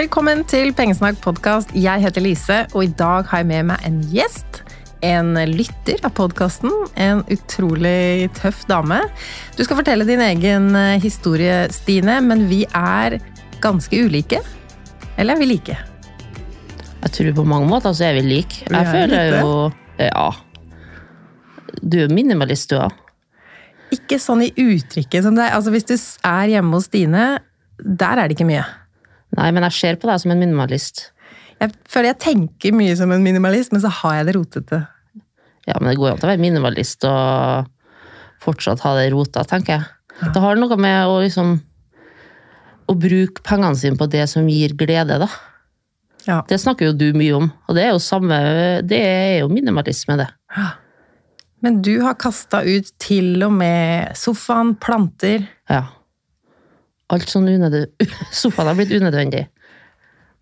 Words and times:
Velkommen 0.00 0.46
til 0.48 0.70
Pengesnakk 0.72 1.18
podkast. 1.20 1.74
Jeg 1.76 2.00
heter 2.00 2.22
Lise, 2.24 2.54
og 2.72 2.86
i 2.86 2.92
dag 2.96 3.26
har 3.28 3.42
jeg 3.42 3.48
med 3.50 3.66
meg 3.68 3.82
en 3.84 3.98
gjest. 4.08 4.62
En 5.04 5.34
lytter 5.50 6.00
av 6.08 6.14
podkasten. 6.16 6.72
En 6.96 7.20
utrolig 7.28 8.30
tøff 8.38 8.62
dame. 8.70 9.02
Du 9.58 9.60
skal 9.66 9.76
fortelle 9.82 10.06
din 10.08 10.22
egen 10.24 10.70
eh, 10.78 10.96
historie, 11.04 11.66
Stine, 11.76 12.16
men 12.24 12.46
vi 12.48 12.62
er 12.72 13.18
ganske 13.60 14.00
ulike. 14.06 14.40
Eller 15.20 15.36
er 15.36 15.42
vi 15.42 15.50
like? 15.52 15.76
Jeg 17.02 17.16
tror 17.18 17.36
på 17.42 17.48
mange 17.52 17.68
måter 17.68 17.92
så 17.92 18.08
er 18.08 18.22
vi 18.22 18.24
like. 18.30 18.64
Jeg 18.70 18.80
er 18.80 18.92
føler 18.96 19.36
jo 19.36 19.54
Ja. 20.00 20.30
Du 21.76 22.00
er 22.06 22.08
minimalist, 22.08 22.72
du 22.72 22.80
òg. 22.80 22.96
Ikke 23.92 24.16
sånn 24.16 24.48
i 24.48 24.54
uttrykket 24.56 25.28
som 25.28 25.36
deg. 25.36 25.52
Altså, 25.52 25.76
hvis 25.76 25.90
du 25.92 25.98
er 26.24 26.56
hjemme 26.56 26.78
hos 26.78 26.88
Stine, 26.88 27.32
der 27.76 28.16
er 28.16 28.24
det 28.24 28.40
ikke 28.40 28.48
mye. 28.48 28.64
Nei, 29.38 29.50
men 29.54 29.66
jeg 29.68 29.76
ser 29.76 29.98
på 30.00 30.10
deg 30.10 30.22
som 30.22 30.32
en 30.34 30.40
minimalist. 30.42 31.10
Jeg 31.60 31.74
føler 31.90 32.14
jeg 32.14 32.22
tenker 32.24 32.74
mye 32.74 32.96
som 32.98 33.12
en 33.12 33.24
minimalist, 33.24 33.74
men 33.74 33.82
så 33.82 33.92
har 34.00 34.20
jeg 34.20 34.30
det 34.30 34.36
rotete. 34.38 34.80
Ja, 35.68 35.76
men 35.78 35.90
det 35.90 35.98
går 36.00 36.08
jo 36.08 36.14
an 36.16 36.24
å 36.24 36.30
være 36.30 36.42
minimalist 36.42 37.04
og 37.06 37.68
fortsatt 38.40 38.82
ha 38.86 38.94
det 38.96 39.10
rota, 39.12 39.44
tenker 39.46 39.76
jeg. 39.76 39.88
Det 40.20 40.42
har 40.42 40.58
noe 40.58 40.76
med 40.80 41.08
å 41.08 41.20
liksom 41.22 41.58
Å 42.90 42.94
bruke 42.98 43.40
pengene 43.46 43.78
sine 43.78 43.96
på 43.96 44.08
det 44.10 44.24
som 44.28 44.48
gir 44.50 44.72
glede, 44.74 45.20
da. 45.22 45.28
Ja. 46.26 46.40
Det 46.48 46.58
snakker 46.58 46.88
jo 46.88 46.96
du 46.98 47.12
mye 47.14 47.36
om, 47.36 47.46
og 47.68 47.76
det 47.76 47.84
er 47.86 47.92
jo 47.94 48.00
samme 48.02 48.40
Det 48.82 48.98
er 48.98 49.36
jo 49.44 49.52
minimalisme, 49.52 50.16
det. 50.18 50.26
Men 51.62 51.78
du 51.86 52.00
har 52.02 52.18
kasta 52.18 52.64
ut 52.66 52.90
til 52.98 53.44
og 53.46 53.54
med 53.54 54.16
sofaen, 54.18 54.74
planter. 54.80 55.46
Ja. 55.70 55.84
Alt 57.10 57.30
sånn 57.32 57.48
unødvendig 57.50 58.08
Sofaen 58.40 58.70
har 58.70 58.78
blitt 58.78 58.92
unødvendig. 58.94 59.46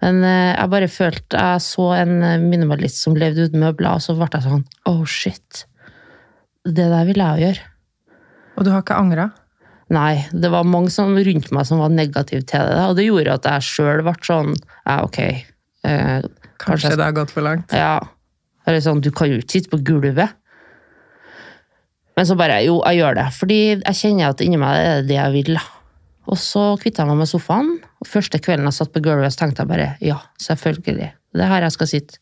Men 0.05 0.21
eh, 0.23 0.53
jeg 0.53 0.71
bare 0.71 0.89
følte 0.93 1.41
Jeg 1.43 1.63
så 1.65 1.89
en 1.97 2.15
eh, 2.23 2.37
minimalist 2.43 3.01
som 3.03 3.17
levde 3.19 3.49
uten 3.49 3.63
møbler, 3.63 3.97
og 3.97 4.05
så 4.05 4.15
ble 4.19 4.29
jeg 4.35 4.45
sånn 4.47 4.65
Oh, 4.91 5.03
shit. 5.09 5.65
Det 6.69 6.89
der 6.93 7.07
vil 7.09 7.23
jeg 7.23 7.39
jo 7.41 7.47
gjøre. 7.49 7.69
Og 8.59 8.67
du 8.67 8.73
har 8.75 8.83
ikke 8.85 8.99
angra? 8.99 9.31
Nei, 9.95 10.27
det 10.37 10.51
var 10.53 10.67
mange 10.69 10.93
som 10.93 11.15
rundt 11.17 11.49
meg 11.55 11.65
som 11.65 11.81
var 11.81 11.93
negative 11.95 12.45
til 12.45 12.67
det, 12.69 12.83
og 12.91 12.99
det 12.99 13.07
gjorde 13.07 13.39
at 13.39 13.47
jeg 13.49 13.69
sjøl 13.71 14.03
ble 14.05 14.15
sånn 14.27 14.53
Ja, 14.59 14.99
ok. 15.07 15.19
Eh, 15.25 16.19
Kanskje 16.59 16.91
kanskje 16.91 16.97
det 16.99 17.07
har 17.07 17.17
gått 17.17 17.33
for 17.33 17.47
langt? 17.47 17.73
Ja. 17.73 17.97
Eller 18.69 18.83
sånn, 18.85 19.01
du 19.01 19.09
kan 19.15 19.31
jo 19.31 19.39
ikke 19.41 19.55
sitte 19.55 19.73
på 19.73 19.81
gulvet. 19.87 20.35
Men 22.19 22.27
så 22.27 22.35
bare 22.37 22.61
Jo, 22.67 22.81
jeg 22.91 22.99
gjør 22.99 23.15
det. 23.21 23.27
Fordi 23.39 23.59
jeg 23.79 23.99
kjenner 24.01 24.33
at 24.35 24.43
inni 24.45 24.59
meg 24.61 24.77
er 24.83 24.97
det 25.01 25.09
det 25.13 25.17
jeg 25.21 25.35
vil. 25.39 25.61
Og 26.29 26.37
så 26.37 26.63
kvitta 26.81 27.03
jeg 27.05 27.09
meg 27.09 27.23
med 27.23 27.31
sofaen. 27.31 27.71
Og 28.03 28.09
første 28.11 28.39
kvelden 28.45 28.69
jeg 28.69 28.77
satt 28.77 28.93
på 28.93 29.01
gulvet, 29.05 29.33
så 29.33 29.43
tenkte 29.45 29.65
jeg 29.65 29.71
bare 29.71 29.89
ja, 30.05 30.19
selvfølgelig. 30.45 31.09
Det 31.33 31.45
er 31.45 31.49
her 31.55 31.65
jeg 31.65 31.73
skal 31.77 31.91
sitte. 31.91 32.19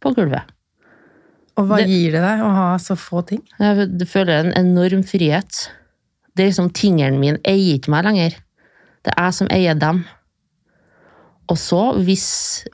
På 0.00 0.14
gulvet. 0.16 0.48
Og 1.60 1.66
hva 1.68 1.76
Det- 1.82 1.88
gir 1.90 2.12
det 2.12 2.22
deg 2.24 2.40
å 2.40 2.50
ha 2.56 2.76
så 2.80 2.96
få 2.96 3.20
ting? 3.26 3.42
Jeg 3.58 4.08
føler 4.08 4.46
en 4.46 4.52
enorm 4.56 5.02
frihet. 5.04 5.68
Det 6.34 6.44
er 6.44 6.48
liksom 6.50 6.72
Tingene 6.72 7.18
mine 7.20 7.38
eier 7.44 7.76
ikke 7.76 7.90
meg 7.90 8.04
lenger. 8.04 8.30
Det 9.04 9.12
er 9.16 9.24
jeg 9.28 9.34
som 9.34 9.48
eier 9.50 9.74
dem. 9.78 10.04
Og 11.50 11.56
så, 11.58 11.92
hvis 12.00 12.64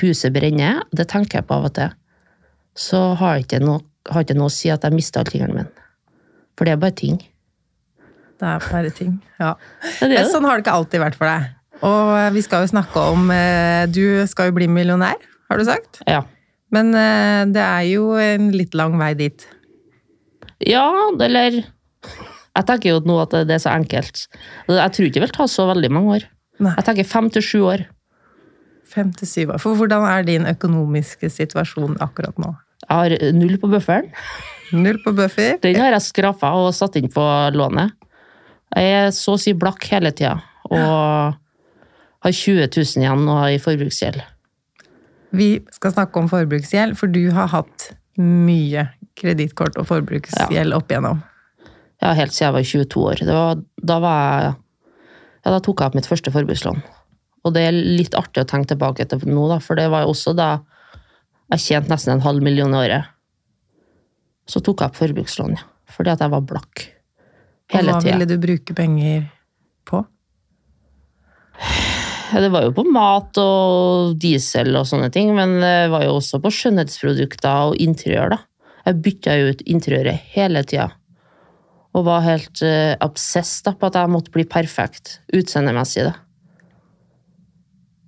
huset 0.00 0.32
brenner, 0.32 0.82
det 0.94 1.06
tenker 1.08 1.38
jeg 1.38 1.46
på 1.46 1.54
av 1.54 1.64
og 1.68 1.74
til, 1.74 1.90
så 2.74 3.14
har 3.16 3.36
det 3.38 3.46
ikke 3.46 3.60
noe, 3.62 3.80
har 4.10 4.24
ikke 4.24 4.34
noe 4.38 4.48
å 4.50 4.54
si 4.54 4.70
at 4.70 4.82
jeg 4.82 4.92
mista 4.96 5.22
tingene 5.22 5.54
mine. 5.54 5.68
For 6.56 6.64
det 6.64 6.72
er 6.72 6.76
bare 6.82 6.96
ting. 6.96 7.20
Det 8.44 8.50
er 8.52 8.64
bare 8.68 8.90
ting. 8.92 9.12
Ja. 9.40 9.54
Ja, 9.56 10.04
det 10.04 10.10
det. 10.18 10.24
Sånn 10.28 10.44
har 10.44 10.58
det 10.58 10.66
ikke 10.66 10.74
alltid 10.76 11.00
vært 11.00 11.16
for 11.16 11.30
deg. 11.30 11.46
Og 11.84 12.10
vi 12.36 12.42
skal 12.44 12.64
jo 12.64 12.70
snakke 12.70 13.00
om 13.12 13.30
eh, 13.34 13.84
Du 13.92 14.02
skal 14.30 14.50
jo 14.50 14.54
bli 14.56 14.68
millionær, 14.70 15.16
har 15.50 15.60
du 15.60 15.64
sagt. 15.66 16.02
Ja. 16.08 16.22
Men 16.74 16.92
eh, 16.98 17.40
det 17.54 17.62
er 17.64 17.86
jo 17.88 18.10
en 18.20 18.50
litt 18.54 18.76
lang 18.76 18.98
vei 19.00 19.14
dit. 19.18 19.46
ja, 20.64 20.84
eller 21.20 21.62
Jeg 21.62 22.66
tenker 22.68 22.92
jo 22.92 23.00
nå 23.08 23.16
at 23.24 23.32
det 23.48 23.56
er 23.56 23.62
så 23.64 23.72
enkelt. 23.72 24.26
Jeg 24.68 24.92
tror 24.94 25.08
ikke 25.08 25.18
det 25.18 25.26
vil 25.26 25.36
ta 25.40 25.48
så 25.50 25.66
veldig 25.72 25.90
mange 25.96 26.18
år. 26.20 26.28
Nei. 26.62 26.74
Jeg 26.78 26.86
tenker 26.86 27.08
fem 27.10 27.30
til 27.34 27.42
sju 27.42 27.60
år. 27.66 27.86
Fem 28.94 29.10
til 29.16 29.26
syv 29.26 29.56
år. 29.56 29.62
For 29.64 29.74
hvordan 29.74 30.04
er 30.06 30.22
din 30.28 30.44
økonomiske 30.46 31.32
situasjon 31.32 31.96
akkurat 32.04 32.36
nå? 32.38 32.52
Jeg 32.84 32.92
har 32.94 33.32
null 33.34 33.56
på 33.58 33.70
bufferen. 33.72 34.12
Null 34.76 35.00
på 35.02 35.14
buffer? 35.16 35.56
Den 35.64 35.80
har 35.80 35.96
jeg 35.96 36.04
skrapa 36.06 36.52
og 36.60 36.70
satt 36.76 36.96
inn 37.00 37.08
på 37.10 37.24
lånet. 37.56 37.94
Jeg 38.74 38.94
er 38.98 39.10
så 39.14 39.36
å 39.36 39.40
si 39.40 39.54
blakk 39.56 39.86
hele 39.92 40.10
tida, 40.16 40.38
og 40.70 41.36
har 42.24 42.32
20 42.32 42.70
000 42.72 43.04
igjen 43.04 43.26
nå 43.26 43.36
i 43.52 43.60
forbruksgjeld. 43.62 44.22
Vi 45.34 45.48
skal 45.74 45.94
snakke 45.94 46.20
om 46.20 46.30
forbruksgjeld, 46.30 46.96
for 46.98 47.10
du 47.10 47.28
har 47.34 47.50
hatt 47.52 47.90
mye 48.18 48.88
kredittkort 49.18 49.78
og 49.80 49.88
forbruksgjeld 49.90 50.74
opp 50.76 50.90
igjennom. 50.90 51.22
Ja, 52.02 52.12
helt 52.18 52.34
siden 52.34 52.50
jeg 52.50 52.56
var 52.56 52.68
22 52.70 53.02
år. 53.10 53.22
Det 53.22 53.34
var, 53.34 53.62
da, 53.90 53.96
var 54.02 54.20
jeg, 54.44 54.54
ja, 55.44 55.54
da 55.54 55.60
tok 55.62 55.80
jeg 55.80 55.90
opp 55.90 55.98
mitt 55.98 56.10
første 56.10 56.32
forbrukslån. 56.34 56.82
Og 57.44 57.54
det 57.54 57.66
er 57.68 57.76
litt 57.76 58.16
artig 58.18 58.42
å 58.42 58.48
tenke 58.48 58.72
tilbake 58.72 59.06
til 59.08 59.26
nå, 59.28 59.46
da, 59.50 59.60
for 59.62 59.78
det 59.78 59.90
var 59.92 60.04
jo 60.04 60.14
også 60.14 60.34
da 60.36 60.48
jeg 61.52 61.64
tjente 61.66 61.92
nesten 61.92 62.16
en 62.16 62.24
halv 62.24 62.44
million 62.44 62.72
i 62.72 62.80
året. 62.80 63.10
Så 64.48 64.62
tok 64.64 64.82
jeg 64.82 64.92
opp 64.92 65.00
forbrukslån, 65.00 65.56
ja. 65.58 65.66
Fordi 65.94 66.10
at 66.14 66.22
jeg 66.24 66.32
var 66.32 66.46
blakk. 66.48 66.86
Hele 67.74 67.94
hva 67.94 68.02
ville 68.04 68.28
du 68.28 68.36
bruke 68.40 68.76
penger 68.76 69.26
på? 69.88 70.02
Det 72.34 72.50
var 72.50 72.66
jo 72.66 72.72
på 72.74 72.84
mat 72.90 73.38
og 73.38 74.16
diesel 74.18 74.74
og 74.74 74.88
sånne 74.90 75.10
ting, 75.14 75.30
men 75.36 75.58
det 75.62 75.90
var 75.92 76.06
jo 76.06 76.16
også 76.18 76.40
på 76.42 76.50
skjønnhetsprodukter 76.54 77.70
og 77.70 77.78
interiør, 77.82 78.34
da. 78.34 78.40
Jeg 78.84 79.00
bytta 79.04 79.36
jo 79.38 79.52
ut 79.52 79.62
interiøret 79.70 80.26
hele 80.34 80.64
tida. 80.68 80.90
Og 81.94 82.04
var 82.08 82.24
helt 82.26 82.60
uh, 82.66 82.96
obsess 83.04 83.60
da, 83.64 83.72
på 83.78 83.88
at 83.88 83.96
jeg 84.00 84.12
måtte 84.12 84.34
bli 84.34 84.44
perfekt 84.50 85.20
utseendemessig. 85.32 86.08
da. 86.08 86.16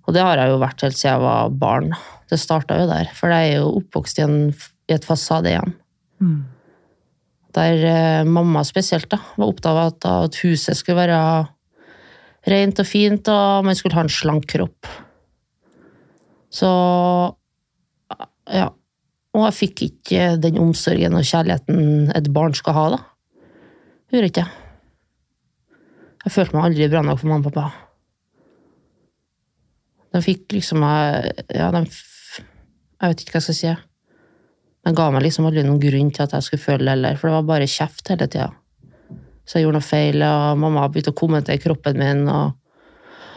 Og 0.06 0.14
det 0.14 0.24
har 0.26 0.42
jeg 0.42 0.52
jo 0.52 0.58
vært 0.62 0.84
helt 0.86 0.98
siden 0.98 1.14
jeg 1.14 1.24
var 1.24 1.54
barn. 1.62 1.94
Det 2.30 2.38
starta 2.42 2.80
jo 2.80 2.90
der, 2.90 3.10
for 3.14 3.32
jeg 3.32 3.54
er 3.54 3.62
jo 3.62 3.72
oppvokst 3.80 4.20
i, 4.20 4.26
en, 4.26 4.36
i 4.90 4.96
et 4.96 5.06
fasadehjem. 5.06 5.74
Der 7.56 7.84
eh, 7.88 8.28
mamma 8.28 8.62
spesielt 8.68 9.08
da, 9.12 9.20
var 9.36 9.48
opptatt 9.48 10.04
av 10.04 10.24
at, 10.28 10.40
huset 10.44 10.76
skulle 10.76 11.06
være 11.06 11.20
rent 12.52 12.82
og 12.82 12.86
fint, 12.86 13.28
og 13.32 13.64
man 13.66 13.78
skulle 13.78 13.96
ha 13.96 14.04
en 14.04 14.12
slank 14.12 14.44
kropp. 14.52 14.88
Så 16.52 16.68
ja. 18.52 18.68
Og 19.36 19.42
jeg 19.50 19.56
fikk 19.56 19.82
ikke 19.90 20.28
den 20.40 20.56
omsorgen 20.60 21.16
og 21.18 21.26
kjærligheten 21.26 22.12
et 22.16 22.28
barn 22.32 22.54
skal 22.56 22.76
ha, 22.76 22.84
da. 22.94 23.00
Gjorde 24.12 24.30
ikke. 24.30 24.46
Jeg 26.26 26.34
følte 26.34 26.56
meg 26.56 26.68
aldri 26.70 26.88
bra 26.90 27.02
nok 27.04 27.20
for 27.20 27.30
mamma 27.30 27.50
og 27.50 27.56
pappa. 27.56 27.66
De 30.14 30.22
fikk 30.24 30.56
liksom 30.56 30.84
eh, 30.86 31.28
Ja, 31.52 31.68
de 31.74 31.84
Jeg 31.84 33.12
vet 33.12 33.22
ikke 33.22 33.36
hva 33.36 33.42
jeg 33.42 33.48
skal 33.48 33.58
si. 33.58 33.74
De 34.86 34.92
ga 34.94 35.08
meg 35.10 35.24
liksom 35.24 35.48
aldri 35.48 35.64
noen 35.66 35.82
grunn 35.82 36.12
til 36.14 36.22
at 36.22 36.36
jeg 36.36 36.46
skulle 36.46 36.62
føle 36.62 36.84
det 36.86 36.92
heller, 36.94 37.16
for 37.18 37.26
det 37.26 37.34
var 37.40 37.48
bare 37.48 37.66
kjeft 37.70 38.12
hele 38.12 38.28
tida. 38.30 38.52
Så 39.46 39.58
jeg 39.58 39.66
gjorde 39.66 39.80
noe 39.80 39.86
feil, 39.86 40.22
og 40.22 40.60
mamma 40.62 40.86
begynte 40.90 41.10
å 41.10 41.18
kommentere 41.18 41.62
kroppen 41.62 41.98
min. 41.98 42.22
Og... 42.30 42.54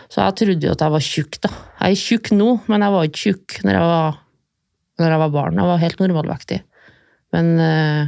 Så 0.10 0.22
jeg 0.22 0.38
trodde 0.42 0.70
jo 0.70 0.76
at 0.76 0.86
jeg 0.86 0.94
var 0.94 1.06
tjukk, 1.06 1.40
da. 1.46 1.52
Jeg 1.80 1.98
er 1.98 2.04
tjukk 2.04 2.32
nå, 2.38 2.52
men 2.70 2.86
jeg 2.86 2.96
var 2.96 3.10
ikke 3.10 3.24
tjukk 3.24 3.58
når 3.66 3.78
jeg 3.80 3.90
var, 3.92 4.22
når 5.02 5.14
jeg 5.16 5.24
var 5.24 5.36
barn. 5.40 5.60
Jeg 5.62 5.72
var 5.72 5.84
helt 5.84 6.02
normalvektig. 6.06 6.62
Men 7.34 7.52
eh, 7.66 8.08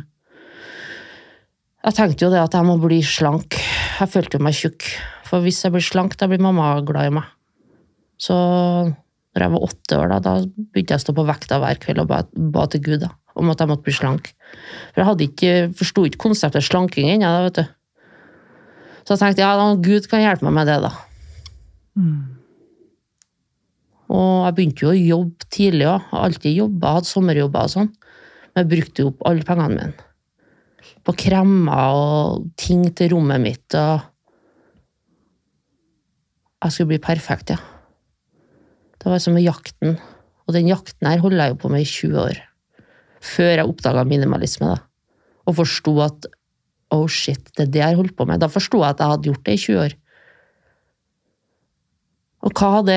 jeg 1.86 1.98
tenkte 1.98 2.28
jo 2.28 2.34
det 2.34 2.42
at 2.42 2.58
jeg 2.58 2.70
må 2.70 2.78
bli 2.82 3.02
slank. 3.06 3.58
Jeg 4.00 4.14
følte 4.14 4.38
jo 4.38 4.46
meg 4.46 4.58
tjukk. 4.58 4.90
For 5.30 5.46
hvis 5.46 5.64
jeg 5.66 5.74
blir 5.74 5.86
slank, 5.86 6.18
da 6.18 6.30
blir 6.30 6.42
mamma 6.42 6.76
glad 6.86 7.10
i 7.10 7.16
meg. 7.22 7.30
Så 8.22 8.38
når 8.38 9.46
jeg 9.46 9.54
var 9.54 9.66
åtte 9.66 9.98
år, 9.98 10.12
da, 10.12 10.20
da 10.26 10.34
begynte 10.44 10.94
jeg 10.94 11.02
å 11.02 11.06
stå 11.06 11.16
på 11.18 11.26
vekta 11.30 11.62
hver 11.62 11.80
kveld 11.82 12.04
og 12.04 12.10
ba, 12.10 12.24
ba 12.54 12.66
til 12.70 12.84
Gud 12.86 13.06
da, 13.06 13.14
om 13.40 13.52
at 13.52 13.62
jeg 13.62 13.72
måtte 13.72 13.86
bli 13.86 13.96
slank. 13.96 14.34
For 14.92 15.02
jeg 15.02 15.10
hadde 15.10 15.28
ikke, 15.28 15.54
forsto 15.80 16.06
ikke 16.08 16.24
konseptet 16.26 16.68
slanking 16.68 17.10
ennå, 17.14 17.32
vet 17.48 17.62
du. 17.62 17.64
Så 19.02 19.16
jeg 19.16 19.24
tenkte 19.24 19.44
ja, 19.44 19.56
da, 19.58 19.72
Gud 19.82 20.08
kan 20.12 20.22
hjelpe 20.24 20.46
meg 20.48 20.60
med 20.60 20.70
det, 20.70 20.78
da. 20.84 20.92
Og 24.12 24.46
jeg 24.46 24.56
begynte 24.58 24.86
jo 24.86 24.92
å 24.92 25.00
jobbe 25.00 25.50
tidlig 25.54 25.88
òg. 25.88 26.08
Har 26.12 26.28
alltid 26.28 26.58
jobba, 26.60 26.96
hadde 26.98 27.10
sommerjobber 27.10 27.68
og 27.68 27.74
sånn. 27.74 27.92
Men 28.52 28.64
jeg 28.64 28.72
brukte 28.74 29.04
jo 29.04 29.12
opp 29.14 29.28
alle 29.30 29.48
pengene 29.48 29.76
mine. 29.78 30.08
På 31.08 31.16
kremmer 31.18 31.98
og 31.98 32.48
ting 32.60 32.84
til 32.98 33.16
rommet 33.16 33.42
mitt 33.42 33.78
og 33.80 34.08
Jeg 36.62 36.74
skulle 36.76 36.92
bli 36.92 37.00
perfekt, 37.02 37.50
ja. 37.50 37.58
Det 39.02 39.10
var 39.10 39.18
som 39.18 39.34
med 39.34 39.42
jakten. 39.42 39.96
Og 40.46 40.54
den 40.54 40.68
jakten 40.70 41.08
her 41.10 41.18
holder 41.24 41.48
jeg 41.48 41.56
jo 41.56 41.62
på 41.64 41.72
med 41.74 41.82
i 41.82 41.88
20 41.90 42.20
år. 42.22 42.42
Før 43.22 43.52
jeg 43.54 43.70
oppdaga 43.70 44.06
minimalisme, 44.08 44.72
da. 44.74 44.80
Og 45.50 45.58
forsto 45.60 45.96
at 46.04 46.30
oh 46.92 47.08
shit, 47.10 47.44
det 47.56 47.68
er 47.68 47.74
det 47.74 47.82
jeg 47.82 47.94
har 47.94 48.00
holdt 48.00 48.16
på 48.18 48.28
med. 48.28 48.42
Da 48.42 48.50
forsto 48.52 48.82
jeg 48.82 48.96
at 48.96 49.02
jeg 49.02 49.14
hadde 49.14 49.30
gjort 49.30 49.44
det 49.48 49.58
i 49.58 49.62
20 49.66 49.84
år. 49.86 49.98
Og 52.42 52.56
hva, 52.58 52.70
hadde, 52.80 52.96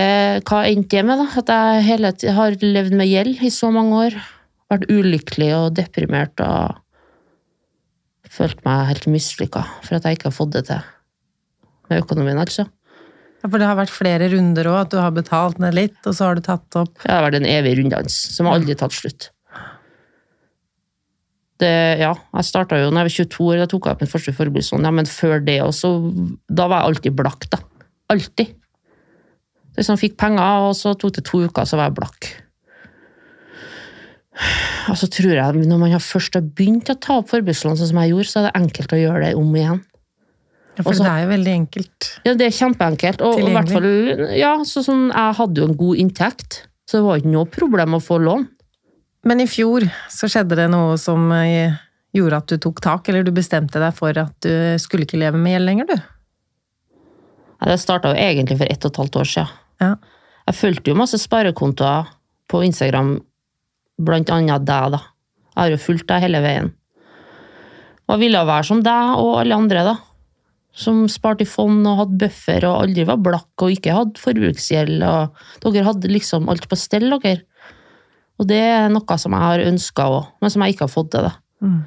hva 0.48 0.62
endte 0.70 0.96
det 0.96 1.04
med, 1.04 1.20
da? 1.20 1.26
At 1.40 1.52
jeg 1.52 1.84
hele 1.90 2.12
tiden 2.16 2.38
har 2.38 2.56
levd 2.62 2.96
med 2.96 3.10
gjeld 3.10 3.44
i 3.44 3.52
så 3.52 3.68
mange 3.74 3.98
år. 4.06 4.16
Vært 4.72 4.88
ulykkelig 4.88 5.50
og 5.58 5.74
deprimert 5.76 6.40
og 6.40 6.80
følt 8.34 8.64
meg 8.66 8.88
helt 8.88 9.04
mislykka 9.12 9.62
for 9.84 9.98
at 9.98 10.08
jeg 10.08 10.18
ikke 10.18 10.30
har 10.30 10.38
fått 10.38 10.56
det 10.56 10.64
til. 10.70 10.88
Med 11.90 12.00
økonomien, 12.00 12.40
altså. 12.40 12.64
Ja, 13.44 13.50
For 13.50 13.60
det 13.60 13.68
har 13.68 13.76
vært 13.76 13.92
flere 13.92 14.30
runder 14.32 14.70
òg, 14.72 14.78
at 14.86 14.94
du 14.94 14.98
har 15.02 15.12
betalt 15.14 15.60
ned 15.60 15.76
litt, 15.76 16.00
og 16.08 16.16
så 16.16 16.30
har 16.30 16.38
du 16.38 16.46
tatt 16.46 16.80
opp 16.80 16.96
Det 17.04 17.12
har 17.12 17.26
vært 17.26 17.42
en 17.42 17.50
evig 17.50 17.76
runddans 17.82 18.16
som 18.32 18.48
har 18.48 18.56
aldri 18.56 18.76
tatt 18.80 18.96
slutt. 18.96 19.28
Det, 21.64 21.72
ja, 22.02 22.12
jeg 22.36 22.48
starta 22.50 22.78
jo 22.78 22.90
da 22.90 23.02
jeg 23.02 23.08
var 23.08 23.16
22 23.16 23.48
år, 23.48 23.62
da 23.62 23.70
tok 23.70 23.88
jeg 23.88 23.96
opp 23.96 24.04
min 24.04 24.12
første 24.12 24.36
forbrukslån. 24.36 24.84
Ja, 24.84 24.92
men 24.94 25.08
før 25.08 25.40
det 25.44 25.58
også, 25.64 25.94
da 26.52 26.68
var 26.68 26.82
jeg 26.82 26.92
alltid 26.92 27.18
blakk, 27.18 27.48
da. 27.54 27.62
Alltid. 28.12 28.52
Liksom 29.78 29.98
fikk 29.98 30.18
penger, 30.20 30.68
og 30.68 30.74
så 30.78 30.92
tok 30.98 31.16
det 31.16 31.24
to 31.26 31.42
uker, 31.48 31.66
så 31.66 31.80
var 31.80 31.88
jeg 31.88 31.96
blakk. 31.98 32.34
Og 34.90 34.98
så 34.98 35.08
tror 35.10 35.32
jeg, 35.32 35.64
når 35.70 35.80
man 35.80 35.94
har 35.94 36.02
først 36.02 36.36
har 36.36 36.44
begynt 36.44 36.90
å 36.90 36.98
ta 37.00 37.20
opp 37.20 37.30
forbrukslån, 37.30 37.78
sånn 37.78 37.90
som 37.90 38.00
jeg 38.02 38.12
gjorde, 38.12 38.30
så 38.30 38.40
er 38.40 38.48
det 38.48 38.54
enkelt 38.60 38.94
å 38.94 39.00
gjøre 39.00 39.26
det 39.26 39.34
om 39.38 39.56
igjen. 39.56 39.80
ja, 40.74 40.82
For 40.82 40.90
Også, 40.92 41.06
det 41.06 41.12
er 41.12 41.22
jo 41.22 41.30
veldig 41.32 41.54
enkelt. 41.54 42.10
Ja, 42.26 42.34
det 42.38 42.48
er 42.48 42.56
kjempeenkelt. 42.58 43.24
Og, 43.24 43.40
og 43.40 43.54
hvert 43.56 43.74
fall, 43.76 43.90
ja, 44.36 44.54
så 44.68 44.82
sånn, 44.86 45.06
jeg 45.12 45.38
hadde 45.40 45.62
jo 45.62 45.70
en 45.70 45.78
god 45.80 46.02
inntekt, 46.02 46.60
så 46.90 47.00
det 47.00 47.06
var 47.06 47.22
ikke 47.22 47.34
noe 47.34 47.50
problem 47.50 47.96
å 47.96 48.02
få 48.02 48.20
lån. 48.22 48.48
Men 49.24 49.40
i 49.40 49.48
fjor 49.48 49.86
så 50.12 50.28
skjedde 50.28 50.58
det 50.58 50.68
noe 50.72 50.96
som 51.00 51.30
eh, 51.32 51.76
gjorde 52.14 52.40
at 52.42 52.52
du 52.52 52.60
tok 52.60 52.82
tak, 52.84 53.08
eller 53.08 53.24
du 53.24 53.32
bestemte 53.34 53.80
deg 53.80 53.96
for 53.96 54.16
at 54.20 54.34
du 54.44 54.76
skulle 54.82 55.08
ikke 55.08 55.20
leve 55.20 55.40
med 55.40 55.56
gjeld 55.56 55.70
lenger, 55.70 55.88
du. 55.88 55.96
Ja, 57.60 57.70
Det 57.70 57.80
starta 57.80 58.12
jo 58.12 58.20
egentlig 58.20 58.58
for 58.60 58.68
ett 58.70 58.84
og 58.84 58.92
et 58.92 59.00
halvt 59.02 59.20
år 59.22 59.30
siden. 59.32 59.60
Ja. 59.80 59.94
Jeg 60.44 60.60
fulgte 60.60 60.92
jo 60.92 60.98
masse 61.00 61.18
sparekontoer 61.18 62.10
på 62.52 62.60
Instagram, 62.66 63.16
blant 64.04 64.30
annet 64.34 64.66
deg, 64.68 64.96
da. 64.98 65.00
Jeg 65.54 65.62
har 65.62 65.72
jo 65.72 65.80
fulgt 65.80 66.08
deg 66.10 66.26
hele 66.26 66.42
veien. 66.44 66.74
Og 68.04 68.16
jeg 68.16 68.26
ville 68.26 68.42
være 68.44 68.68
som 68.68 68.82
deg 68.84 69.22
og 69.22 69.38
alle 69.40 69.56
andre, 69.56 69.86
da. 69.86 69.94
Som 70.74 71.04
sparte 71.08 71.46
i 71.46 71.48
fond 71.48 71.86
og 71.86 72.00
hadde 72.02 72.20
buffer 72.20 72.66
og 72.68 72.80
aldri 72.82 73.06
var 73.08 73.22
blakk 73.22 73.64
og 73.64 73.72
ikke 73.72 73.94
hadde 73.94 74.20
forbruksgjeld. 74.20 75.04
Og 75.06 75.68
dere 75.70 75.86
hadde 75.88 76.10
liksom 76.10 76.50
alt 76.52 76.66
på 76.68 76.78
stell, 76.78 77.08
dere. 77.22 77.46
Og 78.40 78.48
det 78.50 78.62
er 78.66 78.88
noe 78.90 79.18
som 79.20 79.36
jeg 79.36 79.46
har 79.46 79.62
ønska 79.68 80.08
òg, 80.10 80.32
men 80.42 80.52
som 80.52 80.64
jeg 80.64 80.74
ikke 80.74 80.88
har 80.88 80.94
fått 80.94 81.12
til. 81.14 81.30
Mm. 81.62 81.78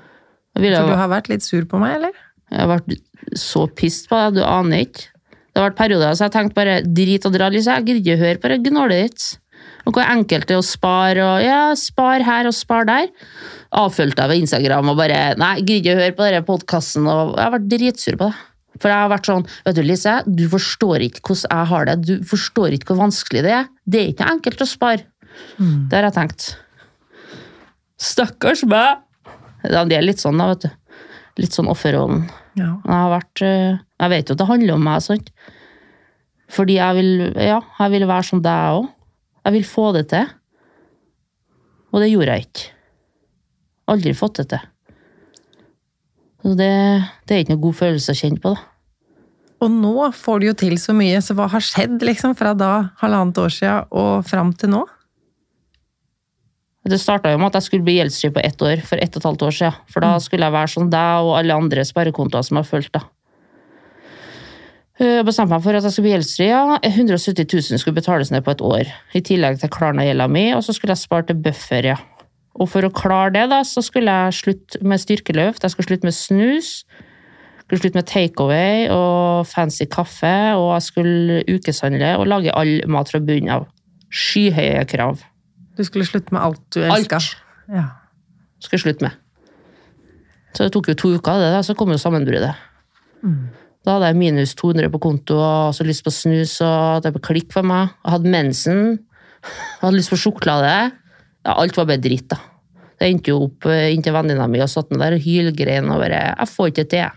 Ville 0.57 0.85
du 0.87 0.95
har 0.97 1.11
vært 1.11 1.27
litt 1.29 1.45
sur 1.45 1.65
på 1.69 1.79
meg, 1.81 1.99
eller? 1.99 2.23
jeg 2.51 2.63
har 2.63 2.71
vært 2.71 2.93
så 3.37 3.65
pissed 3.77 4.07
på 4.09 4.19
deg, 4.19 4.39
du 4.39 4.45
aner 4.45 4.85
ikke. 4.85 5.09
Det 5.27 5.59
har 5.59 5.71
vært 5.71 5.79
perioder 5.79 6.15
så 6.15 6.27
jeg 6.27 6.35
tenkte 6.35 6.57
bare 6.59 6.79
drit 6.85 7.25
og 7.27 7.33
dra, 7.33 7.49
Lise. 7.51 7.73
Jeg 7.73 7.87
gidder 7.87 8.01
ikke 8.03 8.23
høre 8.23 8.41
på 8.41 8.51
det 8.51 8.57
gnålet 8.67 9.07
ditt. 9.07 9.27
Og 9.87 9.95
hvor 9.95 10.03
enkelt 10.03 10.47
det 10.49 10.53
er 10.53 10.61
å 10.61 10.65
spare, 10.65 11.23
og 11.23 11.41
ja, 11.43 11.61
spar 11.79 12.23
her 12.27 12.49
og 12.49 12.55
spar 12.55 12.87
der. 12.87 13.07
Avfølte 13.79 14.23
jeg 14.23 14.31
ved 14.31 14.43
Instagram 14.43 14.91
og 14.91 14.99
bare 14.99 15.21
nei, 15.39 15.55
gidder 15.63 15.79
ikke 15.79 15.97
høre 16.01 16.17
på 16.17 16.27
denne 16.27 16.45
podkasten, 16.47 17.07
jeg 17.09 17.41
har 17.41 17.55
vært 17.55 17.67
dritsur 17.73 18.19
på 18.19 18.29
det. 18.29 18.45
For 18.77 18.93
jeg 18.93 19.01
har 19.01 19.09
vært 19.09 19.25
sånn, 19.25 19.47
vet 19.65 19.77
du 19.79 19.81
Lise, 19.81 20.15
du 20.29 20.43
forstår 20.51 21.07
ikke 21.07 21.23
hvordan 21.25 21.55
jeg 21.55 21.69
har 21.71 21.87
det, 21.89 21.95
du 22.05 22.27
forstår 22.29 22.75
ikke 22.77 22.91
hvor 22.91 23.07
vanskelig 23.07 23.41
det 23.47 23.55
er. 23.63 23.71
Det 23.89 24.01
er 24.01 24.11
ikke 24.11 24.27
enkelt 24.35 24.61
å 24.61 24.69
spare. 24.69 25.07
Det 25.57 25.97
har 25.97 26.07
jeg 26.07 26.15
tenkt. 26.17 26.47
Stakkars 27.97 28.63
meg! 28.69 29.03
Ja, 29.65 29.83
det 29.89 29.97
er 29.97 30.05
litt 30.05 30.21
sånn, 30.21 30.37
da, 30.37 30.51
vet 30.53 30.67
du. 30.67 31.01
Litt 31.41 31.55
sånn 31.55 31.69
offerrollen. 31.71 32.27
Ja. 32.57 32.75
Jeg 32.81 32.93
har 32.93 33.11
vært 33.13 33.41
eh, 33.45 33.77
Jeg 34.01 34.09
vet 34.13 34.29
jo 34.29 34.35
at 34.35 34.41
det 34.41 34.49
handler 34.49 34.77
om 34.77 34.85
meg, 34.87 35.03
sant. 35.05 35.31
Fordi 36.53 36.77
jeg 36.77 36.97
vil 36.97 37.11
Ja, 37.35 37.59
jeg 37.81 37.93
vil 37.93 38.07
være 38.09 38.29
som 38.29 38.41
deg 38.45 38.79
òg. 38.79 38.87
Jeg 39.47 39.55
vil 39.57 39.67
få 39.67 39.91
det 39.95 40.07
til. 40.13 40.31
Og 41.93 42.01
det 42.03 42.09
gjorde 42.11 42.33
jeg 42.35 42.47
ikke. 42.47 42.65
Aldri 43.93 44.15
fått 44.17 44.41
det 44.41 44.49
til. 44.51 44.65
Så 46.43 46.55
det, 46.59 46.73
det 47.25 47.35
er 47.35 47.43
ikke 47.43 47.55
noe 47.55 47.63
god 47.63 47.77
følelse 47.79 48.13
å 48.13 48.19
kjenne 48.19 48.43
på, 48.43 48.51
da. 48.53 48.65
Og 49.65 49.71
nå 49.73 50.09
får 50.13 50.39
du 50.39 50.45
jo 50.51 50.55
til 50.59 50.75
så 50.77 50.93
mye, 50.93 51.17
så 51.23 51.33
hva 51.33 51.47
har 51.49 51.63
skjedd 51.65 52.03
liksom 52.05 52.35
fra 52.37 52.51
da, 52.53 52.91
halvannet 53.01 53.39
år 53.41 53.53
siden, 53.55 53.87
og 53.89 54.27
fram 54.29 54.51
til 54.53 54.69
nå? 54.75 54.83
Det 56.87 56.99
starta 57.01 57.33
jo 57.33 57.39
med 57.41 57.51
at 57.51 57.59
jeg 57.59 57.67
skulle 57.67 57.83
bli 57.87 57.97
gjeldsfri 57.97 58.31
på 58.31 58.43
ett 58.47 58.61
år, 58.63 58.81
for 58.87 59.01
ett 59.03 59.15
og 59.15 59.21
et 59.21 59.27
halvt 59.27 59.45
år 59.49 59.55
siden. 59.59 59.77
For 59.91 60.03
da 60.05 60.15
skulle 60.23 60.47
jeg 60.47 60.55
være 60.55 60.71
som 60.71 60.89
deg 60.91 61.27
og 61.27 61.35
alle 61.39 61.57
andre 61.59 61.83
sparekontoer 61.87 62.45
som 62.47 62.59
har 62.61 62.67
fulgt 62.67 62.93
da. 62.95 63.03
Jeg 64.97 65.25
bestemte 65.27 65.53
meg 65.53 65.61
for 65.61 65.77
at 65.77 65.85
jeg 65.85 65.93
skulle 65.93 66.07
bli 66.07 66.13
gjeldsfri. 66.15 66.47
Ja. 66.49 66.77
170 66.81 67.45
000 67.45 67.81
skulle 67.81 67.99
betales 67.99 68.31
ned 68.33 68.45
på 68.45 68.55
et 68.55 68.63
år, 68.65 68.93
i 69.13 69.21
tillegg 69.21 69.59
til 69.61 69.69
Klarna-gjelda 69.73 70.25
mi, 70.31 70.47
og 70.57 70.63
så 70.65 70.73
skulle 70.73 70.95
jeg 70.95 71.03
spare 71.03 71.27
til 71.29 71.37
buffer, 71.45 71.91
ja. 71.91 71.99
Og 72.57 72.71
for 72.71 72.87
å 72.87 72.93
klare 72.93 73.35
det, 73.35 73.43
da, 73.51 73.61
så 73.67 73.83
skulle 73.85 74.09
jeg 74.09 74.39
slutte 74.39 74.81
med 74.81 75.03
styrkeløft, 75.03 75.61
jeg 75.61 75.75
skulle 75.75 75.91
slutte 75.91 76.09
med 76.09 76.17
snus, 76.17 76.71
jeg 76.87 77.67
skulle 77.67 77.81
slutte 77.83 77.99
med 77.99 78.09
takeaway 78.09 78.87
og 78.95 79.45
fancy 79.45 79.85
kaffe, 79.91 80.35
og 80.57 80.71
jeg 80.71 80.87
skulle 80.87 81.41
ukeshandle 81.45 82.15
og 82.17 82.29
lage 82.31 82.55
all 82.57 82.79
mat 82.89 83.11
fra 83.13 83.21
bunnen 83.21 83.53
av. 83.53 83.67
Skyhøye 84.09 84.87
krav. 84.89 85.21
Du 85.77 85.83
skulle 85.85 86.07
slutte 86.07 86.33
med 86.33 86.41
alt 86.41 86.63
du 86.73 86.81
elska. 86.83 87.21
Alt 87.21 87.35
Ja. 87.67 87.85
Skulle 88.63 88.81
slutte 88.81 89.05
med. 89.05 89.11
Så 90.55 90.65
det 90.65 90.73
tok 90.73 90.87
jo 90.89 90.95
to 90.97 91.09
uker, 91.13 91.37
det 91.37 91.51
da, 91.53 91.61
så 91.61 91.75
kom 91.77 91.91
jo 91.93 91.99
sammenbruddet. 92.01 92.55
Da 93.85 93.95
hadde 93.95 94.09
jeg 94.09 94.19
minus 94.19 94.55
200 94.57 94.89
på 94.91 94.99
konto 94.99 95.37
og 95.37 95.75
så 95.75 95.85
lyst 95.87 96.03
på 96.03 96.11
snus, 96.11 96.57
og 96.65 97.03
det 97.05 97.13
ble 97.13 97.21
klikk 97.23 97.53
for 97.53 97.67
meg. 97.67 97.93
Jeg 98.03 98.15
hadde 98.15 98.33
mensen, 98.33 98.79
jeg 98.97 99.83
hadde 99.83 99.95
lyst 99.99 100.11
på 100.11 100.19
sjokolade. 100.19 100.73
Ja, 101.45 101.53
alt 101.53 101.77
var 101.77 101.87
bare 101.87 102.01
dritt, 102.01 102.27
da. 102.33 102.39
Det 102.97 103.11
endte 103.11 103.31
jo 103.31 103.45
opp 103.45 103.67
eh, 103.69 103.91
inntil 103.93 104.15
venninna 104.15 104.47
mi 104.49 104.59
og 104.63 104.71
satt 104.71 104.89
ned 104.89 105.03
der 105.03 105.15
og 105.19 105.21
hylgrein 105.21 105.91
og 105.93 106.01
bare 106.01 106.33
'Jeg 106.33 106.49
får 106.49 106.67
ikke 106.67 106.83
det 106.83 106.89
til'. 106.93 107.11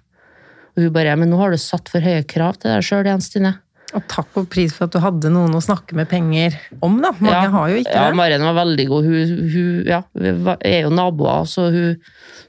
Og 0.77 0.83
hun 0.85 0.93
bare 0.93 1.17
'Men 1.17 1.31
nå 1.31 1.39
har 1.41 1.51
du 1.51 1.57
satt 1.57 1.89
for 1.89 2.01
høye 2.01 2.23
krav 2.29 2.61
til 2.61 2.71
deg 2.71 2.85
sjøl 2.85 3.07
igjen, 3.07 3.25
Stine'. 3.25 3.59
Og 3.97 4.05
takk 4.11 4.37
og 4.39 4.47
pris 4.53 4.71
for 4.75 4.87
at 4.87 4.95
du 4.95 5.01
hadde 5.03 5.31
noen 5.35 5.55
å 5.57 5.63
snakke 5.65 5.97
med 5.99 6.07
penger 6.11 6.55
om, 6.79 7.01
da. 7.03 7.11
Mange 7.19 7.33
Ja, 7.33 7.47
har 7.51 7.71
jo 7.73 7.79
ikke 7.81 7.95
ja, 7.95 8.03
det. 8.07 8.19
Maren 8.21 8.45
var 8.47 8.59
veldig 8.61 8.87
god. 8.91 9.09
Hun, 9.11 9.33
hun 9.51 9.89
ja, 9.89 10.03
er 10.59 10.85
jo 10.85 10.93
naboer, 10.95 11.49
så 11.51 11.67
hun 11.75 11.97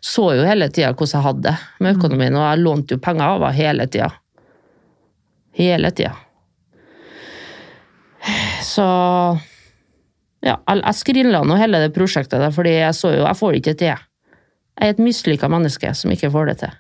så 0.01 0.27
jo 0.37 0.45
hele 0.45 0.67
tida 0.73 0.91
hvordan 0.93 1.15
jeg 1.17 1.25
hadde 1.25 1.45
det 1.47 1.55
med 1.81 1.97
økonomien, 1.97 2.37
og 2.37 2.45
jeg 2.45 2.61
lånte 2.61 2.97
jo 2.97 3.01
penger 3.01 3.25
av 3.25 3.45
henne 3.47 3.57
hele 3.57 3.87
tida. 3.89 4.11
Hele 5.57 5.91
tida. 5.97 6.13
Så 8.61 8.85
ja, 10.45 10.59
jeg 10.61 10.97
skrinla 10.97 11.41
nå 11.45 11.57
hele 11.57 11.81
det 11.81 11.93
prosjektet 11.95 12.41
der, 12.41 12.53
fordi 12.53 12.75
jeg 12.77 12.97
så 12.97 13.15
jo 13.15 13.25
Jeg 13.25 13.37
får 13.37 13.51
det 13.51 13.61
ikke 13.63 13.79
til. 13.81 14.05
Jeg 14.81 14.87
er 14.87 14.93
et 14.93 15.01
mislykka 15.01 15.49
menneske 15.51 15.93
som 15.97 16.13
ikke 16.13 16.29
får 16.33 16.51
det 16.51 16.55
til. 16.61 16.77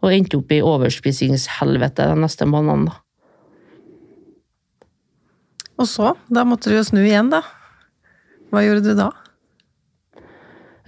Og 0.00 0.14
endte 0.14 0.38
opp 0.40 0.52
i 0.54 0.62
overspisingshelvete 0.64 2.08
de 2.10 2.18
neste 2.18 2.46
månedene. 2.48 2.90
da. 2.90 3.09
Og 5.80 5.88
så, 5.88 6.12
da 6.28 6.44
måtte 6.44 6.70
du 6.70 6.76
jo 6.76 6.84
snu 6.84 7.00
igjen, 7.00 7.30
da. 7.32 7.40
Hva 8.52 8.62
gjorde 8.66 8.90
du 8.90 8.98
da? 8.98 9.08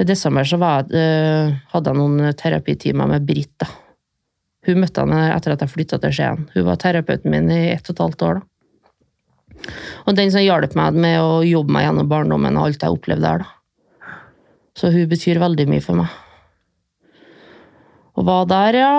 I 0.00 0.04
desember 0.08 0.44
så 0.48 0.58
var 0.60 0.88
eh, 0.92 1.52
hadde 1.72 1.92
jeg 1.92 1.98
noen 1.98 2.32
terapitimer 2.36 3.08
med 3.08 3.24
Britt. 3.26 3.54
da. 3.62 3.70
Hun 4.66 4.82
møtte 4.82 5.02
han 5.02 5.14
etter 5.32 5.54
at 5.54 5.64
jeg 5.64 5.72
flytta 5.72 5.98
til 6.02 6.14
Skien. 6.14 6.46
Hun 6.54 6.66
var 6.68 6.80
terapeuten 6.82 7.32
min 7.32 7.50
i 7.50 7.62
ett 7.72 7.88
og 7.88 7.96
et 7.96 8.02
halvt 8.04 8.26
år. 8.28 8.40
da. 8.40 8.48
Og 10.06 10.16
den 10.18 10.32
som 10.34 10.42
hjalp 10.42 10.74
meg 10.78 10.98
med 10.98 11.18
å 11.22 11.42
jobbe 11.46 11.74
meg 11.74 11.86
gjennom 11.86 12.10
barndommen 12.10 12.58
og 12.58 12.68
alt 12.68 12.84
jeg 12.84 12.96
opplevde 12.96 13.26
der. 13.26 13.44
da. 13.44 14.16
Så 14.78 14.90
hun 14.92 15.08
betyr 15.08 15.40
veldig 15.42 15.68
mye 15.70 15.84
for 15.84 16.00
meg. 16.00 16.18
Og 18.18 18.26
var 18.28 18.48
der, 18.50 18.80
ja. 18.82 18.94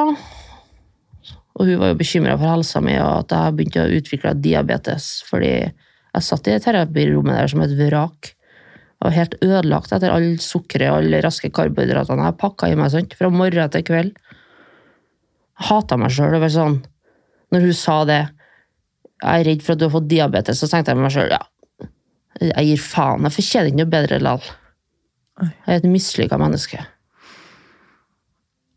Og 1.54 1.70
hun 1.70 1.82
var 1.82 1.92
jo 1.92 2.00
bekymra 2.00 2.38
for 2.40 2.50
helsa 2.50 2.82
mi 2.82 2.96
og 2.98 3.24
at 3.24 3.34
jeg 3.36 3.58
begynte 3.58 3.84
å 3.84 3.98
utvikle 4.00 4.34
diabetes. 4.42 5.10
Fordi 5.30 5.52
jeg 5.54 6.26
satt 6.26 6.50
i 6.50 6.58
terapirommet 6.62 7.38
der 7.38 7.52
som 7.52 7.62
et 7.66 7.76
vrak. 7.78 8.32
Jeg 8.34 9.06
var 9.06 9.18
helt 9.18 9.36
ødelagt 9.42 9.94
etter 9.94 10.14
all 10.14 10.30
sukkeret 10.42 10.90
og 10.90 11.02
alle 11.02 11.22
raske 11.26 11.52
karbohydratene 11.54 12.30
jeg 12.30 12.40
pakka 12.42 12.72
i 12.72 12.78
meg 12.80 12.94
sant? 12.94 13.14
fra 13.20 13.30
morgen 13.34 13.74
til 13.74 13.86
kveld. 13.86 14.16
Jeg 15.54 15.70
hata 15.70 16.00
meg 16.00 16.14
sjøl. 16.16 16.40
Sånn. 16.50 16.80
Når 17.54 17.68
hun 17.68 17.78
sa 17.78 18.00
det, 18.10 18.22
jeg 19.22 19.44
er 19.44 19.48
redd 19.50 19.66
for 19.66 19.76
at 19.76 19.82
du 19.82 19.86
har 19.88 19.94
fått 19.94 20.10
diabetes, 20.10 20.60
så 20.60 20.70
tenkte 20.72 20.92
jeg 20.92 21.00
med 21.00 21.08
meg 21.08 21.14
sjøl 21.16 21.32
ja, 21.32 21.44
jeg 22.42 22.72
gir 22.72 22.82
faen. 22.82 23.28
Jeg 23.28 23.38
fortjener 23.38 23.70
ikke 23.70 23.82
noe 23.84 23.94
bedre 23.94 24.20
likevel. 24.24 24.50
Jeg 25.44 25.70
er 25.70 25.80
et 25.80 25.90
mislykka 25.90 26.38
menneske. 26.42 26.82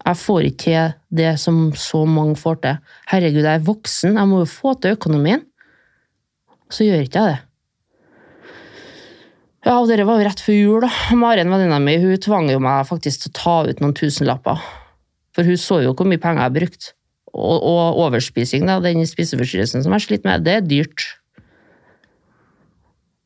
Jeg 0.07 0.19
får 0.21 0.47
ikke 0.47 0.63
til 0.63 0.95
det 1.19 1.33
som 1.43 1.73
så 1.75 2.05
mange 2.07 2.37
får 2.39 2.61
til. 2.63 2.79
Herregud, 3.11 3.43
jeg 3.43 3.59
er 3.59 3.67
voksen, 3.67 4.15
jeg 4.21 4.31
må 4.31 4.45
jo 4.45 4.49
få 4.51 4.77
til 4.79 4.95
økonomien. 4.95 5.43
Så 6.71 6.87
gjør 6.87 7.03
ikke 7.03 7.23
jeg 7.23 7.35
det. 7.35 7.43
Ja, 9.67 9.81
og 9.81 9.89
dette 9.91 10.05
var 10.07 10.21
jo 10.21 10.27
rett 10.29 10.43
før 10.43 10.55
jul, 10.55 10.85
da. 10.85 10.91
Maren, 11.19 11.51
venninna 11.51 11.81
mi, 11.83 11.97
hun 11.99 12.21
tvang 12.23 12.53
jo 12.53 12.61
meg 12.63 12.87
faktisk 12.87 13.25
til 13.25 13.33
å 13.33 13.39
ta 13.41 13.57
ut 13.67 13.83
noen 13.83 13.97
tusenlapper. 13.99 14.63
For 15.35 15.49
hun 15.49 15.59
så 15.59 15.81
jo 15.83 15.95
hvor 15.97 16.07
mye 16.07 16.23
penger 16.23 16.47
jeg 16.47 16.57
brukte. 16.61 16.93
Og, 17.37 17.67
og 17.67 17.99
overspising, 18.07 18.65
da, 18.71 18.79
den 18.81 19.03
spiseforstyrrelsen 19.05 19.83
som 19.85 19.97
jeg 19.97 20.07
sliter 20.07 20.31
med, 20.31 20.47
det 20.47 20.55
er 20.55 20.63
dyrt. 20.71 21.09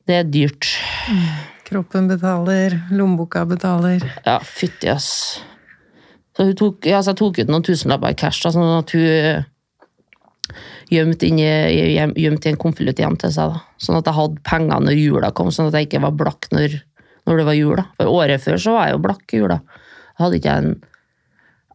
Det 0.08 0.16
er 0.16 0.32
dyrt. 0.32 0.72
Kroppen 1.68 2.08
betaler, 2.10 2.80
lommeboka 2.90 3.44
betaler. 3.46 4.02
Ja, 4.24 4.40
fytti 4.42 4.90
ass. 4.90 5.12
Så 6.36 6.46
hun 6.46 6.54
tok, 6.58 6.86
ja, 6.86 7.00
så 7.02 7.10
jeg 7.12 7.18
tok 7.20 7.38
ut 7.42 7.48
noen 7.50 7.64
tusenlapper 7.66 8.12
i 8.14 8.18
cash, 8.18 8.42
da, 8.44 8.52
sånn 8.54 8.68
at 8.78 8.92
hun 8.94 9.06
eh, 9.06 9.42
gjemte 10.90 11.26
i- 11.26 11.94
gjem- 11.96 12.14
gjemte 12.18 12.46
i 12.46 12.52
en 12.52 12.60
konvolutt 12.60 12.98
hjem 13.02 13.16
til 13.18 13.32
seg. 13.34 13.50
da. 13.54 13.60
Sånn 13.78 13.98
at 13.98 14.06
jeg 14.06 14.14
hadde 14.14 14.42
penger 14.46 14.80
når 14.86 14.96
jula 14.98 15.30
kom, 15.32 15.50
sånn 15.50 15.68
at 15.68 15.74
jeg 15.78 15.88
ikke 15.88 16.02
var 16.06 16.12
blakk 16.12 16.46
når, 16.54 16.78
når 17.26 17.36
det 17.42 17.46
var 17.50 17.58
jul. 17.58 17.76
da. 17.76 17.86
For 17.98 18.06
året 18.06 18.40
før 18.44 18.58
så 18.62 18.72
var 18.76 18.86
jeg 18.88 18.96
jo 18.96 19.02
blakk 19.08 19.34
i 19.34 19.42
jula. 19.42 19.60
Jeg 20.18 20.24
hadde 20.24 20.40
ikke 20.40 20.56
en 20.62 20.70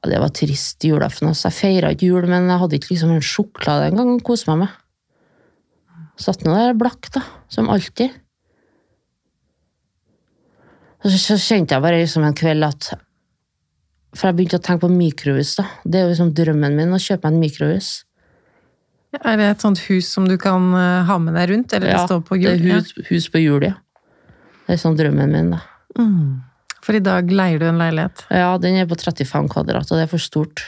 Det 0.05 0.19
var 0.21 0.29
trist 0.29 0.83
julaften. 0.85 1.27
Altså. 1.31 1.50
Jeg 1.50 1.55
feira 1.57 1.89
ikke 1.89 2.05
jul, 2.12 2.27
men 2.29 2.45
jeg 2.47 2.59
hadde 2.62 2.75
ikke 2.77 2.91
liksom 2.91 3.09
en 3.15 3.24
sjokolade 3.25 3.88
engang 3.89 4.12
å 4.19 4.24
kose 4.24 4.45
meg 4.51 4.59
med. 4.59 4.69
Satt 6.21 6.43
nå 6.45 6.53
der 6.53 6.75
blakk, 6.77 7.09
da, 7.12 7.24
som 7.50 7.71
alltid. 7.74 8.13
Så, 11.01 11.17
så 11.17 11.38
kjente 11.41 11.74
jeg 11.74 11.81
bare 11.81 11.97
liksom 12.03 12.24
en 12.27 12.38
kveld 12.38 12.67
at 12.67 12.91
For 14.15 14.29
jeg 14.29 14.38
begynte 14.38 14.60
å 14.60 14.63
tenke 14.63 14.86
på 14.86 14.91
mikrohus. 14.93 15.55
da. 15.60 15.67
Det 15.84 16.00
er 16.00 16.05
jo 16.05 16.13
liksom 16.13 16.34
drømmen 16.38 16.77
min 16.77 16.95
å 16.95 17.01
kjøpe 17.01 17.27
meg 17.27 17.36
en 17.36 17.43
mikrohus. 17.43 17.89
Er 19.15 19.38
det 19.39 19.48
et 19.48 19.63
sånt 19.63 19.79
hus 19.88 20.10
som 20.12 20.27
du 20.27 20.36
kan 20.39 20.74
eh, 20.75 21.05
ha 21.07 21.17
med 21.22 21.38
deg 21.38 21.51
rundt, 21.51 21.75
eller 21.75 21.93
det 21.93 22.01
står 22.03 22.24
på 22.27 22.39
det 22.39 22.55
er 22.57 22.63
hus, 22.65 22.91
hus 23.10 23.29
på 23.31 23.39
hjul, 23.43 23.63
ja. 23.69 23.77
Det 24.65 24.75
er 24.75 24.81
sånn 24.81 24.98
drømmen 25.00 25.31
min, 25.31 25.53
da. 25.55 25.62
Mm. 26.00 26.41
For 26.84 26.98
i 26.98 27.03
dag 27.03 27.29
leier 27.31 27.62
du 27.62 27.67
en 27.69 27.79
leilighet. 27.79 28.25
Ja, 28.34 28.50
den 28.62 28.77
er 28.81 28.89
på 28.89 28.98
35 29.00 29.48
kvadrat, 29.53 29.88
og 29.89 29.98
det 29.98 30.05
er 30.05 30.12
for 30.12 30.22
stort. 30.22 30.65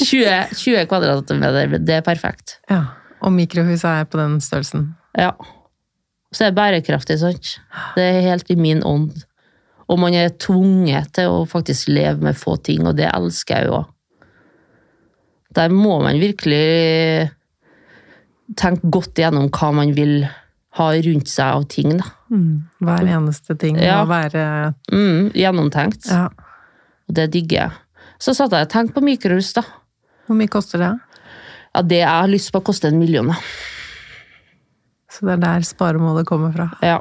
20, 0.00 0.52
20 0.56 0.86
kvadratmeter, 0.90 1.78
det 1.80 1.98
er 1.98 2.04
perfekt. 2.06 2.58
Ja. 2.70 2.84
Og 3.22 3.34
mikrohuset 3.34 3.88
er 3.88 4.06
på 4.10 4.20
den 4.20 4.38
størrelsen. 4.44 4.92
Ja. 5.18 5.32
Så 6.32 6.44
det 6.44 6.52
er 6.52 6.56
bærekraftig, 6.56 7.18
sant? 7.20 7.56
Det 7.96 8.04
er 8.04 8.24
helt 8.24 8.50
i 8.50 8.56
min 8.58 8.82
ånd. 8.86 9.24
Og 9.92 9.98
man 10.00 10.14
er 10.16 10.30
tvunget 10.40 11.10
til 11.18 11.28
å 11.28 11.42
faktisk 11.48 11.90
leve 11.92 12.22
med 12.24 12.38
få 12.38 12.56
ting, 12.64 12.86
og 12.88 12.96
det 12.96 13.10
elsker 13.12 13.58
jeg 13.60 13.68
jo 13.68 13.74
òg. 13.82 13.88
Der 15.52 15.68
må 15.68 15.98
man 16.00 16.16
virkelig 16.16 17.28
tenke 18.56 18.88
godt 18.92 19.20
igjennom 19.20 19.50
hva 19.52 19.68
man 19.76 19.92
vil 19.96 20.22
ha 20.78 20.86
rundt 21.04 21.28
seg 21.28 21.58
av 21.58 21.66
ting, 21.68 21.98
da. 22.00 22.06
Mm. 22.32 22.62
Hver 22.80 23.10
eneste 23.18 23.58
ting 23.60 23.76
Ja. 23.76 23.98
må 24.04 24.08
være 24.14 24.74
Mm, 24.90 25.30
gjennomtenkt. 25.36 26.06
ja. 26.08 26.28
Og 27.08 27.14
det 27.14 27.30
digger 27.32 27.58
jeg. 27.68 27.70
Så 28.18 28.34
satt 28.34 28.52
jeg 28.52 28.62
og 28.66 28.70
tenkte 28.72 28.94
på 28.94 29.02
mikrohus, 29.04 29.52
da. 29.52 29.62
Hvor 30.26 30.36
mye 30.36 30.48
koster 30.48 30.78
det? 30.78 31.00
Ja, 31.74 31.82
det 31.82 31.98
jeg 31.98 32.08
har 32.08 32.28
lyst 32.28 32.52
på, 32.52 32.62
koster 32.64 32.88
en 32.88 32.98
million. 32.98 33.26
da. 33.26 33.34
Så 35.10 35.26
det 35.26 35.32
er 35.34 35.36
der 35.36 35.60
sparemålet 35.60 36.24
kommer 36.24 36.52
fra. 36.54 36.70
Ja. 36.80 37.00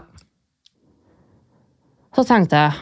Så 2.15 2.25
tenkte 2.27 2.60
jeg, 2.60 2.80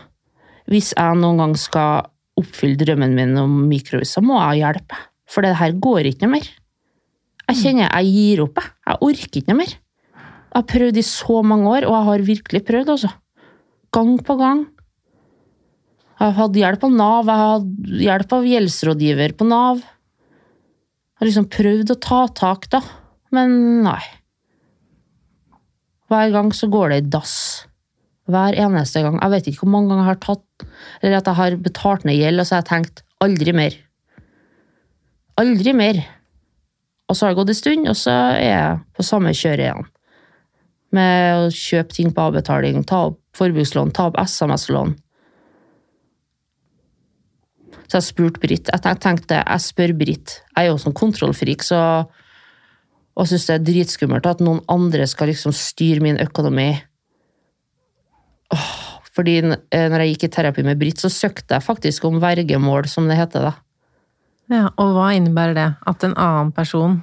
hvis 0.69 0.93
jeg 0.95 1.19
noen 1.19 1.41
gang 1.41 1.53
skal 1.57 2.07
oppfylle 2.39 2.79
drømmen 2.79 3.13
min 3.17 3.38
om 3.41 3.53
mikrohus, 3.69 4.15
så 4.15 4.24
må 4.25 4.39
jeg 4.39 4.63
hjelpe. 4.63 4.98
For 5.29 5.45
det 5.45 5.57
her 5.59 5.75
går 5.77 6.09
ikke 6.09 6.25
noe 6.25 6.39
mer. 6.39 6.50
Jeg 7.50 7.62
kjenner 7.63 7.88
jeg 7.89 8.13
gir 8.13 8.43
opp. 8.45 8.59
Jeg, 8.62 8.74
jeg 8.88 9.01
orker 9.09 9.41
ikke 9.41 9.51
noe 9.51 9.62
mer. 9.62 9.71
Jeg 10.50 10.57
har 10.57 10.67
prøvd 10.69 10.98
i 10.98 11.05
så 11.05 11.39
mange 11.45 11.69
år, 11.69 11.86
og 11.86 11.95
jeg 11.95 12.07
har 12.09 12.27
virkelig 12.29 12.62
prøvd, 12.65 12.91
altså. 12.95 13.12
Gang 13.93 14.15
på 14.25 14.36
gang. 14.39 14.65
Jeg 16.19 16.25
har 16.25 16.36
hatt 16.36 16.57
hjelp 16.59 16.83
av 16.83 16.95
Nav, 17.00 17.29
jeg 17.29 17.39
har 17.39 17.51
hatt 17.53 17.93
hjelp 18.03 18.33
av 18.36 18.48
gjeldsrådgiver 18.50 19.36
på 19.39 19.48
Nav. 19.48 19.83
Jeg 19.86 21.21
har 21.21 21.29
liksom 21.29 21.50
prøvd 21.53 21.93
å 21.93 22.00
ta 22.03 22.21
tak, 22.36 22.67
da. 22.74 22.81
Men 23.36 23.55
nei. 23.86 24.01
Hver 26.09 26.33
gang 26.33 26.50
så 26.55 26.69
går 26.71 26.93
det 26.93 27.01
i 27.03 27.09
dass. 27.13 27.38
Hver 28.29 28.57
eneste 28.62 29.01
gang. 29.01 29.17
Jeg 29.17 29.33
vet 29.33 29.50
ikke 29.50 29.63
hvor 29.63 29.74
mange 29.74 29.89
ganger 29.89 30.05
jeg 30.05 30.12
har 30.12 30.21
tatt 30.21 30.65
Eller 31.01 31.17
at 31.17 31.29
jeg 31.29 31.39
har 31.39 31.55
betalt 31.65 32.05
ned 32.05 32.19
gjeld, 32.19 32.41
og 32.41 32.45
så 32.48 32.55
har 32.55 32.63
jeg 32.63 32.69
tenkt 32.69 33.03
aldri 33.24 33.53
mer. 33.57 33.77
Aldri 35.39 35.74
mer. 35.74 36.01
Og 37.09 37.17
så 37.17 37.25
har 37.25 37.33
det 37.33 37.39
gått 37.39 37.53
en 37.55 37.57
stund, 37.57 37.89
og 37.89 37.98
så 37.98 38.15
er 38.36 38.43
jeg 38.45 38.79
på 38.95 39.05
samme 39.07 39.33
kjøret 39.33 39.65
igjen. 39.65 39.88
Med 40.93 41.45
å 41.48 41.50
kjøpe 41.53 41.95
ting 41.95 42.12
på 42.13 42.25
avbetaling, 42.29 42.83
ta 42.86 43.07
opp 43.09 43.19
forbrukslån, 43.38 43.93
ta 43.95 44.09
opp 44.09 44.19
SMS-lån. 44.21 44.93
Så 47.89 47.98
jeg 47.98 48.05
spurte 48.05 48.41
Britt. 48.43 48.69
Jeg 48.69 49.00
tenkte- 49.01 49.41
jeg 49.41 49.65
spør 49.65 49.98
Britt. 49.98 50.41
Jeg 50.55 50.65
er 50.65 50.69
jo 50.69 50.77
sånn 50.77 50.93
kontrollfrik, 50.93 51.63
så 51.63 52.07
og 53.19 53.27
syns 53.27 53.48
det 53.48 53.55
er 53.55 53.65
dritskummelt 53.67 54.25
at 54.25 54.39
noen 54.39 54.62
andre 54.71 55.05
skal 55.07 55.27
liksom 55.27 55.51
styre 55.51 56.00
min 56.00 56.17
økonomi. 56.17 56.81
Fordi 59.15 59.38
eh, 59.44 59.88
når 59.91 60.03
jeg 60.03 60.13
gikk 60.13 60.27
i 60.27 60.32
terapi 60.36 60.63
med 60.65 60.79
Britt, 60.79 61.01
så 61.01 61.12
søkte 61.12 61.58
jeg 61.58 61.65
faktisk 61.65 62.06
om 62.08 62.22
vergemål, 62.24 62.88
som 62.88 63.10
det 63.10 63.18
heter. 63.20 63.50
da. 63.50 63.53
Ja, 64.50 64.68
og 64.82 64.96
hva 64.96 65.12
innebærer 65.18 65.58
det? 65.58 65.68
At 65.89 66.06
en 66.06 66.15
annen 66.18 66.53
person 66.56 67.01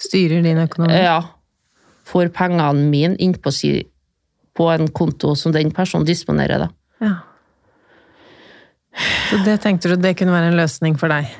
styrer 0.00 0.44
din 0.44 0.60
økonomi? 0.62 0.98
Ja. 1.00 1.20
Får 2.10 2.30
pengene 2.34 2.90
mine 2.90 3.18
inn 3.22 3.34
på, 3.38 3.52
si, 3.54 3.72
på 4.56 4.68
en 4.72 4.90
konto 4.94 5.34
som 5.38 5.54
den 5.54 5.72
personen 5.74 6.06
disponerer. 6.08 6.66
da. 6.66 6.70
Ja. 7.00 7.14
Så 9.30 9.40
det 9.46 9.60
tenkte 9.62 9.90
du 9.90 9.96
det 9.96 10.16
kunne 10.18 10.34
være 10.34 10.50
en 10.52 10.58
løsning 10.58 10.98
for 11.00 11.12
deg? 11.12 11.30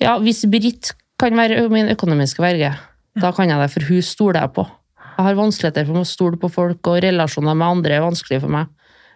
Ja, 0.00 0.16
hvis 0.18 0.42
Britt 0.50 0.94
kan 1.20 1.36
være 1.38 1.68
min 1.70 1.92
økonomiske 1.92 2.42
verge, 2.42 2.72
da 3.20 3.30
kan 3.32 3.48
jeg 3.48 3.60
det, 3.60 3.70
for 3.70 3.88
hun 3.88 4.02
stoler 4.02 4.40
jeg 4.42 4.54
på. 4.56 4.64
Jeg 5.14 5.26
har 5.28 5.38
vanskeligheter 5.38 5.86
for 5.88 6.00
å 6.00 6.08
stole 6.08 6.38
på 6.40 6.50
folk, 6.50 6.90
og 6.90 7.02
relasjoner 7.04 7.54
med 7.54 7.78
andre 7.78 7.98
er 7.98 8.04
vanskelig 8.04 8.40
for 8.42 8.54
meg. 8.54 8.70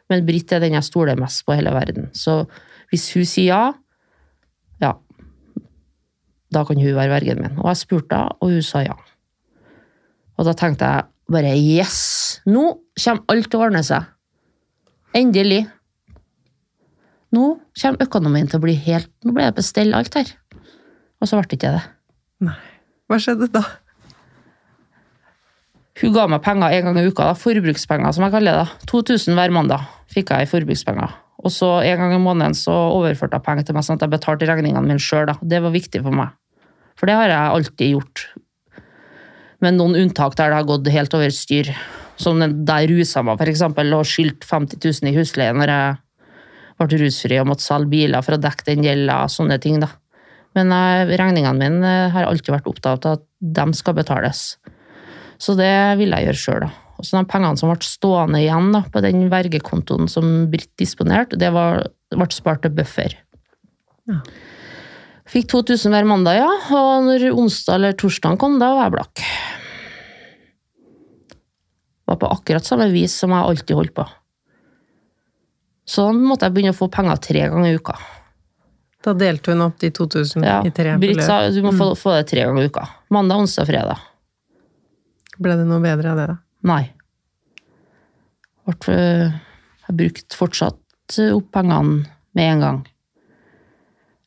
Men 0.09 0.25
Britt 0.29 0.55
er 0.55 0.63
den 0.63 0.77
jeg 0.79 0.87
stoler 0.87 1.19
mest 1.21 1.45
på 1.45 1.53
i 1.53 1.59
hele 1.59 1.75
verden. 1.75 2.09
Så 2.17 2.45
hvis 2.93 3.11
hun 3.17 3.27
sier 3.29 3.51
ja, 3.51 3.63
ja, 4.81 4.95
da 6.55 6.65
kan 6.65 6.81
hun 6.81 6.97
være 6.97 7.13
vergen 7.13 7.43
min. 7.43 7.59
Og 7.61 7.69
jeg 7.73 7.83
spurte 7.83 8.17
henne, 8.17 8.39
og 8.41 8.55
hun 8.55 8.65
sa 8.65 8.85
ja. 8.87 8.95
Og 10.39 10.47
da 10.47 10.55
tenkte 10.57 10.87
jeg 10.87 11.09
bare 11.35 11.57
yes! 11.59 11.99
Nå 12.49 12.79
kommer 12.95 13.35
alt 13.35 13.51
til 13.51 13.59
å 13.59 13.67
ordne 13.67 13.83
seg. 13.85 14.07
Endelig. 15.19 15.65
Nå 17.35 17.45
kommer 17.83 18.07
økonomien 18.07 18.49
til 18.49 18.61
å 18.61 18.65
bli 18.65 18.75
helt 18.87 19.11
Nå 19.27 19.35
ble 19.37 19.51
det 19.51 19.59
på 19.59 19.85
alt 19.99 20.17
her. 20.17 20.33
Og 21.19 21.29
så 21.29 21.37
ble 21.37 21.51
det 21.51 21.59
ikke 21.59 21.75
det. 21.75 21.85
Nei. 22.47 22.57
Hva 23.09 23.19
skjedde 23.21 23.51
da? 23.53 23.65
Hun 25.99 26.13
ga 26.15 26.27
meg 26.31 26.43
penger 26.45 26.75
en 26.75 26.89
gang 26.89 26.99
i 27.01 27.07
uka, 27.09 27.31
da. 27.33 27.39
forbrukspenger 27.39 28.15
som 28.15 28.27
jeg 28.27 28.35
kaller 28.37 28.55
det. 28.55 28.67
da. 28.69 28.91
2000 28.91 29.39
hver 29.39 29.55
mandag 29.55 29.87
fikk 30.13 30.31
jeg 30.35 30.47
i 30.47 30.51
forbrukspenger. 30.51 31.15
Og 31.39 31.55
så 31.55 31.71
en 31.87 32.03
gang 32.03 32.15
i 32.15 32.23
måneden 32.23 32.55
så 32.59 32.75
overførte 32.97 33.39
jeg 33.39 33.47
penger 33.47 33.67
til 33.67 33.77
meg, 33.77 33.87
sånn 33.87 33.99
at 33.99 34.05
jeg 34.07 34.15
betalte 34.15 34.49
regningene 34.49 34.87
mine 34.87 35.03
sjøl. 35.03 35.31
Det 35.43 35.63
var 35.63 35.75
viktig 35.75 36.03
for 36.05 36.15
meg. 36.15 36.35
For 36.99 37.11
det 37.11 37.19
har 37.19 37.31
jeg 37.31 37.55
alltid 37.55 37.93
gjort. 37.95 38.25
Med 39.63 39.75
noen 39.79 39.97
unntak 39.99 40.37
der 40.39 40.53
det 40.53 40.59
har 40.61 40.67
gått 40.67 40.91
helt 40.95 41.15
over 41.19 41.35
styr. 41.35 41.71
Som 42.19 42.43
der 42.43 42.83
jeg 42.83 42.91
rusa 42.91 43.23
meg, 43.23 43.43
eksempel, 43.47 43.95
og 43.95 44.07
skyldte 44.11 44.47
50 44.47 44.83
000 44.83 45.11
i 45.13 45.19
husleie 45.19 45.55
når 45.55 45.71
jeg 45.71 45.99
ble 46.79 46.99
rusfri 47.03 47.39
og 47.39 47.47
måtte 47.51 47.67
selge 47.67 47.91
biler 47.91 48.23
for 48.23 48.37
å 48.37 48.43
dekke 48.43 48.67
den 48.67 48.87
gjelda, 48.87 49.21
sånne 49.31 49.59
ting, 49.63 49.79
da. 49.83 49.91
Men 50.59 50.73
eh, 50.75 51.11
regningene 51.19 51.59
mine 51.59 51.95
har 52.15 52.27
alltid 52.27 52.55
vært 52.55 52.71
opptatt 52.71 53.07
av 53.07 53.19
at 53.19 53.27
de 53.39 53.67
skal 53.79 53.95
betales. 53.99 54.43
Så 55.39 55.55
det 55.59 55.73
ville 56.01 56.19
jeg 56.19 56.31
gjøre 56.31 56.43
sjøl, 56.43 56.67
da. 56.67 56.71
Og 56.99 57.07
så 57.07 57.15
de 57.15 57.31
pengene 57.31 57.59
som 57.61 57.71
ble 57.71 57.87
stående 57.87 58.41
igjen 58.43 58.73
da, 58.75 58.83
på 58.91 59.03
den 59.05 59.29
vergekontoen 59.31 60.11
som 60.11 60.49
Britt 60.51 60.73
disponerte, 60.81 61.39
det 61.39 61.53
var, 61.55 61.85
ble 62.11 62.29
spart 62.35 62.65
til 62.65 62.75
buffer. 62.75 63.15
Ja. 64.11 64.19
Fikk 65.29 65.51
2000 65.53 65.93
hver 65.93 66.09
mandag, 66.09 66.41
ja. 66.41 66.49
Og 66.75 67.07
når 67.07 67.29
onsdag 67.31 67.79
eller 67.79 67.97
torsdag 68.01 68.39
kom, 68.41 68.59
da 68.59 68.73
var 68.75 68.89
jeg 68.89 68.97
blakk. 68.97 69.25
Var 72.09 72.19
på 72.19 72.31
akkurat 72.33 72.67
samme 72.67 72.89
vis 72.91 73.15
som 73.21 73.35
jeg 73.37 73.53
alltid 73.53 73.77
holdt 73.79 73.95
på. 73.95 74.07
Så 75.89 76.11
måtte 76.13 76.49
jeg 76.49 76.57
begynne 76.57 76.75
å 76.75 76.79
få 76.79 76.89
penger 76.93 77.21
tre 77.25 77.47
ganger 77.53 77.71
i 77.71 77.79
uka. 77.79 77.95
Da 79.05 79.15
delte 79.17 79.55
hun 79.55 79.63
opp 79.69 79.79
de 79.81 79.93
2000 79.95 80.45
Ja, 80.45 80.59
i 80.67 80.73
tre 80.75 80.97
Britt 81.01 81.23
sa 81.23 81.45
du 81.55 81.61
må 81.65 81.71
få, 81.77 81.93
få 81.97 82.17
det 82.17 82.27
tre 82.33 82.49
ganger 82.49 82.67
i 82.67 82.73
uka. 82.73 82.89
Mandag, 83.15 83.45
onsdag, 83.45 83.69
fredag. 83.69 84.03
Ble 85.39 85.55
det 85.59 85.67
noe 85.69 85.83
bedre 85.83 86.13
av 86.13 86.19
det, 86.19 86.29
da? 86.33 86.37
Nei. 86.67 86.85
Vart, 88.67 88.89
øh, 88.91 89.35
jeg 89.87 89.99
brukte 90.01 90.39
fortsatt 90.39 91.19
øh, 91.23 91.37
opp 91.39 91.53
pengene 91.55 92.07
med 92.37 92.49
en 92.53 92.65
gang. 92.65 92.81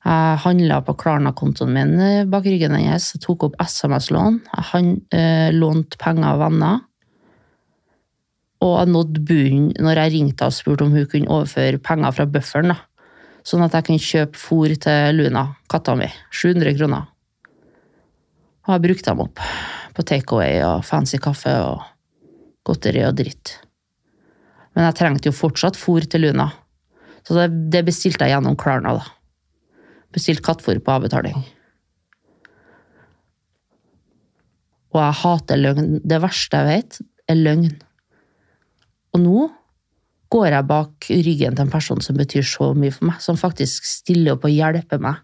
Jeg 0.02 0.38
handla 0.42 0.80
på 0.82 0.96
Klarna-kontoen 0.98 1.74
min 1.76 1.92
øh, 2.00 2.30
bak 2.32 2.48
ryggen 2.48 2.78
hennes. 2.78 3.12
Jeg 3.14 3.22
tok 3.26 3.50
opp 3.50 3.60
SMS-lån. 3.62 4.40
Jeg 4.48 4.68
han, 4.72 4.94
øh, 5.14 5.50
lånte 5.58 6.00
penger 6.02 6.32
av 6.32 6.42
venner. 6.46 6.80
Og 8.62 8.74
jeg 8.80 8.94
nådde 8.94 9.26
bunnen 9.26 9.68
når 9.82 10.04
jeg 10.04 10.14
ringte 10.16 10.48
og 10.48 10.56
spurte 10.56 10.86
om 10.86 10.96
hun 10.96 11.06
kunne 11.12 11.30
overføre 11.30 11.82
penger 11.84 12.16
fra 12.16 12.28
bufferen. 12.30 12.74
Sånn 13.44 13.66
at 13.66 13.76
jeg 13.76 13.88
kunne 13.90 14.08
kjøpe 14.08 14.38
fôr 14.38 14.74
til 14.80 15.18
Luna, 15.18 15.48
katta 15.70 15.98
mi. 15.98 16.08
700 16.30 16.78
kroner. 16.78 17.08
Og 18.70 18.76
jeg 18.78 18.86
brukte 18.86 19.12
dem 19.12 19.24
opp 19.26 19.42
på 19.96 20.06
takeaway 20.08 20.62
og 20.66 20.86
fancy 20.88 21.20
kaffe 21.22 21.54
og 21.66 21.84
godteri 22.68 23.04
og 23.08 23.18
dritt. 23.20 23.58
Men 24.76 24.88
jeg 24.88 24.98
trengte 25.00 25.32
jo 25.32 25.36
fortsatt 25.36 25.80
fôr 25.80 26.06
til 26.08 26.26
Luna, 26.26 26.50
så 27.28 27.38
det, 27.38 27.48
det 27.74 27.84
bestilte 27.88 28.26
jeg 28.26 28.36
gjennom 28.36 28.58
Klarna. 28.58 28.96
da. 28.98 29.84
Bestilte 30.16 30.44
kattfôr 30.46 30.80
på 30.82 30.94
avbetaling. 30.96 31.38
Og 34.92 35.00
jeg 35.00 35.18
hater 35.22 35.60
løgn. 35.60 35.92
Det 36.04 36.20
verste 36.24 36.60
jeg 36.60 36.68
vet, 36.68 37.00
er 37.32 37.40
løgn. 37.40 37.70
Og 39.16 39.24
nå 39.24 39.48
går 40.32 40.48
jeg 40.52 40.68
bak 40.68 41.08
ryggen 41.12 41.56
til 41.56 41.66
en 41.66 41.72
person 41.72 42.02
som 42.04 42.18
betyr 42.20 42.46
så 42.48 42.72
mye 42.76 42.94
for 42.96 43.10
meg, 43.10 43.20
som 43.24 43.40
faktisk 43.40 43.88
stiller 43.88 44.36
opp 44.36 44.48
og 44.48 44.54
hjelper 44.56 45.02
meg. 45.04 45.20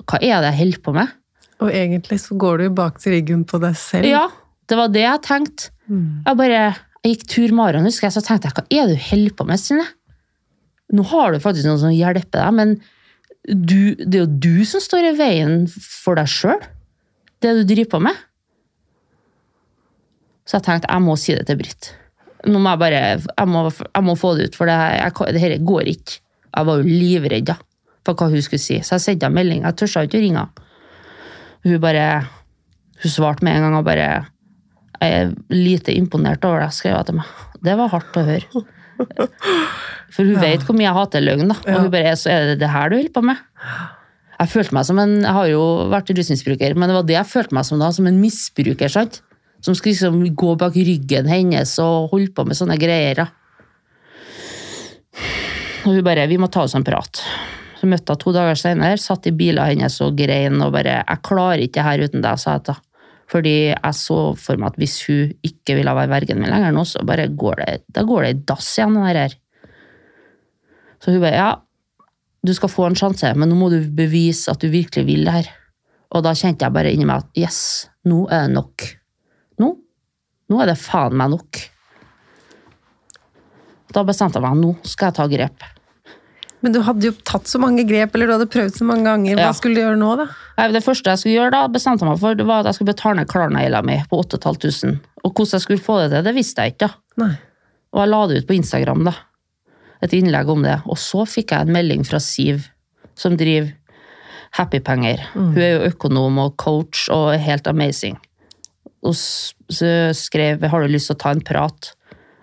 Hva 0.00 0.20
er 0.22 0.40
det 0.40 0.52
jeg 0.52 0.60
holder 0.62 0.82
på 0.86 0.94
med? 0.96 1.16
Og 1.60 1.68
egentlig 1.76 2.18
så 2.22 2.36
går 2.40 2.58
du 2.58 2.64
jo 2.68 2.74
bak 2.78 2.98
til 3.02 3.12
ryggen 3.16 3.42
på 3.48 3.58
deg 3.60 3.74
selv. 3.76 4.08
Ja, 4.08 4.26
det 4.70 4.78
var 4.78 4.88
det 4.94 5.02
jeg 5.04 5.22
tenkte. 5.26 5.70
Mm. 5.90 6.22
Jeg 6.26 6.38
bare, 6.40 6.60
jeg 7.04 7.12
gikk 7.16 7.26
tur 7.34 7.52
med 7.56 7.64
Aron, 7.66 7.88
husker 7.88 8.06
jeg, 8.08 8.14
så 8.16 8.22
tenkte 8.24 8.48
jeg, 8.48 8.56
hva 8.56 8.64
er 8.70 8.88
det 8.88 8.96
du 8.96 9.04
holder 9.10 9.36
på 9.40 9.46
med, 9.50 9.60
Stine? 9.60 9.86
Nå 10.96 11.04
har 11.12 11.32
du 11.36 11.38
faktisk 11.42 11.68
noen 11.68 11.78
som 11.82 11.92
hjelper 11.94 12.40
deg, 12.40 12.56
men 12.56 12.72
du, 13.46 13.94
det 14.00 14.14
er 14.20 14.24
jo 14.24 14.38
du 14.46 14.64
som 14.68 14.82
står 14.84 15.10
i 15.10 15.14
veien 15.18 15.62
for 15.70 16.18
deg 16.18 16.28
sjøl. 16.30 16.60
Det 17.40 17.52
du 17.56 17.62
driver 17.68 17.90
på 17.96 18.00
med. 18.08 18.18
Så 20.48 20.58
jeg 20.58 20.66
tenkte, 20.66 20.90
jeg 20.90 21.04
må 21.04 21.14
si 21.20 21.34
det 21.36 21.46
til 21.48 21.58
Britt. 21.60 21.92
Nå 22.48 22.58
må 22.62 22.72
jeg 22.72 22.80
bare, 22.80 23.00
jeg 23.20 23.48
må, 23.52 23.62
jeg 23.70 24.04
må 24.06 24.14
få 24.18 24.32
det 24.38 24.48
ut, 24.50 24.56
for 24.58 24.70
det, 24.70 24.76
her- 24.80 24.96
jeg, 25.04 25.34
det 25.36 25.42
her 25.44 25.56
går 25.68 25.90
ikke. 25.92 26.18
Jeg 26.56 26.66
var 26.66 26.80
jo 26.80 26.88
livredd 26.88 27.46
da, 27.52 27.56
for 28.06 28.18
hva 28.18 28.30
hun 28.32 28.42
skulle 28.42 28.62
si. 28.62 28.80
Så 28.82 28.96
jeg 28.96 29.04
sendte 29.04 29.28
henne 29.28 29.38
melding, 29.38 29.62
jeg 29.68 29.78
tørsa 29.78 30.02
ikke 30.08 30.18
å 30.18 30.24
ringe 30.24 30.44
henne. 30.46 30.66
Hun 31.64 31.78
bare, 31.82 32.04
hun 33.02 33.12
svarte 33.12 33.44
med 33.44 33.56
en 33.58 33.66
gang 33.66 33.78
og 33.80 33.84
bare, 33.88 34.08
jeg 35.00 35.16
er 35.22 35.30
lite 35.52 35.92
imponert 35.96 36.44
over 36.44 36.60
det, 36.64 36.72
skrev 36.76 36.96
hun 36.98 37.08
til 37.08 37.18
meg. 37.20 37.26
Det 37.64 37.74
var 37.76 37.90
hardt 37.92 38.16
å 38.20 38.24
høre. 38.26 38.64
For 40.14 40.26
hun 40.26 40.40
vet 40.42 40.64
hvor 40.66 40.76
mye 40.76 40.88
jeg 40.88 40.96
hater 40.96 41.22
løgn, 41.24 41.48
da. 41.52 41.56
Og 41.62 41.68
Ja. 41.70 41.80
hun 41.84 41.90
bare, 41.92 42.12
så 42.20 42.30
er 42.32 42.46
det 42.52 42.58
det 42.60 42.70
her 42.72 42.90
du 42.92 42.96
holder 42.98 43.12
på 43.14 43.22
med? 43.24 43.36
Jeg 44.40 44.48
følte 44.54 44.74
meg 44.76 44.86
som 44.88 44.98
en, 44.98 45.18
jeg 45.20 45.36
har 45.36 45.48
jo 45.52 45.62
vært 45.92 46.10
rusmisbruker, 46.16 46.74
men 46.76 46.88
det 46.88 46.96
var 46.96 47.04
det 47.08 47.16
jeg 47.18 47.28
følte 47.28 47.56
meg 47.58 47.64
som 47.68 47.78
da, 47.82 47.90
som 47.92 48.06
en 48.08 48.20
misbruker, 48.20 48.88
sant? 48.92 49.20
Som 49.60 49.76
skulle 49.76 49.92
liksom 49.92 50.22
gå 50.34 50.54
bak 50.56 50.72
ryggen 50.80 51.28
hennes 51.28 51.74
og 51.84 52.08
holde 52.14 52.32
på 52.32 52.46
med 52.48 52.56
sånne 52.56 52.78
greier. 52.80 53.20
da. 53.20 53.26
Og 55.84 55.94
hun 55.96 56.04
bare, 56.04 56.26
vi 56.28 56.38
må 56.40 56.48
ta 56.52 56.64
oss 56.64 56.74
en 56.76 56.84
prat. 56.84 57.20
Så 57.80 57.88
møtte 57.88 58.12
jeg 58.12 58.20
to 58.20 58.32
dager 58.36 58.58
senere, 58.60 59.00
satt 59.00 59.26
i 59.30 59.32
bilen 59.32 59.64
hennes 59.64 59.96
og 60.04 60.18
grein 60.18 60.60
og 60.60 60.74
bare, 60.74 61.00
jeg 61.00 61.24
klarer 61.24 61.62
ikke 61.64 61.78
det 61.78 61.86
her 61.86 62.02
uten 62.04 62.24
deg, 62.24 62.40
sa 62.40 62.58
jeg 62.58 62.66
til 62.68 62.76
henne. 62.76 62.86
Fordi 63.30 63.54
jeg 63.70 63.94
så 63.94 64.16
for 64.42 64.58
meg 64.58 64.72
at 64.72 64.78
hvis 64.82 64.96
hun 65.06 65.34
ikke 65.46 65.76
ville 65.78 65.92
være 65.94 66.10
vergen 66.10 66.40
min 66.42 66.50
lenger 66.50 66.74
nå, 66.74 66.82
så 66.82 67.04
bare 67.06 67.28
går 67.30 67.60
det, 67.62 67.74
da 67.94 68.02
går 68.02 68.24
det 68.26 68.30
i 68.32 68.38
dass 68.50 68.70
igjen, 68.74 68.96
det 68.98 69.22
her. 69.22 69.36
Så 70.98 71.14
hun 71.14 71.22
bare, 71.22 71.38
ja, 71.38 71.52
du 72.42 72.52
skal 72.56 72.72
få 72.72 72.88
en 72.88 72.98
sjanse, 72.98 73.30
men 73.38 73.52
nå 73.52 73.58
må 73.60 73.70
du 73.70 73.78
bevise 73.94 74.50
at 74.50 74.58
du 74.58 74.66
virkelig 74.72 75.06
vil 75.06 75.28
det 75.28 75.36
her. 75.38 75.50
Og 76.10 76.24
da 76.26 76.34
kjente 76.34 76.66
jeg 76.66 76.74
bare 76.74 76.90
inni 76.90 77.06
meg 77.06 77.22
at 77.22 77.38
yes, 77.38 77.60
nå 78.10 78.24
er 78.26 78.48
det 78.48 78.56
nok. 78.56 78.86
Nå, 79.62 79.74
nå 80.50 80.62
er 80.64 80.72
det 80.72 80.80
faen 80.82 81.14
meg 81.20 81.30
nok. 81.36 81.60
Da 83.94 84.02
bestemte 84.06 84.42
jeg 84.42 84.46
meg, 84.48 84.58
nå 84.58 84.74
skal 84.82 85.12
jeg 85.12 85.20
ta 85.20 85.30
grep. 85.30 85.70
Men 86.62 86.72
du 86.74 86.80
hadde 86.84 87.06
jo 87.08 87.12
tatt 87.24 87.48
så 87.48 87.58
mange 87.62 87.86
grep, 87.88 88.14
eller 88.14 88.26
du 88.28 88.32
hadde 88.34 88.48
prøvd 88.52 88.74
så 88.76 88.84
mange 88.84 89.04
ganger. 89.08 89.36
Hva 89.38 89.46
Ja. 89.48 89.52
skulle 89.56 89.74
du 89.78 89.80
gjøre 89.80 89.96
nå, 89.98 90.10
da? 90.20 90.68
Det 90.74 90.82
første 90.84 91.08
jeg 91.10 91.18
skulle 91.18 91.36
gjøre 91.38 91.50
da, 91.54 91.60
bestemte 91.68 92.04
jeg 92.04 92.10
meg 92.10 92.18
for, 92.20 92.34
det 92.36 92.46
var 92.46 92.60
at 92.60 92.66
jeg 92.66 92.74
skulle 92.74 92.92
betale 92.92 93.16
ned 93.16 93.28
Klarna-gjelda 93.28 93.82
mi 93.86 93.96
på 94.10 94.18
8500. 94.20 95.00
Og 95.24 95.32
hvordan 95.32 95.56
jeg 95.56 95.60
skulle 95.64 95.80
få 95.80 95.96
det 96.02 96.10
til, 96.12 96.22
det 96.28 96.34
visste 96.36 96.62
jeg 96.62 96.74
ikke. 96.76 96.88
da. 96.90 97.24
Nei. 97.24 97.38
Og 97.92 98.00
jeg 98.02 98.08
la 98.12 98.26
det 98.26 98.38
ut 98.42 98.46
på 98.46 98.54
Instagram, 98.60 99.04
da. 99.04 99.14
Et 100.02 100.12
innlegg 100.12 100.48
om 100.48 100.62
det. 100.62 100.82
Og 100.86 100.96
så 101.00 101.24
fikk 101.26 101.50
jeg 101.52 101.60
en 101.66 101.72
melding 101.72 102.04
fra 102.06 102.18
Siv, 102.20 102.68
som 103.16 103.36
driver 103.36 103.72
Happypenger. 104.58 105.20
Hun 105.34 105.56
er 105.58 105.78
jo 105.78 105.90
økonom 105.90 106.38
og 106.44 106.56
coach 106.56 107.08
og 107.12 107.32
er 107.34 107.38
helt 107.38 107.66
amazing. 107.66 108.18
Og 109.02 109.14
så 109.14 110.12
skrev 110.14 110.60
har 110.68 110.80
du 110.82 110.88
lyst 110.92 111.06
til 111.08 111.16
å 111.16 111.18
ta 111.24 111.30
en 111.30 111.40
prat. 111.40 111.92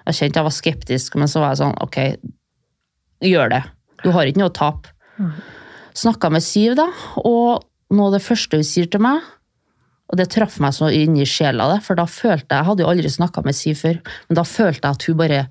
Jeg 0.08 0.16
kjente 0.16 0.40
jeg 0.40 0.48
var 0.48 0.56
skeptisk, 0.56 1.16
men 1.20 1.28
så 1.28 1.42
var 1.44 1.54
jeg 1.54 1.62
sånn 1.62 1.76
ok, 1.84 1.98
gjør 3.28 3.50
det. 3.52 3.64
Du 4.04 4.12
har 4.14 4.30
ikke 4.30 4.42
noe 4.44 4.52
å 4.52 4.58
tape. 4.58 4.94
Snakka 5.98 6.30
med 6.34 6.46
Siv, 6.46 6.76
da, 6.78 6.86
og 7.24 7.66
noe 7.94 8.10
av 8.10 8.18
det 8.18 8.26
første 8.26 8.60
hun 8.60 8.68
sier 8.68 8.90
til 8.92 9.02
meg, 9.02 9.24
og 10.08 10.20
det 10.20 10.30
traff 10.32 10.60
meg 10.64 10.76
så 10.76 10.92
inn 10.94 11.18
i 11.20 11.26
sjela, 11.28 11.68
det, 11.74 11.82
for 11.84 12.00
da 12.00 12.06
følte 12.08 12.54
jeg 12.54 12.62
Jeg 12.62 12.68
hadde 12.70 12.84
jo 12.86 12.92
aldri 12.92 13.10
snakka 13.12 13.44
med 13.44 13.58
Siv 13.58 13.82
før, 13.82 13.98
men 14.30 14.40
da 14.40 14.46
følte 14.48 14.88
jeg 14.88 15.00
at 15.00 15.08
hun 15.08 15.20
bare 15.20 15.42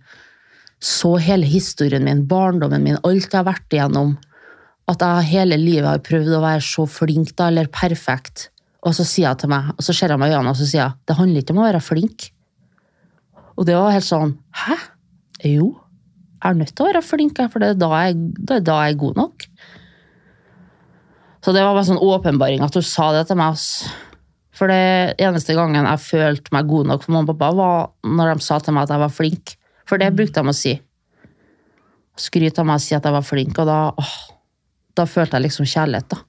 så 0.86 1.14
hele 1.22 1.48
historien 1.48 2.04
min, 2.04 2.24
barndommen 2.28 2.84
min, 2.84 2.98
alt 3.02 3.26
jeg 3.26 3.38
har 3.38 3.46
vært 3.48 3.72
igjennom. 3.72 4.16
At 4.86 5.02
jeg 5.02 5.30
hele 5.32 5.56
livet 5.58 5.88
har 5.88 6.04
prøvd 6.04 6.36
å 6.36 6.42
være 6.44 6.62
så 6.64 6.84
flink, 6.88 7.32
da, 7.36 7.48
eller 7.50 7.70
perfekt. 7.72 8.50
Og 8.86 8.94
så 8.94 9.06
sier 9.08 9.32
hun 9.32 9.40
til 9.40 9.50
meg, 9.50 9.72
og 9.74 9.82
så 9.82 9.96
ser 9.96 10.12
jeg 10.12 10.20
meg 10.20 10.30
i 10.30 10.36
øynene 10.36 10.52
og 10.52 10.60
så 10.60 10.68
sier 10.68 10.82
jeg, 10.84 10.98
det 11.08 11.16
handler 11.18 11.42
ikke 11.42 11.56
om 11.56 11.62
å 11.62 11.66
være 11.66 11.82
flink. 11.82 12.28
Og 13.56 13.66
det 13.66 13.76
var 13.76 13.94
helt 13.94 14.06
sånn 14.06 14.36
Hæ? 14.64 14.76
Jo, 15.48 15.72
jeg 16.36 16.52
er 16.52 16.58
nødt 16.58 16.74
til 16.76 16.84
å 16.84 16.88
være 16.90 17.02
flink, 17.04 17.38
for 17.52 17.62
det 17.62 17.72
er 17.72 17.78
da 17.80 17.90
jeg, 18.04 18.16
det 18.36 18.58
er 18.58 18.64
da 18.66 18.80
jeg 18.86 18.98
god 19.00 19.20
nok. 19.22 19.46
Så 21.40 21.54
det 21.54 21.62
var 21.62 21.76
bare 21.76 21.86
sånn 21.88 22.02
åpenbaring 22.02 22.64
at 22.64 22.76
hun 22.76 22.84
sa 22.84 23.08
det 23.14 23.24
til 23.28 23.38
meg. 23.40 23.60
For 24.56 24.72
det 24.72 25.16
eneste 25.22 25.56
gangen 25.56 25.88
jeg 25.88 26.02
følte 26.02 26.52
meg 26.56 26.68
god 26.68 26.90
nok 26.90 27.04
for 27.04 27.14
mamma 27.14 27.32
og 27.32 27.38
pappa, 27.38 27.56
var 27.56 28.16
når 28.18 28.32
de 28.34 28.46
sa 28.46 28.58
til 28.60 28.76
meg 28.76 28.86
at 28.86 28.94
jeg 28.96 29.04
var 29.04 29.14
flink. 29.14 29.54
For 29.86 30.02
det 30.02 30.12
brukte 30.16 30.42
de 30.42 30.52
å 30.52 30.56
si. 30.56 30.74
Skryte 32.20 32.62
av 32.62 32.68
meg 32.68 32.80
og 32.80 32.84
si 32.84 32.96
at 32.96 33.06
jeg 33.06 33.16
var 33.16 33.26
flink, 33.26 33.60
og 33.62 33.68
da, 33.68 33.80
åh, 33.94 34.14
da 34.96 35.08
følte 35.08 35.38
jeg 35.38 35.46
liksom 35.48 35.68
kjærlighet, 35.70 36.08
da. 36.12 36.22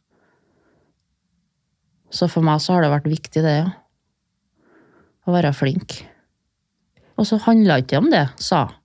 Så 2.13 2.30
for 2.32 2.46
meg 2.46 2.62
så 2.63 2.76
har 2.76 2.86
det 2.86 2.93
vært 2.93 3.12
viktig, 3.12 3.43
det, 3.43 3.56
ja. 3.63 3.72
Å 5.28 5.34
være 5.34 5.56
flink. 5.56 6.02
Og 7.17 7.26
så 7.28 7.39
handla 7.48 7.82
ikke 7.82 8.00
om 8.00 8.12
det, 8.13 8.28
sa 8.39 8.67
hun. 8.70 8.77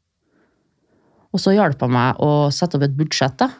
Og 1.32 1.40
så 1.40 1.54
hjalp 1.56 1.80
hun 1.84 1.94
meg 1.94 2.20
å 2.22 2.50
sette 2.52 2.78
opp 2.78 2.86
et 2.86 2.96
budsjett, 2.96 3.36
da. 3.40 3.50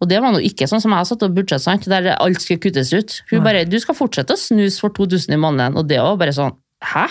Og 0.00 0.08
det 0.08 0.20
var 0.24 0.32
nå 0.32 0.40
ikke 0.44 0.68
sånn 0.68 0.80
som 0.80 0.94
jeg 0.96 1.08
satte 1.10 1.28
opp 1.28 1.36
budsjett, 1.36 1.62
sant? 1.64 1.88
der 1.88 2.14
alt 2.14 2.40
skulle 2.40 2.62
kuttes 2.62 2.92
ut. 2.92 3.20
Hun 3.30 3.44
bare 3.44 3.66
'Du 3.68 3.78
skal 3.80 3.94
fortsette 3.94 4.32
å 4.32 4.40
snuse 4.40 4.80
for 4.80 4.88
2000 4.96 5.34
i 5.36 5.40
måneden', 5.40 5.76
og 5.76 5.88
det 5.88 6.00
var 6.00 6.16
bare 6.16 6.32
sånn 6.32 6.56
'Hæ? 6.80 7.06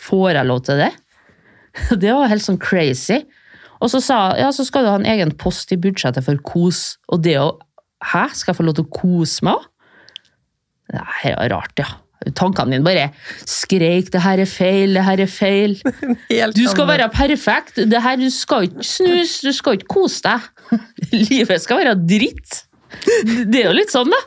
Får 0.00 0.32
jeg 0.32 0.46
lov 0.46 0.62
til 0.64 0.76
det?' 0.80 0.96
Det 2.00 2.12
var 2.12 2.28
helt 2.28 2.42
sånn 2.42 2.60
crazy. 2.60 3.24
Og 3.80 3.90
så 3.90 4.00
sa 4.00 4.30
hun 4.30 4.38
ja, 4.38 4.50
så 4.52 4.64
skal 4.64 4.84
du 4.84 4.90
ha 4.90 4.96
en 4.96 5.06
egen 5.06 5.32
post 5.32 5.72
i 5.72 5.76
budsjettet 5.76 6.24
for 6.24 6.36
kos. 6.36 6.98
Og 7.08 7.22
det 7.22 7.36
å 7.38 7.58
Hæ? 8.02 8.34
Skal 8.34 8.50
jeg 8.50 8.58
få 8.58 8.64
lov 8.66 8.74
til 8.74 8.84
å 8.84 8.90
kose 8.90 9.44
meg 9.46 9.54
òg? 9.54 9.66
Det 10.90 11.00
er 11.30 11.48
rart, 11.52 11.78
ja. 11.78 11.86
Tankene 12.38 12.70
mine 12.70 12.86
bare 12.86 13.08
skreik 13.48 14.10
'det 14.12 14.22
her 14.22 14.42
er 14.44 14.50
feil', 14.50 14.94
'det 14.94 15.04
her 15.04 15.20
er 15.20 15.30
feil'. 15.30 15.78
Du 16.56 16.66
skal 16.68 16.86
være 16.86 17.08
perfekt. 17.12 17.76
Det 17.76 18.02
her, 18.02 18.16
du 18.16 18.30
skal 18.30 18.68
ikke 18.68 18.84
snuse, 18.84 19.46
du 19.46 19.52
skal 19.52 19.78
ikke 19.78 19.88
kose 19.88 20.22
deg. 20.22 20.40
Livet 21.30 21.62
skal 21.62 21.82
være 21.82 21.96
dritt. 21.96 22.64
Det 23.48 23.62
er 23.62 23.70
jo 23.70 23.74
litt 23.76 23.92
sånn, 23.92 24.12
da. 24.12 24.20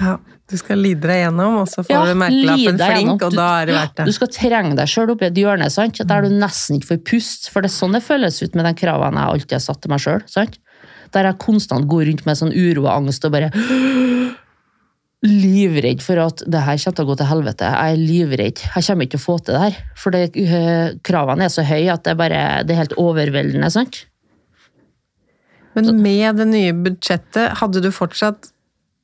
Ja, 0.00 0.16
du 0.46 0.56
skal 0.60 0.78
lide 0.78 1.08
deg 1.08 1.24
gjennom, 1.24 1.56
og 1.62 1.68
så 1.70 1.82
får 1.82 1.92
Ja, 1.92 2.02
du 2.06 2.18
merkelappen 2.20 2.78
flink, 2.80 3.24
og 3.26 3.34
da 3.34 3.46
er 3.60 3.66
det 3.68 3.74
verdt 3.76 3.96
det. 3.98 4.06
Du 4.06 4.14
skal 4.14 4.30
trenge 4.30 4.76
deg 4.78 4.90
sjøl 4.90 5.12
oppi 5.14 5.26
et 5.28 5.40
hjørne, 5.40 5.68
sant? 5.74 5.98
der 5.98 6.22
du 6.22 6.30
nesten 6.30 6.78
ikke 6.78 6.92
får 6.94 7.02
pust. 7.10 7.48
For 7.52 7.64
det 7.64 7.72
er 7.72 7.76
sånn 7.76 7.96
det 7.96 8.02
føles 8.06 8.38
ut 8.42 8.54
med 8.54 8.68
de 8.68 8.74
kravene 8.78 9.24
jeg 9.24 9.36
alltid 9.36 9.56
har 9.58 9.64
satt 9.66 9.82
til 9.82 9.92
meg 9.92 10.04
sjøl. 10.04 10.22
Der 11.14 11.28
jeg 11.30 11.38
konstant 11.42 11.88
går 11.90 12.08
rundt 12.10 12.26
med 12.26 12.38
sånn 12.38 12.54
uro 12.54 12.86
og 12.86 12.92
angst 12.94 13.26
og 13.26 13.34
bare 13.34 13.50
Livredd 15.26 16.02
for 16.04 16.20
at 16.22 16.42
det 16.46 16.60
her 16.62 16.78
kommer 16.78 16.96
til 16.96 17.04
å 17.06 17.08
gå 17.10 17.16
til 17.20 17.30
helvete. 17.30 17.70
Jeg 17.72 17.94
er 17.96 18.02
livredd. 18.02 18.60
Jeg 18.74 18.86
kommer 18.86 19.06
ikke 19.06 19.16
til 19.16 19.22
å 19.22 19.26
få 19.26 19.38
til 19.42 19.56
det 19.56 19.62
her. 19.64 19.78
For 19.98 20.14
det, 20.14 20.24
uh, 20.36 20.98
kravene 21.06 21.48
er 21.48 21.52
så 21.54 21.64
høye 21.66 21.94
at 21.94 22.04
det 22.06 22.14
bare, 22.20 22.42
det 22.66 22.74
er 22.76 22.82
helt 22.84 22.98
overveldende. 23.00 23.70
sant? 23.74 24.04
Men 25.76 25.90
med 26.00 26.38
det 26.40 26.46
nye 26.48 26.76
budsjettet, 26.86 27.58
hadde 27.60 27.82
du 27.84 27.90
fortsatt 27.92 28.50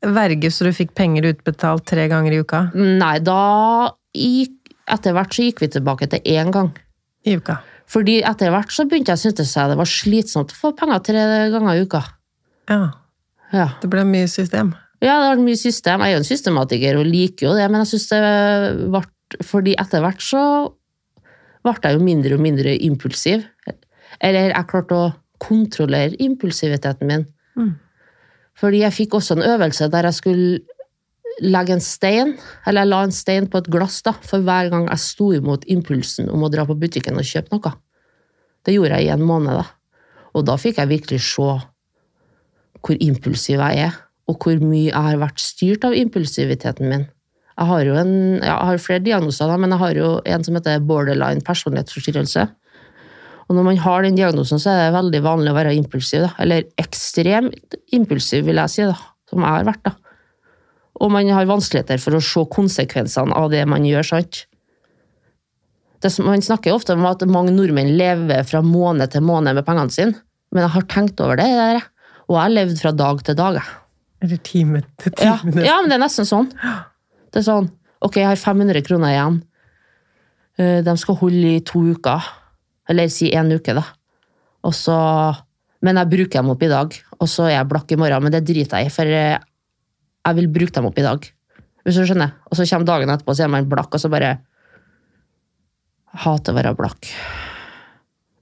verge 0.03 0.51
så 0.51 0.67
du 0.67 0.73
fikk 0.75 0.95
penger 0.99 1.29
utbetalt 1.33 1.85
tre 1.87 2.09
ganger 2.11 2.35
i 2.35 2.41
uka? 2.43 2.65
Nei, 2.75 3.19
da 3.25 3.93
gikk 4.17 4.59
Etter 4.93 5.15
hvert 5.15 5.31
så 5.31 5.45
gikk 5.47 5.61
vi 5.63 5.69
tilbake 5.71 6.09
til 6.11 6.25
én 6.27 6.49
gang. 6.53 6.73
I 7.25 7.37
uka. 7.39 7.61
Fordi 7.89 8.17
etter 8.27 8.51
hvert 8.51 8.73
så 8.75 8.83
begynte 8.91 9.13
jeg 9.15 9.21
å 9.21 9.23
synes 9.31 9.53
det 9.71 9.77
var 9.79 9.89
slitsomt 9.89 10.51
å 10.53 10.59
få 10.59 10.73
penger 10.77 11.05
tre 11.07 11.23
ganger 11.55 11.79
i 11.79 11.85
uka. 11.87 12.01
Ja, 12.69 12.81
Ja. 13.53 13.69
det 13.81 13.89
ble 13.89 14.03
mye 14.05 14.27
system. 14.29 14.75
Ja, 15.03 15.17
det 15.19 15.27
har 15.27 15.33
vært 15.35 15.47
mye 15.49 15.59
system. 15.59 16.03
Jeg 16.03 16.13
er 16.13 16.15
jo 16.15 16.23
en 16.23 16.29
systematiker 16.29 17.01
og 17.01 17.09
liker 17.09 17.49
jo 17.49 17.57
det, 17.59 17.67
men 17.71 17.83
jeg 17.83 17.93
synes 17.95 18.09
det 18.13 18.23
ble 18.93 19.03
Fordi 19.49 19.73
etter 19.81 20.03
hvert 20.05 20.21
så 20.21 20.43
ble 21.65 21.73
jeg 21.81 21.97
jo 21.97 22.05
mindre 22.05 22.37
og 22.37 22.43
mindre 22.45 22.75
impulsiv. 22.85 23.47
Eller 24.21 24.53
jeg 24.53 24.69
klarte 24.69 24.99
å 24.99 25.13
kontrollere 25.43 26.19
impulsiviteten 26.21 27.09
min. 27.09 27.25
Mm. 27.57 27.73
Fordi 28.61 28.83
jeg 28.83 28.95
fikk 28.95 29.17
også 29.17 29.39
en 29.39 29.47
øvelse 29.55 29.89
der 29.91 30.11
jeg 30.11 30.19
skulle 30.19 30.61
legge 31.41 31.73
en 31.73 31.83
stein, 31.83 32.35
eller 32.67 32.85
jeg 32.85 32.91
la 32.93 33.01
en 33.07 33.15
stein 33.17 33.49
på 33.51 33.63
et 33.63 33.71
glass 33.73 34.03
da, 34.05 34.13
for 34.13 34.45
hver 34.45 34.69
gang 34.71 34.85
jeg 34.91 35.01
sto 35.01 35.31
imot 35.33 35.65
impulsen 35.73 36.29
om 36.31 36.45
å 36.45 36.51
dra 36.53 36.67
på 36.69 36.77
butikken 36.79 37.17
og 37.19 37.27
kjøpe 37.27 37.57
noe. 37.57 37.73
Det 38.63 38.77
gjorde 38.77 39.01
jeg 39.01 39.09
i 39.09 39.15
en 39.17 39.25
måned, 39.27 39.59
da. 39.59 39.65
Og 40.37 40.45
da 40.47 40.59
fikk 40.61 40.79
jeg 40.81 40.93
virkelig 40.93 41.23
se 41.25 41.49
hvor 42.83 42.99
impulsiv 43.01 43.61
jeg 43.63 43.87
er, 43.89 43.97
og 44.31 44.39
hvor 44.39 44.61
mye 44.63 44.91
jeg 44.91 45.07
har 45.09 45.21
vært 45.21 45.43
styrt 45.43 45.85
av 45.87 45.97
impulsiviteten 45.99 46.89
min. 46.91 47.07
Jeg 47.53 47.69
har 47.69 47.85
jo 47.85 47.97
en, 48.01 48.13
jeg 48.41 48.69
har 48.69 48.81
flere 48.81 49.05
diagnoser, 49.05 49.51
da, 49.51 49.59
men 49.61 49.75
jeg 49.75 49.83
har 49.83 49.99
jo 49.99 50.11
en 50.25 50.45
som 50.47 50.57
heter 50.57 50.85
borderline 50.89 51.45
personlighetsforstyrrelse. 51.45 52.47
Og 53.49 53.59
når 53.59 53.67
man 53.67 53.81
har 53.85 54.07
den 54.07 54.17
diagnosen, 54.17 54.61
så 54.63 54.73
er 54.73 54.87
det 54.87 54.95
veldig 54.97 55.21
vanlig 55.27 55.53
å 55.53 55.59
være 55.59 55.75
impulsiv. 55.77 56.25
Da. 56.25 56.31
Eller 56.41 56.65
ekstremt 56.81 57.77
impulsiv, 57.93 58.47
vil 58.47 58.63
jeg 58.63 58.73
si, 58.73 58.87
da. 58.89 58.97
som 59.29 59.45
jeg 59.45 59.59
har 59.59 59.69
vært. 59.69 59.91
da. 59.91 59.93
Og 61.03 61.13
man 61.13 61.29
har 61.35 61.51
vanskeligheter 61.51 62.01
for 62.01 62.17
å 62.17 62.23
se 62.25 62.47
konsekvensene 62.57 63.37
av 63.37 63.51
det 63.53 63.67
man 63.69 63.85
gjør. 63.85 64.09
sant? 64.15 64.45
Det, 66.03 66.11
man 66.25 66.43
snakker 66.43 66.75
ofte 66.75 66.97
om 66.97 67.05
at 67.07 67.23
mange 67.31 67.53
nordmenn 67.55 67.93
lever 67.99 68.43
fra 68.49 68.63
måned 68.65 69.13
til 69.13 69.23
måned 69.27 69.59
med 69.59 69.67
pengene 69.67 69.95
sine, 69.95 70.17
men 70.51 70.65
jeg 70.65 70.75
har 70.75 70.89
tenkt 70.91 71.21
over 71.23 71.39
det, 71.39 71.47
der, 71.47 71.85
og 72.27 72.37
jeg 72.37 72.43
har 72.43 72.57
levd 72.57 72.81
fra 72.81 72.97
dag 72.97 73.23
til 73.27 73.39
dag. 73.39 73.61
jeg. 73.61 73.82
Eller 74.23 74.39
time 74.47 74.83
til 75.03 75.13
Ja, 75.19 75.37
time. 75.43 75.65
ja, 75.67 75.77
men 75.83 75.91
det 75.91 75.97
er 75.99 76.05
nesten 76.05 76.29
sånn. 76.29 76.49
Det 77.33 77.41
er 77.43 77.47
sånn, 77.49 77.71
ok, 78.05 78.21
jeg 78.23 78.29
har 78.31 78.39
500 78.39 78.83
kroner 78.87 79.11
igjen. 79.17 79.41
Eh, 80.61 80.81
De 80.87 80.95
skal 81.01 81.19
holde 81.19 81.57
i 81.57 81.61
to 81.67 81.81
uker. 81.97 82.23
Eller 82.89 83.09
si 83.11 83.33
en 83.35 83.51
uke, 83.55 83.75
da. 83.75 83.83
Og 84.67 84.75
så, 84.79 84.95
men 85.83 85.97
jeg 85.99 86.11
bruker 86.13 86.39
dem 86.43 86.51
opp 86.55 86.63
i 86.63 86.69
dag, 86.71 86.95
og 87.19 87.29
så 87.31 87.49
er 87.49 87.57
jeg 87.57 87.69
blakk 87.73 87.91
i 87.95 87.99
morgen. 87.99 88.23
Men 88.23 88.33
det 88.35 88.45
driter 88.47 88.79
jeg 88.83 88.91
i, 88.91 88.95
for 88.95 89.11
eh, 89.11 89.39
jeg 90.27 90.39
vil 90.39 90.49
bruke 90.55 90.75
dem 90.77 90.87
opp 90.87 90.99
i 90.99 91.07
dag. 91.07 91.27
Hvis 91.83 91.99
du 91.99 92.05
skjønner. 92.07 92.37
Og 92.47 92.55
så 92.59 92.67
kommer 92.71 92.87
dagen 92.87 93.11
etterpå, 93.11 93.35
så 93.35 93.43
er 93.47 93.51
man 93.51 93.67
blakk, 93.71 93.91
og 93.97 94.03
så 94.03 94.11
bare 94.13 94.37
hater 96.23 96.53
å 96.53 96.59
være 96.59 96.75
blakk. 96.79 97.09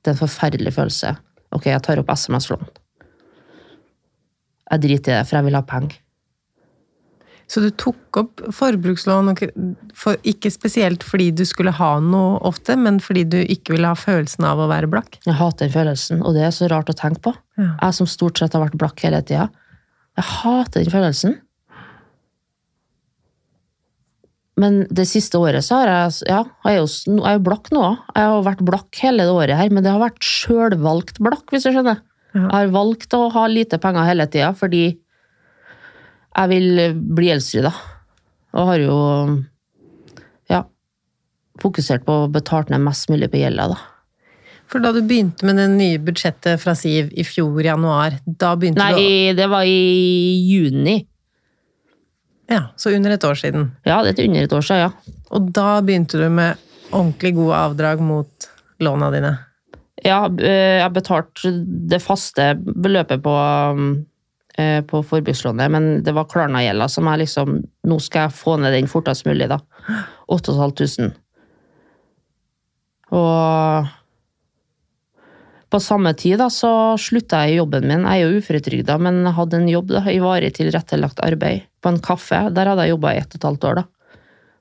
Det 0.02 0.10
er 0.10 0.16
en 0.16 0.20
forferdelig 0.20 0.72
følelse. 0.76 1.14
Ok, 1.54 1.66
jeg 1.70 1.82
tar 1.86 2.00
opp 2.02 2.10
SMS-lån. 2.12 2.66
Jeg 4.70 4.84
driter 4.84 5.12
i 5.12 5.18
det, 5.18 5.26
for 5.26 5.38
jeg 5.38 5.48
vil 5.48 5.58
ha 5.58 5.66
penger. 5.66 5.98
Så 7.50 7.58
du 7.64 7.70
tok 7.74 8.18
opp 8.20 8.42
forbrukslån, 8.54 9.32
for, 9.98 10.18
ikke 10.22 10.52
spesielt 10.54 11.02
fordi 11.02 11.32
du 11.34 11.42
skulle 11.48 11.72
ha 11.74 11.96
noe 12.04 12.38
ofte, 12.46 12.76
men 12.78 13.00
fordi 13.02 13.24
du 13.26 13.38
ikke 13.40 13.74
ville 13.74 13.90
ha 13.90 13.98
følelsen 13.98 14.46
av 14.46 14.62
å 14.62 14.68
være 14.70 14.90
blakk? 14.92 15.18
Jeg 15.26 15.34
hater 15.40 15.66
den 15.66 15.74
følelsen, 15.74 16.22
og 16.22 16.38
det 16.38 16.44
er 16.46 16.54
så 16.54 16.70
rart 16.70 16.92
å 16.92 16.94
tenke 16.94 17.24
på. 17.26 17.34
Ja. 17.58 17.72
Jeg 17.72 17.96
som 17.98 18.10
stort 18.10 18.38
sett 18.38 18.54
har 18.54 18.62
vært 18.62 18.78
blakk 18.78 19.02
hele 19.02 19.18
tida. 19.26 19.48
Jeg 20.20 20.28
hater 20.30 20.84
den 20.84 20.94
følelsen. 20.94 21.40
Men 24.60 24.82
det 24.92 25.08
siste 25.08 25.40
året 25.40 25.64
så 25.64 25.80
har 25.80 25.90
jeg 25.90 26.30
Ja, 26.30 26.40
jeg 26.68 26.76
er 26.76 26.80
jo, 26.82 26.88
jeg 27.16 27.26
er 27.32 27.38
jo 27.38 27.44
blakk 27.48 27.70
nå. 27.74 27.82
Jeg 28.14 28.30
har 28.30 28.46
vært 28.46 28.62
blakk 28.70 29.02
hele 29.02 29.26
det 29.26 29.34
året 29.34 29.58
her, 29.58 29.74
men 29.74 29.82
det 29.82 29.90
har 29.90 30.02
vært 30.02 30.22
sjølvalgt 30.22 31.18
blakk, 31.18 31.48
hvis 31.50 31.66
du 31.66 31.72
skjønner. 31.72 32.04
Jeg 32.34 32.48
har 32.50 32.74
valgt 32.74 33.14
å 33.16 33.24
ha 33.34 33.46
lite 33.50 33.80
penger 33.82 34.06
hele 34.06 34.26
tida 34.30 34.52
fordi 34.56 34.84
jeg 36.30 36.50
vil 36.52 36.82
bli 36.94 37.30
gjeldsfri, 37.32 37.62
da. 37.66 37.72
Og 38.54 38.68
har 38.68 38.82
jo 38.82 38.98
ja, 40.50 40.60
fokusert 41.62 42.06
på 42.06 42.22
å 42.24 42.28
betale 42.30 42.70
ned 42.70 42.84
mest 42.86 43.10
mulig 43.10 43.30
på 43.32 43.40
gjelda, 43.42 43.72
da. 43.74 43.80
For 44.70 44.82
da 44.82 44.92
du 44.94 45.00
begynte 45.02 45.46
med 45.48 45.58
det 45.58 45.66
nye 45.72 45.98
budsjettet 45.98 46.62
fra 46.62 46.76
Siv 46.78 47.10
i 47.18 47.24
fjor, 47.26 47.58
januar, 47.66 48.20
da 48.24 48.52
begynte 48.54 48.78
du 48.78 49.00
Nei, 49.00 49.32
det 49.34 49.48
var 49.50 49.66
i 49.66 50.46
juni. 50.46 51.00
Ja, 52.50 52.68
så 52.78 52.92
under 52.94 53.14
et 53.14 53.26
år 53.26 53.38
siden. 53.38 53.72
Ja, 53.86 54.00
det 54.06 54.14
er 54.14 54.28
under 54.30 54.46
et 54.46 54.54
år 54.54 54.66
siden, 54.66 54.86
ja. 54.86 55.16
Og 55.34 55.50
da 55.54 55.80
begynte 55.82 56.18
du 56.18 56.28
med 56.30 56.58
ordentlig 56.90 57.34
gode 57.34 57.58
avdrag 57.58 58.02
mot 58.02 58.50
låna 58.82 59.10
dine. 59.14 59.32
Ja, 60.06 60.24
eh, 60.40 60.80
jeg 60.80 60.92
betalte 60.96 61.52
det 61.90 62.00
faste 62.02 62.54
beløpet 62.56 63.22
på, 63.24 63.34
eh, 64.56 64.80
på 64.80 65.02
forbrukslånet, 65.04 65.70
men 65.70 66.02
det 66.04 66.14
var 66.16 66.28
Klarna-gjelda 66.30 66.88
som 66.88 67.08
jeg 67.10 67.26
liksom 67.26 67.62
Nå 67.90 67.98
skal 68.00 68.28
jeg 68.28 68.36
få 68.36 68.56
ned 68.60 68.72
den 68.76 68.88
fortest 68.88 69.26
mulig, 69.26 69.48
da. 69.48 69.58
8500. 70.28 71.14
Og 73.10 73.88
på 75.70 75.80
samme 75.80 76.12
tid 76.18 76.38
da, 76.38 76.48
så 76.50 76.98
slutta 76.98 77.44
jeg 77.44 77.54
i 77.54 77.58
jobben 77.60 77.86
min. 77.86 78.02
Jeg 78.02 78.20
er 78.20 78.26
jo 78.26 78.40
uføretrygda, 78.42 78.96
men 78.98 79.22
jeg 79.22 79.36
hadde 79.36 79.58
en 79.60 79.70
jobb 79.70 79.92
da, 79.94 80.02
i 80.10 80.18
varig 80.22 80.50
tilrettelagt 80.56 81.22
arbeid 81.22 81.66
på 81.82 81.92
en 81.92 82.00
kaffe. 82.02 82.42
Der 82.54 82.72
hadde 82.72 82.86
jeg 82.86 82.96
jobba 82.96 83.14
i 83.14 83.20
ett 83.22 83.34
og 83.34 83.38
et 83.38 83.48
halvt 83.48 83.66
år, 83.70 83.80
da. 83.80 83.84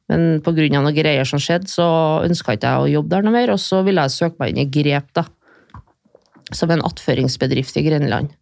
Men 0.09 0.41
pga. 0.41 0.67
noen 0.73 0.95
greier 0.95 1.27
som 1.27 1.41
skjedde, 1.41 1.69
så 1.69 1.85
ønska 2.25 2.55
ikke 2.57 2.71
jeg 2.71 2.85
å 2.85 2.93
jobbe 2.97 3.13
der 3.13 3.25
noe 3.25 3.35
mer, 3.35 3.53
og 3.53 3.61
så 3.61 3.83
ville 3.85 4.01
jeg 4.07 4.15
søke 4.15 4.41
meg 4.41 4.53
inn 4.53 4.63
i 4.63 4.69
Grep, 4.69 5.11
da. 5.13 5.27
Som 6.51 6.71
en 6.73 6.81
attføringsbedrift 6.81 7.77
i 7.77 7.85
Grenland. 7.85 8.33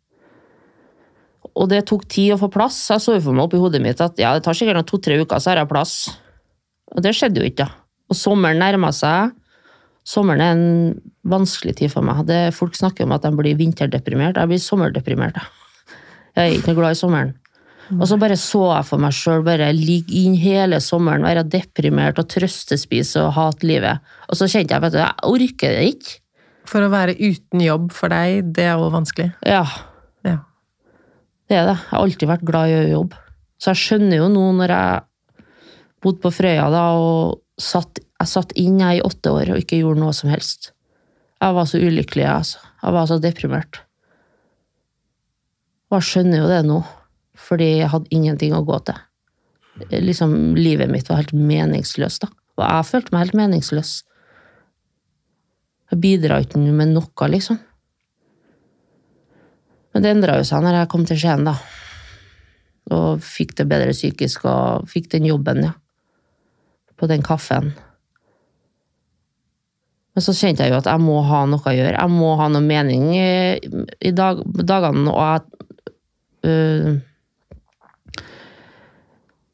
Og 1.57 1.67
det 1.71 1.83
tok 1.89 2.05
tid 2.07 2.35
å 2.35 2.39
få 2.39 2.49
plass. 2.53 2.77
Jeg 2.91 3.03
så 3.03 3.17
for 3.19 3.35
meg 3.35 3.47
oppi 3.47 3.59
hodet 3.59 3.81
mitt 3.83 3.99
at 4.03 4.19
ja, 4.21 4.31
det 4.37 4.45
tar 4.45 4.55
sikkert 4.55 4.87
to-tre 4.87 5.19
uker, 5.19 5.41
så 5.41 5.51
har 5.51 5.61
jeg 5.63 5.71
plass. 5.71 5.97
Og 6.95 7.03
det 7.03 7.15
skjedde 7.17 7.41
jo 7.41 7.49
ikke, 7.49 7.65
da. 7.65 7.83
Og 8.07 8.15
sommeren 8.15 8.61
nærma 8.61 8.93
seg. 8.95 9.33
Sommeren 10.07 10.43
er 10.43 10.53
en 10.55 10.93
vanskelig 11.27 11.75
tid 11.81 11.91
for 11.91 12.05
meg. 12.07 12.21
Det, 12.29 12.53
folk 12.55 12.77
snakker 12.79 13.03
om 13.03 13.15
at 13.17 13.25
de 13.25 13.33
blir 13.35 13.57
vinterdeprimert. 13.59 14.39
Jeg 14.39 14.51
blir 14.53 14.63
sommerdeprimert. 14.63 15.35
jeg. 15.35 15.97
Jeg 16.37 16.45
er 16.45 16.55
ikke 16.55 16.71
noe 16.71 16.79
glad 16.79 16.95
i 16.95 16.99
sommeren. 17.01 17.33
Og 17.95 18.03
så 18.09 18.17
bare 18.19 18.35
så 18.39 18.61
jeg 18.75 18.85
for 18.89 18.99
meg 18.99 19.15
sjøl 19.15 19.43
bare 19.45 19.69
ligge 19.75 20.11
inn 20.25 20.33
hele 20.41 20.79
sommeren, 20.83 21.23
være 21.23 21.45
deprimert 21.47 22.19
og 22.19 22.27
trøstespise 22.33 23.21
og 23.23 23.33
hate 23.37 23.67
livet. 23.69 24.01
Og 24.27 24.35
så 24.39 24.49
kjente 24.51 24.75
jeg 24.75 24.83
vet 24.83 24.95
du, 24.95 24.99
jeg 24.99 25.29
orker 25.29 25.75
det 25.77 25.85
ikke. 25.93 26.17
For 26.67 26.83
å 26.83 26.89
være 26.91 27.15
uten 27.15 27.61
jobb 27.63 27.93
for 27.95 28.11
deg, 28.11 28.49
det 28.57 28.65
er 28.67 28.75
jo 28.81 28.89
vanskelig. 28.91 29.29
Ja, 29.47 29.63
Ja. 30.27 30.39
det 31.47 31.55
er 31.61 31.65
det. 31.69 31.77
Jeg 31.77 31.89
har 31.93 32.01
alltid 32.03 32.27
vært 32.27 32.43
glad 32.49 32.67
i 32.67 32.73
å 32.73 32.77
gjøre 32.81 32.91
jobb. 32.97 33.13
Så 33.57 33.71
jeg 33.71 33.83
skjønner 33.85 34.17
jo 34.19 34.27
nå 34.33 34.45
når 34.59 34.73
jeg 34.75 35.45
bodde 36.03 36.21
på 36.25 36.33
Frøya 36.35 36.67
da, 36.69 36.83
og 36.99 37.39
satt, 37.57 37.99
jeg 38.19 38.27
satt 38.27 38.51
inn 38.59 38.81
jeg 38.83 38.99
i 38.99 39.05
åtte 39.07 39.31
år 39.31 39.53
og 39.55 39.63
ikke 39.63 39.79
gjorde 39.79 40.03
noe 40.03 40.13
som 40.13 40.29
helst. 40.29 40.73
Jeg 41.39 41.55
var 41.55 41.65
så 41.69 41.79
ulykkelig, 41.79 42.23
jeg, 42.25 42.35
altså. 42.35 42.59
Jeg 42.83 42.93
var 42.97 43.07
så 43.07 43.17
deprimert. 43.23 43.79
Og 45.87 46.01
jeg 46.01 46.07
skjønner 46.09 46.41
jo 46.43 46.47
det 46.51 46.61
nå, 46.67 46.81
fordi 47.47 47.69
jeg 47.79 47.91
hadde 47.93 48.11
ingenting 48.11 48.55
å 48.55 48.65
gå 48.67 48.79
til. 48.87 48.99
Liksom, 49.93 50.33
livet 50.57 50.91
mitt 50.91 51.07
var 51.09 51.21
helt 51.21 51.35
meningsløst, 51.37 52.25
da. 52.25 52.31
Og 52.57 52.65
jeg 52.65 52.87
følte 52.89 53.13
meg 53.13 53.25
helt 53.25 53.37
meningsløs. 53.37 53.91
Jeg 55.91 56.03
bidra 56.03 56.41
ikke 56.43 56.59
med 56.59 56.91
noe, 56.95 57.29
liksom. 57.31 57.59
Men 59.93 60.03
det 60.03 60.13
endra 60.13 60.37
jo 60.39 60.47
seg 60.47 60.63
når 60.65 60.81
jeg 60.81 60.91
kom 60.91 61.05
til 61.07 61.19
Skien, 61.21 61.47
da. 61.47 61.55
Og 62.93 63.23
fikk 63.23 63.55
det 63.59 63.67
bedre 63.69 63.93
psykisk, 63.95 64.47
og 64.49 64.87
fikk 64.89 65.11
den 65.15 65.29
jobben, 65.29 65.63
ja. 65.69 65.75
På 66.97 67.07
den 67.09 67.23
kaffen. 67.25 67.71
Men 70.17 70.25
så 70.25 70.33
kjente 70.33 70.65
jeg 70.65 70.73
jo 70.73 70.79
at 70.79 70.89
jeg 70.89 71.01
må 71.03 71.19
ha 71.29 71.43
noe 71.45 71.61
å 71.61 71.75
gjøre. 71.77 71.93
Jeg 71.93 72.09
må 72.09 72.31
ha 72.39 72.47
noe 72.49 72.65
mening 72.65 73.11
i 73.13 74.13
dag, 74.17 74.41
dagene, 74.65 75.13
og 75.13 75.21
jeg 75.21 76.49
øh, 76.49 76.95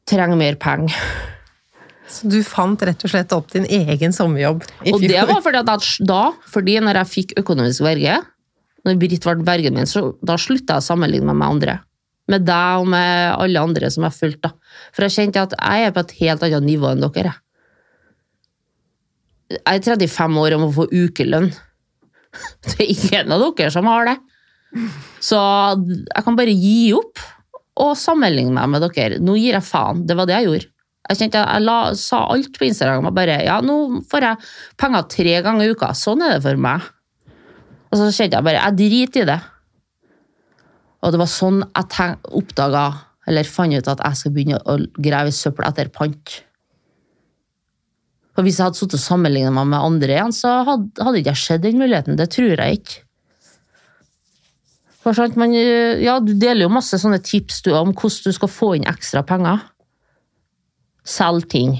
trenger 0.08 0.38
mer 0.38 0.58
penger. 0.60 0.96
Så 2.08 2.28
du 2.28 2.38
fant 2.46 2.80
rett 2.84 3.00
og 3.06 3.10
slett 3.10 3.32
opp 3.32 3.48
din 3.54 3.64
egen 3.64 4.12
sommerjobb 4.12 4.60
Og 4.90 5.00
det 5.00 5.22
var 5.24 5.40
fordi 5.42 5.62
at 5.62 5.86
da, 6.04 6.20
fordi 6.52 6.76
når 6.84 7.00
jeg 7.00 7.10
fikk 7.10 7.32
økonomisk 7.40 7.84
verge, 7.86 8.18
når 8.84 8.98
Britt 9.00 9.24
ble 9.24 9.46
vergen 9.46 9.78
min, 9.78 9.88
så 9.88 10.10
da 10.20 10.36
slutta 10.40 10.76
jeg 10.76 10.84
å 10.84 10.88
sammenligne 10.90 11.30
meg 11.30 11.38
med 11.40 11.54
andre. 11.56 11.78
Med 12.30 12.44
deg 12.44 12.82
og 12.82 12.90
med 12.92 13.32
alle 13.32 13.62
andre 13.64 13.88
som 13.92 14.04
jeg 14.06 14.16
fulgte. 14.18 14.52
For 14.92 15.06
jeg 15.06 15.16
kjente 15.16 15.46
at 15.48 15.56
jeg 15.56 15.88
er 15.88 15.96
på 15.96 16.04
et 16.04 16.14
helt 16.20 16.44
annet 16.44 16.68
nivå 16.68 16.92
enn 16.92 17.04
dere. 17.04 17.34
Jeg 19.54 19.80
er 19.80 19.84
35 20.04 20.40
år 20.40 20.56
og 20.56 20.62
må 20.66 20.70
få 20.76 20.86
ukelønn. 20.92 21.50
Det 22.68 22.76
er 22.78 22.92
ingen 22.92 23.34
av 23.34 23.44
dere 23.56 23.72
som 23.72 23.88
har 23.88 24.08
det. 24.08 24.16
Så 25.22 25.38
jeg 25.38 26.24
kan 26.26 26.36
bare 26.36 26.52
gi 26.52 26.92
opp 26.96 27.20
og 27.80 27.96
sammenligne 27.98 28.54
meg 28.54 28.70
med 28.70 28.84
dere. 28.86 29.18
Nå 29.22 29.36
gir 29.38 29.56
jeg 29.56 29.66
faen. 29.66 30.04
Det 30.06 30.16
var 30.18 30.28
det 30.30 30.36
jeg 30.38 30.48
gjorde. 30.48 30.70
Jeg 31.04 31.20
kjente 31.20 31.40
jeg 31.42 31.64
la, 31.64 31.78
sa 32.00 32.22
alt 32.32 32.54
på 32.56 32.64
Instagram. 32.68 33.10
og 33.10 33.16
bare, 33.16 33.40
ja, 33.44 33.58
Nå 33.60 34.04
får 34.08 34.28
jeg 34.28 34.52
penger 34.80 35.08
tre 35.12 35.34
ganger 35.44 35.66
i 35.66 35.74
uka. 35.74 35.90
Sånn 35.92 36.22
er 36.24 36.36
det 36.36 36.44
for 36.46 36.60
meg. 36.60 36.86
Og 37.90 37.98
så 38.00 38.08
kjente 38.08 38.38
jeg 38.38 38.46
bare 38.46 38.62
jeg 38.62 38.78
driter 38.80 39.24
i 39.24 39.28
det. 39.34 39.40
Og 41.04 41.12
det 41.12 41.20
var 41.20 41.28
sånn 41.28 41.60
jeg 41.60 42.16
oppdaga, 42.32 42.86
eller 43.28 43.48
fant 43.48 43.76
ut 43.76 43.92
at 43.92 44.00
jeg 44.00 44.20
skal 44.20 44.32
begynne 44.32 44.62
å 44.64 44.78
grave 44.96 45.32
i 45.32 45.36
søppel 45.36 45.68
etter 45.68 45.92
pant. 45.92 46.38
For 48.34 48.42
Hvis 48.42 48.58
jeg 48.58 48.66
hadde 48.66 48.80
sittet 48.80 48.98
og 48.98 49.04
sammenlignet 49.04 49.54
meg 49.54 49.68
med 49.70 49.84
andre 49.84 50.16
igjen, 50.16 50.32
så 50.34 50.56
hadde, 50.66 51.04
hadde 51.04 51.20
ikke 51.20 51.34
jeg 51.34 51.42
sett 51.44 51.62
den 51.62 51.78
muligheten. 51.78 52.16
Det 52.18 52.30
tror 52.34 52.56
jeg 52.56 52.80
ikke. 52.80 53.03
Man, 55.04 55.52
ja, 55.52 56.18
Du 56.24 56.32
deler 56.32 56.64
jo 56.64 56.72
masse 56.72 56.96
sånne 57.00 57.20
tips 57.20 57.62
du, 57.66 57.74
om 57.76 57.92
hvordan 57.92 58.30
du 58.30 58.36
skal 58.36 58.48
få 58.48 58.70
inn 58.78 58.86
ekstra 58.88 59.24
penger. 59.26 59.60
Selg 61.04 61.48
ting. 61.52 61.76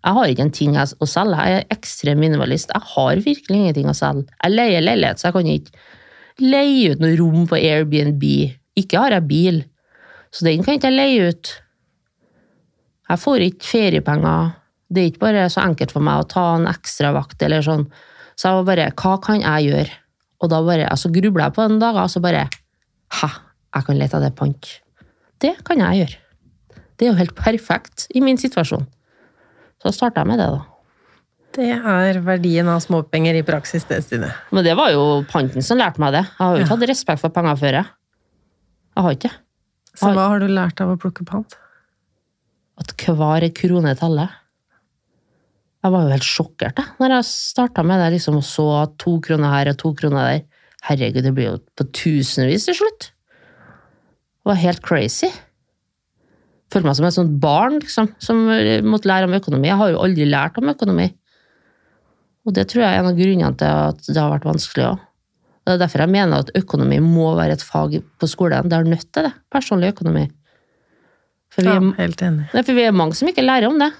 Jeg 0.00 0.16
har 0.16 0.30
ikke 0.32 0.46
en 0.46 0.54
ting 0.56 0.76
å 0.80 1.08
selge. 1.08 1.36
Jeg 1.44 1.58
er 1.58 1.74
ekstrem 1.74 2.22
minimalist. 2.22 2.72
Jeg 2.72 2.92
har 2.94 3.20
virkelig 3.20 3.58
ingenting 3.58 3.90
å 3.92 3.96
selge. 3.96 4.30
Jeg 4.40 4.54
leier 4.54 4.86
leilighet, 4.86 5.20
så 5.20 5.28
jeg 5.28 5.36
kan 5.36 5.50
ikke 5.52 5.88
leie 6.40 6.94
ut 6.94 7.02
noe 7.04 7.18
rom 7.20 7.44
på 7.50 7.58
Airbnb. 7.60 8.24
Ikke 8.80 9.02
har 9.02 9.18
jeg 9.18 9.28
bil, 9.28 9.60
så 10.32 10.46
den 10.46 10.64
kan 10.64 10.78
ikke 10.78 10.88
jeg 10.88 10.96
leie 10.96 11.28
ut. 11.34 11.52
Jeg 13.10 13.20
får 13.20 13.44
ikke 13.50 13.68
feriepenger. 13.68 14.52
Det 14.90 15.02
er 15.02 15.10
ikke 15.10 15.24
bare 15.26 15.48
så 15.52 15.66
enkelt 15.66 15.92
for 15.92 16.06
meg 16.06 16.22
å 16.22 16.28
ta 16.30 16.46
en 16.56 16.68
ekstravakt 16.70 17.42
eller 17.44 17.64
sånn. 17.66 17.84
Så 18.38 18.48
jeg 18.48 18.60
var 18.60 18.68
bare, 18.70 18.92
hva 18.96 19.16
kan 19.22 19.42
jeg 19.42 19.68
gjøre? 19.68 19.99
Og 20.40 20.48
da 20.50 20.60
bare, 20.64 20.86
altså 20.88 21.10
grubla 21.12 21.48
jeg 21.48 21.56
på 21.58 21.64
en 21.66 21.78
dag, 21.82 21.96
og 22.00 22.10
så 22.12 22.22
bare, 22.24 22.46
Ha, 23.10 23.28
jeg 23.74 23.84
kan 23.88 23.98
lete 23.98 24.16
etter 24.20 24.30
pant. 24.38 24.68
Det 25.42 25.56
kan 25.66 25.80
jeg 25.82 25.98
gjøre. 26.04 26.18
Det 26.96 27.06
er 27.06 27.10
jo 27.10 27.16
helt 27.18 27.34
perfekt 27.34 28.04
i 28.14 28.20
min 28.22 28.38
situasjon. 28.38 28.84
Så 29.82 29.90
starta 29.96 30.20
jeg 30.22 30.28
med 30.30 30.38
det, 30.38 30.46
da. 30.52 30.60
Det 31.56 31.66
er 31.74 32.20
verdien 32.22 32.68
av 32.70 32.78
småpenger 32.84 33.34
i 33.40 33.42
praksis, 33.42 33.82
det, 33.88 33.98
Stine. 34.06 34.28
Men 34.54 34.62
det 34.64 34.76
var 34.78 34.92
jo 34.94 35.24
panten 35.26 35.64
som 35.66 35.80
lærte 35.80 35.98
meg 35.98 36.12
det. 36.14 36.22
Jeg 36.28 36.38
har 36.38 36.52
jo 36.54 36.62
ikke 36.62 36.68
Ja. 36.70 36.76
hatt 36.76 36.88
respekt 36.92 37.20
for 37.24 37.30
penger 37.34 37.56
før, 37.58 37.72
jeg. 37.80 37.86
Jeg 38.96 39.02
har 39.02 39.10
ikke 39.16 39.28
det. 39.32 39.38
Så 39.98 40.12
hva 40.14 40.28
har 40.28 40.38
du 40.38 40.46
lært 40.46 40.80
av 40.80 40.88
å 40.94 40.96
plukke 41.00 41.26
pant? 41.26 41.56
At 42.78 42.94
hver 42.96 43.48
krone 43.52 43.96
teller. 43.98 44.30
Jeg 45.80 45.94
var 45.94 46.04
jo 46.04 46.12
helt 46.12 46.26
sjokkert 46.26 46.76
da 46.76 46.84
når 47.00 47.14
jeg 47.16 47.28
starta 47.30 47.84
med 47.86 48.02
det 48.02 48.10
liksom, 48.16 48.40
og 48.40 48.44
så 48.44 48.66
to 49.00 49.16
kroner 49.24 49.54
her 49.54 49.70
og 49.72 49.78
to 49.80 49.94
kroner 49.96 50.26
der. 50.26 50.42
Herregud, 50.84 51.24
det 51.24 51.32
blir 51.36 51.48
jo 51.50 51.60
på 51.76 51.86
tusenvis 51.96 52.66
til 52.68 52.76
slutt. 52.78 53.10
Det 54.40 54.48
var 54.48 54.60
helt 54.60 54.82
crazy. 54.84 55.28
Følte 56.72 56.86
meg 56.86 56.96
som 56.96 57.08
et 57.08 57.16
sånt 57.16 57.38
barn 57.42 57.80
liksom, 57.80 58.10
som 58.22 58.44
måtte 58.86 59.08
lære 59.10 59.28
om 59.28 59.36
økonomi. 59.36 59.68
Jeg 59.68 59.80
har 59.80 59.92
jo 59.92 60.02
aldri 60.04 60.28
lært 60.28 60.60
om 60.60 60.72
økonomi. 60.72 61.08
Og 62.48 62.56
det 62.56 62.66
tror 62.70 62.84
jeg 62.84 62.96
er 62.96 63.02
en 63.02 63.10
av 63.10 63.18
grunnene 63.18 63.56
til 63.60 63.80
at 63.90 64.04
det 64.06 64.16
har 64.16 64.32
vært 64.32 64.48
vanskelig 64.48 64.86
òg. 64.88 65.06
Det 65.60 65.74
er 65.74 65.80
derfor 65.82 66.02
jeg 66.02 66.12
mener 66.12 66.44
at 66.44 66.52
økonomi 66.56 67.00
må 67.04 67.34
være 67.36 67.58
et 67.58 67.64
fag 67.64 67.98
på 68.00 68.28
skolen. 68.30 68.68
Det 68.70 68.78
er 68.78 68.88
nødt 68.88 69.10
til 69.12 69.26
det. 69.28 69.32
Personlig 69.52 69.92
økonomi. 69.92 70.24
For 71.52 71.66
vi 71.66 71.74
Ja, 71.74 71.82
helt 71.98 72.22
enig. 72.24 72.48
For 72.54 72.72
vi 72.76 72.86
er 72.86 72.96
mange 72.96 73.18
som 73.18 73.28
ikke 73.28 73.44
lærer 73.44 73.68
om 73.68 73.78
det. 73.78 73.90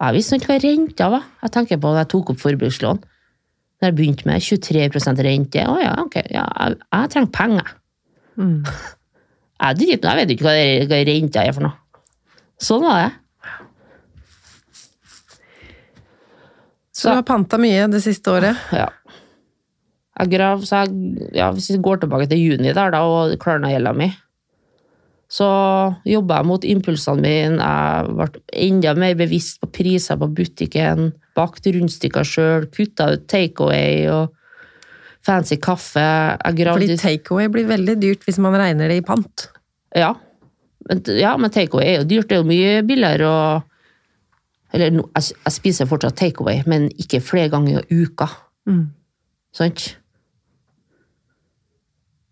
Jeg 0.00 0.16
visste 0.16 0.38
ikke 0.40 0.48
hva 0.54 0.58
renta 0.64 1.08
var. 1.12 1.24
Jeg 1.44 1.52
tenker 1.52 1.80
på 1.82 1.90
da 1.92 2.02
jeg 2.04 2.08
tok 2.14 2.30
opp 2.32 2.40
forbrukslån. 2.40 3.00
Da 3.80 3.88
jeg 3.90 3.96
begynte 3.98 4.26
med 4.28 4.40
23% 4.44 5.20
rente. 5.26 5.64
Å 5.68 5.76
ja, 5.80 5.92
ok, 6.04 6.16
ja, 6.32 6.46
jeg, 6.48 6.78
jeg 6.92 7.12
trenger 7.14 7.32
penger. 7.36 7.74
Mm. 8.40 8.56
Jeg, 9.60 9.76
driter, 9.76 10.08
jeg 10.08 10.16
vet 10.24 10.30
ikke 10.32 10.44
hva, 10.46 10.52
det- 10.56 10.86
hva 10.88 10.98
renta 11.04 11.42
er 11.44 11.52
for 11.52 11.66
noe. 11.66 11.74
Sånn 12.64 12.80
var 12.80 13.02
det. 13.02 13.10
Så 16.96 17.10
du 17.10 17.18
har 17.18 17.26
panta 17.28 17.58
mye 17.60 17.84
det 17.92 18.00
siste 18.04 18.32
året? 18.32 18.56
Ja. 18.72 18.86
Jeg 20.20 20.32
grav, 20.32 20.64
så 20.68 20.80
jeg, 20.86 21.28
ja, 21.36 21.50
hvis 21.52 21.68
vi 21.74 21.78
går 21.84 22.00
tilbake 22.02 22.26
til 22.28 22.40
juni 22.40 22.72
der, 22.72 22.90
da, 22.92 23.02
og 23.04 23.36
klarna 23.40 23.70
gjelda 23.72 23.92
mi, 23.96 24.08
så 25.30 25.46
jobba 26.08 26.40
jeg 26.40 26.48
mot 26.48 26.64
impulsene 26.66 27.22
mine. 27.22 27.62
Jeg 27.62 28.14
ble 28.18 28.42
enda 28.66 28.94
mer 28.98 29.14
bevisst 29.18 29.60
på 29.62 29.68
priser 29.78 30.18
på 30.18 30.26
butikken. 30.34 31.12
Bakte 31.38 31.70
rundstykker 31.76 32.26
sjøl, 32.26 32.66
kutta 32.74 33.12
ut 33.14 33.28
takeaway 33.30 34.08
og 34.10 34.34
fancy 35.26 35.60
kaffe. 35.62 36.02
Fordi 36.42 36.98
takeaway 36.98 37.46
blir 37.52 37.70
veldig 37.70 37.96
dyrt 38.02 38.26
hvis 38.26 38.40
man 38.42 38.58
regner 38.58 38.90
det 38.90 38.98
i 38.98 39.06
pant. 39.06 39.46
Ja. 39.94 40.16
Men, 40.88 41.04
ja, 41.14 41.36
men 41.38 41.54
takeaway 41.54 41.92
er 41.92 42.00
jo 42.00 42.08
dyrt. 42.10 42.30
Det 42.30 42.40
er 42.40 42.42
jo 42.42 42.50
mye 42.50 42.78
billigere 42.86 43.30
å 43.30 43.40
Eller 44.70 44.92
jeg, 44.94 45.32
jeg 45.34 45.50
spiser 45.50 45.88
fortsatt 45.90 46.14
takeaway, 46.14 46.60
men 46.70 46.84
ikke 47.02 47.18
flere 47.26 47.50
ganger 47.50 47.80
i 47.82 48.04
uka. 48.04 48.28
Mm. 48.70 48.84
Sant? 49.50 49.88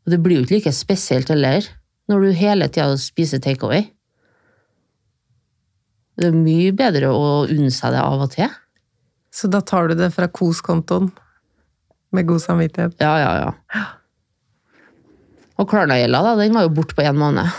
Og 0.07 0.13
det 0.15 0.21
blir 0.23 0.39
jo 0.39 0.45
ikke 0.47 0.61
like 0.61 0.73
spesielt 0.73 1.33
heller, 1.35 1.67
når 2.09 2.25
du 2.25 2.39
hele 2.39 2.69
tida 2.73 2.97
spiser 3.01 3.43
takeaway. 3.45 3.87
Det 6.19 6.31
er 6.31 6.35
mye 6.35 6.73
bedre 6.75 7.13
å 7.15 7.47
unne 7.47 7.71
seg 7.75 7.95
det 7.95 8.03
av 8.03 8.25
og 8.25 8.33
til. 8.35 8.51
Så 9.31 9.51
da 9.53 9.61
tar 9.63 9.91
du 9.91 9.95
det 9.99 10.11
fra 10.15 10.27
Kos-kontoen 10.33 11.13
med 12.17 12.27
god 12.27 12.43
samvittighet. 12.43 12.97
Ja, 13.03 13.15
ja, 13.21 13.33
ja. 13.45 13.85
Og 15.59 15.69
Klarna-gjelda, 15.71 16.23
da, 16.25 16.35
den 16.39 16.55
var 16.57 16.67
jo 16.67 16.75
borte 16.75 16.97
på 16.97 17.05
én 17.07 17.19
måned. 17.19 17.51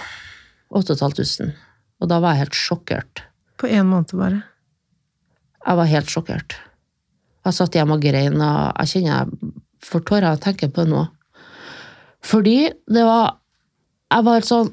8500. 0.76 1.54
Og 2.00 2.10
da 2.10 2.20
var 2.24 2.36
jeg 2.36 2.46
helt 2.46 2.58
sjokkert. 2.58 3.24
På 3.60 3.68
én 3.68 3.88
måned 3.88 4.16
bare. 4.18 4.42
Jeg 5.66 5.80
var 5.80 5.92
helt 5.92 6.12
sjokkert. 6.12 6.56
Jeg 7.46 7.56
satt 7.56 7.76
hjemme 7.76 7.98
og 7.98 8.04
grein, 8.04 8.40
og 8.40 8.80
jeg 8.82 8.92
kjenner 8.94 9.12
jeg 9.14 9.54
får 9.86 10.06
tårer 10.08 10.30
av 10.30 10.40
å 10.40 10.44
tenke 10.44 10.70
på 10.72 10.84
det 10.84 10.92
nå. 10.94 11.06
Fordi 12.26 12.58
det 12.92 13.04
var 13.08 13.39
Jeg 14.10 14.26
var 14.26 14.46
sånn 14.46 14.72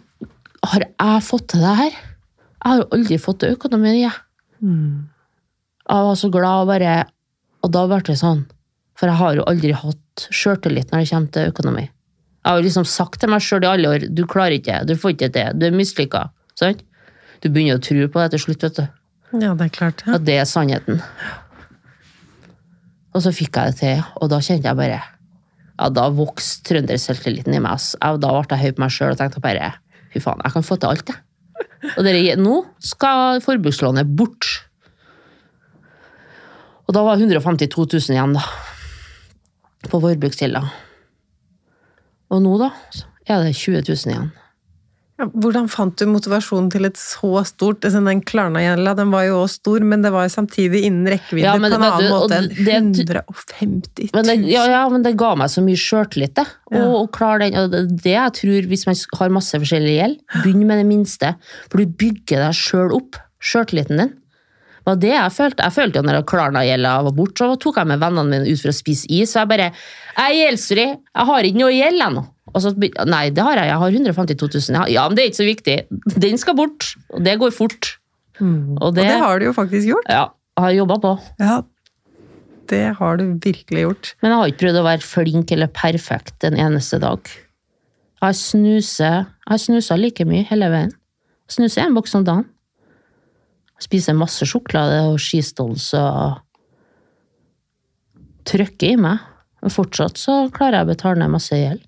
Har 0.66 0.84
jeg 0.86 1.24
fått 1.26 1.50
til 1.52 1.64
det 1.64 1.74
her? 1.80 1.96
Jeg 1.96 2.66
har 2.66 2.80
jo 2.80 2.86
aldri 2.96 3.18
fått 3.22 3.42
til 3.42 3.52
økonomien, 3.54 3.98
jeg. 4.00 4.16
Mm. 4.64 5.06
Jeg 5.86 6.06
var 6.08 6.16
så 6.18 6.30
glad 6.32 6.64
og 6.64 6.70
bare 6.72 6.94
Og 7.62 7.72
da 7.74 7.84
ble 7.90 8.00
det 8.08 8.16
sånn. 8.18 8.46
For 8.96 9.10
jeg 9.10 9.20
har 9.20 9.36
jo 9.36 9.44
aldri 9.50 9.74
hatt 9.76 10.26
sjøltillit 10.32 10.92
når 10.92 11.04
det 11.04 11.10
kommer 11.10 11.32
til 11.34 11.50
økonomi. 11.52 11.84
Jeg 11.86 12.48
har 12.48 12.60
jo 12.60 12.64
liksom 12.64 12.86
sagt 12.88 13.20
til 13.20 13.28
meg 13.32 13.42
sjøl 13.44 13.66
i 13.66 13.68
alle 13.68 13.90
år 13.90 14.06
du 14.08 14.22
klarer 14.30 14.56
ikke 14.56 14.78
det, 14.78 14.94
du 14.94 15.00
får 15.00 15.12
ikke 15.16 15.28
det, 15.34 15.46
du 15.58 15.66
er 15.66 15.74
mislykka. 15.76 16.22
Sant? 16.56 16.84
Du 17.42 17.50
begynner 17.50 17.76
å 17.76 17.82
tro 17.82 18.06
på 18.08 18.22
det 18.22 18.30
til 18.32 18.42
slutt, 18.46 18.64
vet 18.64 18.78
du. 18.78 18.86
Ja, 19.42 19.50
det 19.58 19.66
er 19.66 19.74
klart. 19.74 20.04
Ja. 20.06 20.14
At 20.16 20.24
det 20.24 20.38
er 20.40 20.46
sannheten. 20.48 21.02
Og 23.12 23.24
så 23.26 23.34
fikk 23.34 23.58
jeg 23.58 23.74
det 23.74 23.80
til, 23.82 24.04
og 24.16 24.30
da 24.32 24.40
kjente 24.40 24.70
jeg 24.70 24.78
bare 24.78 25.02
Ja, 25.78 25.88
da 25.92 26.06
vokste 26.10 26.64
trønderselvtilliten 26.70 27.52
i 27.54 27.58
meg. 27.60 27.72
Altså. 27.76 27.98
Jeg- 28.00 28.20
Da 28.20 28.30
ble 28.32 28.56
jeg 28.56 28.64
høy 28.64 28.72
på 28.76 28.80
meg 28.84 28.90
sjøl 28.90 29.10
og 29.12 29.18
tenkte 29.18 29.40
bare 29.44 29.74
fy 30.12 30.20
faen, 30.20 30.40
jeg 30.44 30.52
kan 30.52 30.62
få 30.62 30.78
til 30.80 30.88
alt, 30.88 31.08
jeg. 31.08 31.16
Og 31.98 32.04
dere, 32.04 32.36
nå 32.40 32.64
skal 32.80 33.40
forbrukslånet 33.44 34.08
bort. 34.16 34.46
Og 36.88 36.94
da 36.94 37.02
var 37.02 37.16
152 37.18 37.86
000 38.08 38.14
igjen, 38.16 38.32
da. 38.36 38.42
På 39.90 40.00
forbruksgjelda. 40.00 40.62
Og 42.30 42.42
nå, 42.42 42.56
da, 42.58 42.70
er 43.28 43.42
det 43.44 43.54
20 43.54 43.82
000 43.86 44.12
igjen. 44.12 44.32
Hvordan 45.16 45.64
fant 45.72 45.96
du 45.96 46.04
motivasjonen 46.12 46.66
til 46.68 46.84
et 46.84 46.98
så 47.00 47.40
stort 47.48 47.86
altså, 47.88 48.02
Den 48.04 48.18
Klarna-gjelda 48.28 48.92
den 48.98 49.14
var 49.14 49.24
jo 49.24 49.38
også 49.46 49.62
stor, 49.62 49.86
men 49.88 50.02
det 50.04 50.10
var 50.12 50.26
jo 50.26 50.32
samtidig 50.34 50.82
innen 50.84 51.08
rekkevidde 51.08 51.46
Ja, 51.46 51.54
på 51.56 51.70
en 51.70 51.76
annen 51.78 52.04
du, 52.04 52.10
måte 52.12 52.40
enn 52.42 52.90
150 52.92 54.10
000. 54.10 54.10
Men 54.12 54.28
det, 54.28 54.36
ja, 54.52 54.66
ja, 54.68 54.82
men 54.92 55.06
det 55.06 55.14
ga 55.16 55.32
meg 55.40 55.48
så 55.54 55.64
mye 55.64 55.80
sjøltillit, 55.80 56.34
det. 56.36 56.44
Ja. 56.74 56.84
og 56.98 57.08
klare 57.16 57.48
den, 57.48 57.88
det 57.96 58.12
jeg 58.12 58.36
tror, 58.42 58.68
hvis 58.68 58.84
man 58.90 59.00
har 59.22 59.34
masse 59.38 59.62
forskjellig 59.64 59.96
gjeld, 59.96 60.20
begynn 60.42 60.68
med 60.68 60.82
det 60.82 60.86
minste. 60.90 61.32
For 61.70 61.80
du 61.80 61.96
bygger 62.04 62.44
deg 62.44 62.60
sjøl 62.60 62.92
opp. 63.00 63.16
Sjøltilliten 63.40 64.00
din. 64.02 64.14
Det 64.86 64.92
var 64.92 65.02
det 65.02 65.14
jeg 65.14 65.34
følte. 65.34 65.64
Jeg 65.64 65.74
følte 65.74 65.98
jo 65.98 66.06
når 66.06 66.22
Klarna-gjelda 66.28 66.94
var 67.08 67.14
borte, 67.16 67.48
så 67.48 67.56
tok 67.58 67.80
jeg 67.80 67.88
med 67.90 68.04
vennene 68.04 68.30
mine 68.30 68.52
ut 68.52 68.60
for 68.60 68.70
å 68.70 68.76
spise 68.76 69.08
is. 69.08 69.32
Så 69.32 69.40
jeg 69.40 69.50
bare 69.50 69.72
Jeg 69.72 70.26
er 70.28 70.40
gjeldsfri. 70.44 70.86
Jeg 70.92 71.30
har 71.32 71.48
ikke 71.48 71.62
noe 71.64 71.74
gjeld 71.74 72.04
ennå. 72.10 72.28
Og 72.54 72.62
så, 72.62 72.70
nei, 72.78 73.28
det 73.34 73.42
har 73.42 73.58
jeg. 73.58 73.68
Jeg 73.68 73.78
har 73.82 73.96
152 74.00 74.48
000. 74.70 74.76
Ja, 74.78 74.84
Ja, 74.94 75.06
men 75.08 75.16
det 75.18 75.24
er 75.24 75.30
ikke 75.32 75.42
så 75.42 75.48
viktig. 75.48 75.76
Den 76.26 76.38
skal 76.38 76.54
bort. 76.56 76.92
Og 77.12 77.24
det 77.26 77.38
går 77.40 77.50
fort. 77.52 77.96
Mm. 78.38 78.76
Og 78.76 78.82
Og 78.88 78.94
det, 78.94 79.06
det 79.08 79.16
har 79.20 79.38
du 79.40 79.46
jo 79.48 79.52
faktisk 79.56 79.88
gjort. 79.88 80.06
ja, 80.08 80.28
jeg 80.56 80.64
har 80.64 80.76
jobba 80.76 80.98
på. 81.02 81.12
Ja, 81.40 81.62
det 82.70 82.96
har 82.98 83.16
du 83.16 83.24
virkelig 83.42 83.82
gjort. 83.84 84.14
Men 84.22 84.30
jeg 84.30 84.38
har 84.38 84.52
ikke 84.52 84.62
prøvd 84.64 84.80
å 84.80 84.86
være 84.86 85.04
flink 85.06 85.52
eller 85.52 85.66
perfekt 85.68 86.44
en 86.44 86.56
eneste 86.58 86.98
dag. 87.02 87.20
Jeg 88.22 88.34
snuser 88.34 89.26
Jeg 89.48 89.60
snusa 89.62 89.96
like 89.96 90.24
mye 90.26 90.42
hele 90.48 90.70
veien. 90.72 90.92
Snuser 91.48 91.84
en 91.84 91.94
boks 91.94 92.14
om 92.18 92.24
dagen. 92.26 92.46
Spiser 93.78 94.16
masse 94.18 94.42
sjokolade 94.48 95.02
og 95.12 95.20
skistols 95.20 95.92
og 95.94 96.40
trykker 98.48 98.94
i 98.94 98.96
meg. 99.00 99.22
Men 99.62 99.70
fortsatt 99.72 100.18
så 100.18 100.46
klarer 100.54 100.80
jeg 100.80 100.88
å 100.88 100.90
betale 100.94 101.20
ned 101.22 101.32
masse 101.36 101.54
gjeld. 101.54 101.85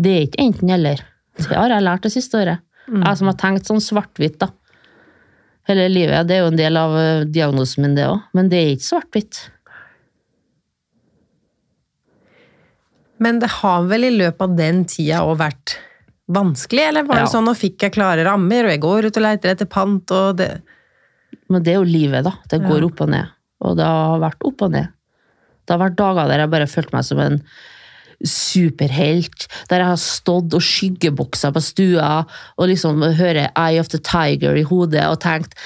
Det 0.00 0.10
er 0.16 0.26
ikke 0.26 0.42
enten-eller. 0.46 1.02
Det 1.36 1.50
har 1.56 1.68
jeg 1.74 1.84
lært 1.84 2.06
det 2.06 2.12
siste 2.14 2.38
året. 2.40 2.62
Jeg 2.90 3.18
som 3.20 3.28
har 3.30 3.36
tenkt 3.38 3.68
sånn 3.68 3.82
svart-hvitt, 3.84 4.38
da. 4.40 4.48
Hele 5.68 5.84
livet. 5.92 6.26
Det 6.26 6.36
er 6.38 6.40
jo 6.44 6.50
en 6.50 6.56
del 6.58 6.76
av 6.80 6.94
eh, 6.98 7.24
diagnosen 7.30 7.84
min, 7.84 7.94
det 7.94 8.06
òg. 8.08 8.22
Men 8.34 8.48
det 8.50 8.58
er 8.58 8.72
ikke 8.74 8.88
svart-hvitt. 8.88 9.42
Men 13.20 13.38
det 13.42 13.50
har 13.60 13.84
vel 13.90 14.08
i 14.08 14.12
løpet 14.16 14.40
av 14.46 14.56
den 14.56 14.84
tida 14.88 15.20
òg 15.28 15.36
vært 15.42 15.76
vanskelig, 16.30 16.86
eller 16.88 17.04
var 17.08 17.20
det 17.20 17.26
Ja. 17.26 17.32
sånn 17.34 17.44
nå 17.44 17.54
fikk 17.58 17.82
jeg 17.84 17.92
klare 17.92 18.24
rammer, 18.24 18.64
og 18.64 18.70
jeg 18.70 18.80
går 18.80 19.06
ut 19.10 19.16
og 19.18 19.22
leter 19.26 19.50
etter 19.54 19.66
pant, 19.66 20.10
og 20.10 20.36
det 20.36 20.62
Men 21.50 21.62
det 21.64 21.72
er 21.74 21.78
jo 21.82 21.84
livet, 21.84 22.22
da. 22.24 22.32
Det 22.48 22.60
går 22.62 22.78
Ja. 22.80 22.86
opp 22.86 23.00
og 23.00 23.08
ned. 23.10 23.26
Og 23.60 23.76
det 23.76 23.84
har 23.84 24.18
vært 24.20 24.40
opp 24.44 24.62
og 24.62 24.70
ned. 24.70 24.88
Det 25.66 25.70
har 25.78 25.90
vært 25.90 25.96
dager 25.96 26.28
der 26.28 26.38
jeg 26.38 26.50
bare 26.50 26.66
følte 26.66 26.92
meg 26.92 27.04
som 27.04 27.18
en 27.18 27.42
superhelt, 28.26 29.46
der 29.70 29.80
jeg 29.80 29.88
har 29.92 30.00
stått 30.02 30.52
og 30.56 30.62
skyggeboksa 30.64 31.50
på 31.54 31.62
stua 31.64 32.10
og 32.58 32.68
liksom 32.68 33.00
hører 33.16 33.48
Eye 33.56 33.80
of 33.80 33.88
the 33.94 33.98
Tiger 34.04 34.58
i 34.60 34.64
hodet 34.68 35.06
og 35.08 35.20
tenkt 35.24 35.56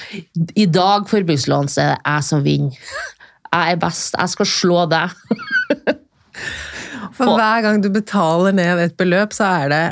i 0.55 0.67
dag, 0.71 1.09
forbrukslån, 1.11 1.69
så 1.73 1.81
er 1.83 1.90
det 1.95 2.01
jeg 2.05 2.29
som 2.31 2.45
vinner. 2.47 2.79
Jeg 3.55 3.71
er 3.71 3.77
best, 3.79 4.17
jeg 4.19 4.31
skal 4.33 4.47
slå 4.51 4.81
deg. 4.90 5.12
For 7.14 7.37
hver 7.38 7.61
gang 7.62 7.77
du 7.85 7.87
betaler 7.95 8.51
ned 8.57 8.81
et 8.83 8.97
beløp, 8.99 9.31
så 9.37 9.47
er 9.62 9.69
det 9.71 9.83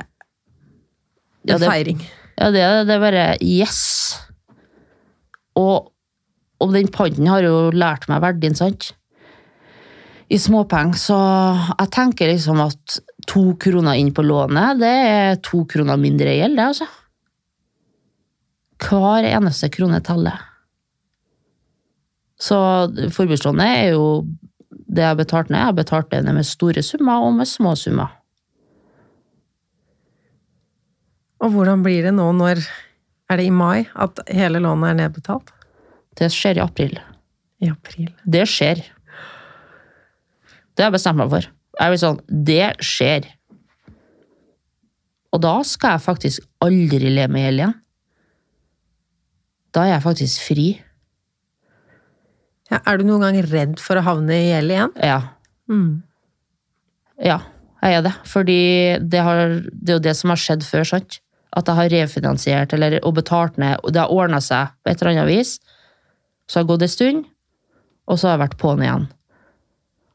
Ja, 1.47 1.55
en 1.55 1.61
det- 1.61 1.69
feiring. 1.71 2.01
Ja, 2.41 2.49
det, 2.51 2.65
det 2.89 2.97
er 2.97 3.03
bare 3.05 3.37
yes. 3.39 4.17
Og, 5.55 5.93
og 6.59 6.73
den 6.75 6.89
panden 6.91 7.27
har 7.31 7.45
jo 7.47 7.71
lært 7.71 8.09
meg 8.11 8.23
verdien, 8.25 8.55
sant? 8.59 8.93
I 10.33 10.39
småpenger, 10.41 10.97
så 10.97 11.19
jeg 11.77 11.91
tenker 11.93 12.31
liksom 12.31 12.63
at 12.65 12.99
to 13.29 13.53
kroner 13.61 13.99
inn 14.01 14.15
på 14.17 14.25
lånet, 14.25 14.81
det 14.81 14.93
er 15.09 15.43
to 15.45 15.67
kroner 15.69 16.01
mindre 16.01 16.33
gjeld, 16.39 16.57
det, 16.57 16.69
altså. 16.73 16.89
Hver 18.83 19.29
eneste 19.29 19.69
krone 19.71 20.01
teller. 20.03 20.41
Så 22.43 22.57
forbrukslånet 23.15 23.69
er 23.85 23.93
jo 23.93 24.07
det 24.93 25.05
jeg 25.05 25.13
har 25.13 25.21
betalt 25.21 25.53
ned. 25.53 25.61
Jeg 25.61 25.69
har 25.69 25.79
betalt 25.79 26.11
det 26.11 26.25
ned 26.27 26.37
med 26.41 26.49
store 26.49 26.83
summer 26.83 27.29
og 27.29 27.37
med 27.37 27.49
små 27.49 27.77
summer. 27.79 28.11
Og 31.43 31.55
hvordan 31.55 31.85
blir 31.85 32.07
det 32.07 32.15
nå 32.17 32.31
når 32.39 32.65
Er 33.31 33.39
det 33.41 33.47
i 33.49 33.53
mai 33.55 33.87
at 33.97 34.19
hele 34.29 34.61
lånet 34.61 34.91
er 34.91 34.97
nedbetalt? 34.99 35.49
Det 36.19 36.27
skjer 36.29 36.59
i 36.59 36.61
april. 36.61 36.99
I 37.65 37.71
april. 37.73 38.11
Det 38.29 38.43
skjer. 38.51 38.83
Det 40.73 40.85
har 40.85 40.91
jeg 40.91 40.97
bestemt 40.99 41.21
meg 41.21 41.31
for. 41.33 41.49
Jeg 41.79 41.93
blir 41.93 42.01
sånn, 42.01 42.21
det 42.29 42.67
skjer. 42.85 43.29
Og 45.33 45.41
da 45.45 45.55
skal 45.67 45.97
jeg 45.97 46.05
faktisk 46.05 46.47
aldri 46.65 47.13
le 47.13 47.27
med 47.33 47.47
gjeld 47.47 47.63
igjen. 47.63 47.77
Da 49.73 49.87
er 49.87 49.95
jeg 49.95 50.05
faktisk 50.05 50.45
fri. 50.45 50.67
Ja, 52.73 52.81
er 52.89 53.01
du 53.01 53.07
noen 53.09 53.25
gang 53.25 53.39
redd 53.49 53.81
for 53.81 54.01
å 54.01 54.05
havne 54.05 54.37
i 54.37 54.51
gjeld 54.51 54.75
igjen? 54.75 54.95
Ja. 55.01 55.19
Mm. 55.73 56.03
Ja, 57.23 57.39
jeg 57.81 57.99
er 57.99 58.07
det. 58.07 58.15
Fordi 58.29 58.61
det, 59.01 59.21
har, 59.25 59.59
det 59.73 59.95
er 59.95 59.99
jo 59.99 60.05
det 60.09 60.15
som 60.19 60.33
har 60.33 60.41
skjedd 60.41 60.65
før, 60.69 60.87
sant? 60.95 61.19
At 61.57 61.69
jeg 61.69 61.77
har 61.77 61.93
refinansiert 61.93 62.73
eller, 62.77 62.99
og 63.05 63.17
betalt 63.19 63.59
ned, 63.61 63.81
og 63.83 63.93
det 63.93 64.01
har 64.01 64.13
ordna 64.13 64.41
seg 64.45 64.73
på 64.81 64.93
et 64.93 65.03
eller 65.03 65.13
annet 65.13 65.29
vis. 65.29 65.57
Så 66.49 66.59
har 66.59 66.65
jeg 66.65 66.73
gått 66.73 66.87
en 66.87 66.93
stund, 66.93 67.27
og 68.09 68.19
så 68.19 68.29
har 68.29 68.37
jeg 68.37 68.45
vært 68.47 68.61
på'n 68.61 68.85
igjen. 68.85 69.11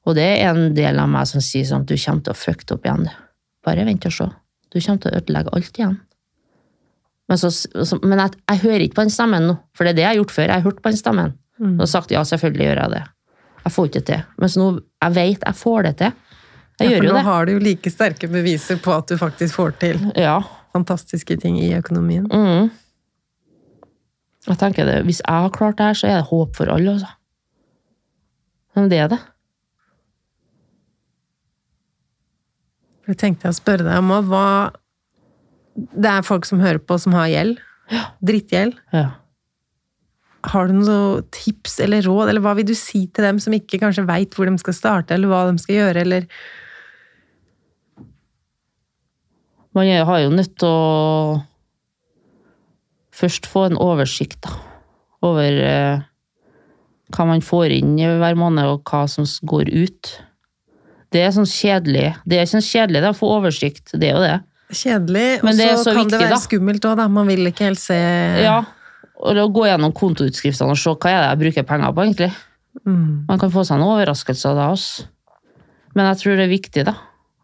Og 0.08 0.16
det 0.16 0.26
er 0.40 0.54
en 0.56 0.74
del 0.78 1.00
av 1.04 1.10
meg 1.12 1.28
som 1.28 1.44
sier 1.44 1.66
sånn, 1.68 1.84
du 1.88 1.96
kommer 2.00 2.24
til 2.24 2.32
å 2.36 2.38
fucke 2.40 2.64
det 2.68 2.76
opp 2.78 2.86
igjen. 2.88 3.08
Bare 3.68 3.84
vent 3.88 4.06
og 4.08 4.14
se. 4.16 4.28
Du 4.72 4.78
kommer 4.80 5.02
til 5.04 5.12
å 5.12 5.18
ødelegge 5.20 5.52
alt 5.58 5.80
igjen. 5.82 5.98
Men, 7.28 7.40
så, 7.42 7.50
så, 7.52 7.98
men 8.08 8.22
jeg, 8.24 8.38
jeg 8.48 8.62
hører 8.64 8.86
ikke 8.86 8.96
på 9.02 9.04
den 9.04 9.12
stemmen 9.12 9.50
nå, 9.50 9.58
for 9.76 9.84
det 9.84 9.92
er 9.92 9.98
det 9.98 10.04
jeg 10.06 10.12
har 10.14 10.20
gjort 10.22 10.32
før. 10.38 10.48
Jeg 10.48 10.56
har 10.62 10.66
hørt 10.70 10.80
på 10.86 10.94
den 10.94 11.00
stemmen. 11.02 11.34
Og 11.82 11.88
sagt 11.92 12.14
ja, 12.14 12.22
selvfølgelig 12.30 12.68
gjør 12.70 12.80
jeg 12.86 12.94
det. 12.94 13.04
Jeg 13.66 13.74
får 13.76 13.88
ikke 13.90 14.00
det 14.00 14.08
til. 14.08 14.24
Mens 14.40 14.56
nå, 14.62 14.68
jeg 15.04 15.16
vet 15.18 15.44
jeg 15.50 15.60
får 15.60 15.84
det 15.90 15.94
til. 16.04 16.14
Jeg 16.78 16.86
Ja, 16.86 16.92
gjør 16.94 17.00
for 17.02 17.08
jo 17.10 17.14
nå 17.18 17.22
har 17.26 17.46
du 17.48 17.52
jo 17.56 17.62
like 17.66 17.92
sterke 17.92 18.28
beviser 18.32 18.78
på 18.86 18.94
at 18.96 19.10
du 19.12 19.18
faktisk 19.20 19.58
får 19.58 19.72
til 19.82 20.00
Ja. 20.16 20.38
fantastiske 20.78 21.36
ting 21.42 21.58
i 21.60 21.72
økonomien. 21.76 22.28
Mm. 22.32 22.70
Jeg 24.48 24.58
tenker 24.62 24.86
det, 24.88 25.00
Hvis 25.04 25.20
jeg 25.26 25.34
har 25.44 25.50
klart 25.52 25.78
det 25.82 25.86
her, 25.90 25.94
så 26.00 26.08
er 26.08 26.16
det 26.22 26.28
håp 26.30 26.56
for 26.56 26.70
alle. 26.72 26.94
Altså. 26.94 27.10
Men 28.78 28.90
det 28.94 29.00
er 29.04 29.08
det. 29.12 29.20
Jeg 33.08 33.20
tenkte 33.22 33.48
jeg 33.48 33.56
å 33.56 33.58
spørre 33.58 33.88
deg 33.88 34.02
om 34.02 34.12
òg. 34.18 34.76
Det 35.78 36.12
er 36.12 36.28
folk 36.28 36.48
som 36.50 36.62
hører 36.64 36.82
på, 36.84 36.98
som 37.00 37.16
har 37.16 37.30
gjeld. 37.32 37.62
Drittgjeld. 38.26 38.78
Ja. 38.96 39.10
Har 40.48 40.70
du 40.70 40.78
noen 40.78 41.26
tips 41.34 41.80
eller 41.84 42.06
råd, 42.06 42.30
eller 42.32 42.44
hva 42.44 42.54
vil 42.58 42.68
du 42.68 42.76
si 42.78 43.06
til 43.08 43.26
dem 43.26 43.40
som 43.44 43.56
ikke 43.56 43.80
kanskje 43.82 44.08
veit 44.08 44.36
hvor 44.36 44.50
de 44.50 44.56
skal 44.62 44.76
starte, 44.76 45.16
eller 45.16 45.32
hva 45.32 45.46
de 45.50 45.60
skal 45.64 45.80
gjøre, 45.82 46.06
eller 46.06 46.30
Man 49.78 49.86
har 50.10 50.20
jo 50.24 50.30
nødt 50.34 50.56
til 50.58 50.72
å 50.74 51.42
først 53.14 53.46
få 53.46 53.68
en 53.68 53.78
oversikt 53.78 54.40
da, 54.42 54.56
over 55.22 55.60
eh, 55.62 56.06
hva 57.14 57.26
man 57.30 57.44
får 57.46 57.76
inn 57.76 57.92
hver 57.98 58.40
måned, 58.40 58.66
og 58.66 58.90
hva 58.90 59.04
som 59.12 59.28
går 59.46 59.70
ut. 59.70 60.10
Det 61.14 61.24
er 61.24 61.34
sånn 61.36 61.48
kjedelig. 61.48 62.08
Det 62.28 62.38
er 62.38 62.46
ikke 62.46 62.58
sånn 62.58 62.68
kjedelig 62.68 63.04
det, 63.04 63.12
å 63.14 63.18
få 63.18 63.30
oversikt. 63.38 63.94
Det 63.94 64.10
er 64.10 64.16
jo 64.16 64.24
det. 64.24 64.38
Kjedelig, 64.68 65.28
og 65.40 65.52
er 65.54 65.78
så 65.80 65.94
kan 65.94 66.02
viktig, 66.02 66.12
det 66.12 66.20
være 66.26 66.34
da. 66.34 66.42
skummelt 66.44 66.88
òg, 66.90 66.98
da. 67.00 67.06
Man 67.08 67.30
vil 67.30 67.48
ikke 67.48 67.70
helt 67.70 67.80
se 67.80 67.96
Ja, 68.44 68.58
og 69.18 69.40
å 69.42 69.48
gå 69.50 69.64
gjennom 69.66 69.94
kontoutskriftene 69.98 70.76
og 70.76 70.80
se 70.80 70.94
hva 70.94 71.14
er 71.14 71.22
det 71.24 71.30
jeg 71.30 71.42
bruker 71.44 71.68
penger 71.72 71.94
på, 71.96 72.04
egentlig. 72.06 72.32
Mm. 72.84 73.26
Man 73.30 73.40
kan 73.42 73.54
få 73.54 73.64
seg 73.66 73.80
noen 73.80 73.96
overraskelser 73.96 74.58
da 74.58 74.68
også. 74.76 75.08
Men 75.98 76.12
jeg 76.12 76.20
tror 76.22 76.38
det 76.38 76.46
er 76.46 76.52
viktig, 76.54 76.86
da. 76.86 76.94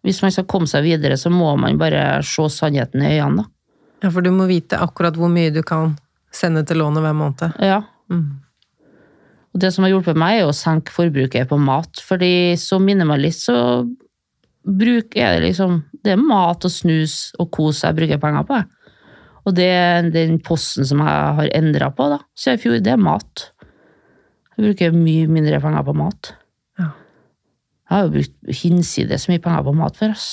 Hvis 0.03 0.19
man 0.21 0.33
skal 0.35 0.45
komme 0.51 0.69
seg 0.69 0.83
videre, 0.85 1.17
så 1.17 1.31
må 1.33 1.55
man 1.57 1.79
bare 1.79 2.21
se 2.27 2.45
sannheten 2.51 3.01
i 3.01 3.15
øynene, 3.15 3.45
da. 3.45 3.49
Ja, 4.03 4.11
for 4.11 4.25
du 4.25 4.33
må 4.35 4.49
vite 4.49 4.77
akkurat 4.83 5.15
hvor 5.15 5.31
mye 5.31 5.53
du 5.55 5.61
kan 5.63 5.95
sende 6.33 6.65
til 6.67 6.81
lånet 6.83 7.05
hver 7.05 7.15
måned. 7.15 7.55
Ja. 7.63 7.79
Mm. 8.11 8.42
Og 9.53 9.61
det 9.61 9.69
som 9.73 9.85
har 9.85 9.93
hjulpet 9.93 10.17
meg, 10.17 10.39
er 10.41 10.49
å 10.49 10.55
senke 10.55 10.93
forbruket 10.93 11.49
på 11.49 11.59
mat. 11.61 12.01
Fordi 12.01 12.55
som 12.59 12.85
minimalist 12.85 13.45
så 13.49 13.57
bruker 14.63 15.19
jeg 15.19 15.35
det 15.35 15.49
liksom 15.49 15.81
Det 16.03 16.13
er 16.13 16.21
mat 16.21 16.63
og 16.63 16.71
snus 16.71 17.33
og 17.39 17.49
kos 17.55 17.83
jeg 17.83 17.95
bruker 17.95 18.19
penger 18.19 18.47
på. 18.47 18.59
Og 19.43 19.55
det 19.55 19.69
er 19.71 20.09
den 20.11 20.39
posten 20.43 20.87
som 20.87 21.03
jeg 21.03 21.35
har 21.39 21.51
endra 21.55 21.89
på 21.95 22.07
da, 22.11 22.21
siden 22.35 22.59
i 22.59 22.63
fjor, 22.63 22.79
det 22.83 22.93
er 22.93 22.99
mat. 22.99 23.45
Jeg 24.53 24.65
bruker 24.67 24.95
mye 24.95 25.29
mindre 25.31 25.59
penger 25.63 25.85
på 25.87 25.95
mat. 25.99 26.33
Ja. 26.79 26.89
Jeg 27.87 27.95
har 27.95 28.03
jo 28.05 28.13
brukt 28.17 28.59
hinsides 28.61 29.27
mye 29.31 29.43
penger 29.43 29.65
på 29.67 29.75
mat 29.79 29.99
før, 29.99 30.15
ass. 30.15 30.27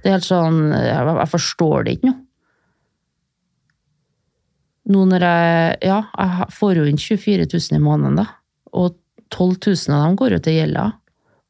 Det 0.00 0.10
er 0.10 0.18
helt 0.18 0.26
sånn 0.28 0.58
Jeg, 0.68 1.12
jeg 1.16 1.32
forstår 1.32 1.86
det 1.86 1.96
ikke 1.96 2.10
nå. 2.10 2.16
Nå 4.90 5.06
når 5.08 5.24
jeg 5.24 5.78
Ja, 5.88 6.02
jeg 6.18 6.50
får 6.52 6.80
jo 6.80 6.84
inn 6.88 7.00
24 7.00 7.46
000 7.48 7.78
i 7.78 7.82
måneden, 7.82 8.20
da. 8.20 8.26
Og 8.74 8.98
12 9.32 9.56
000 9.88 9.96
av 9.96 10.04
dem 10.08 10.18
går 10.20 10.36
jo 10.36 10.42
til 10.44 10.58
gjelda. 10.58 10.90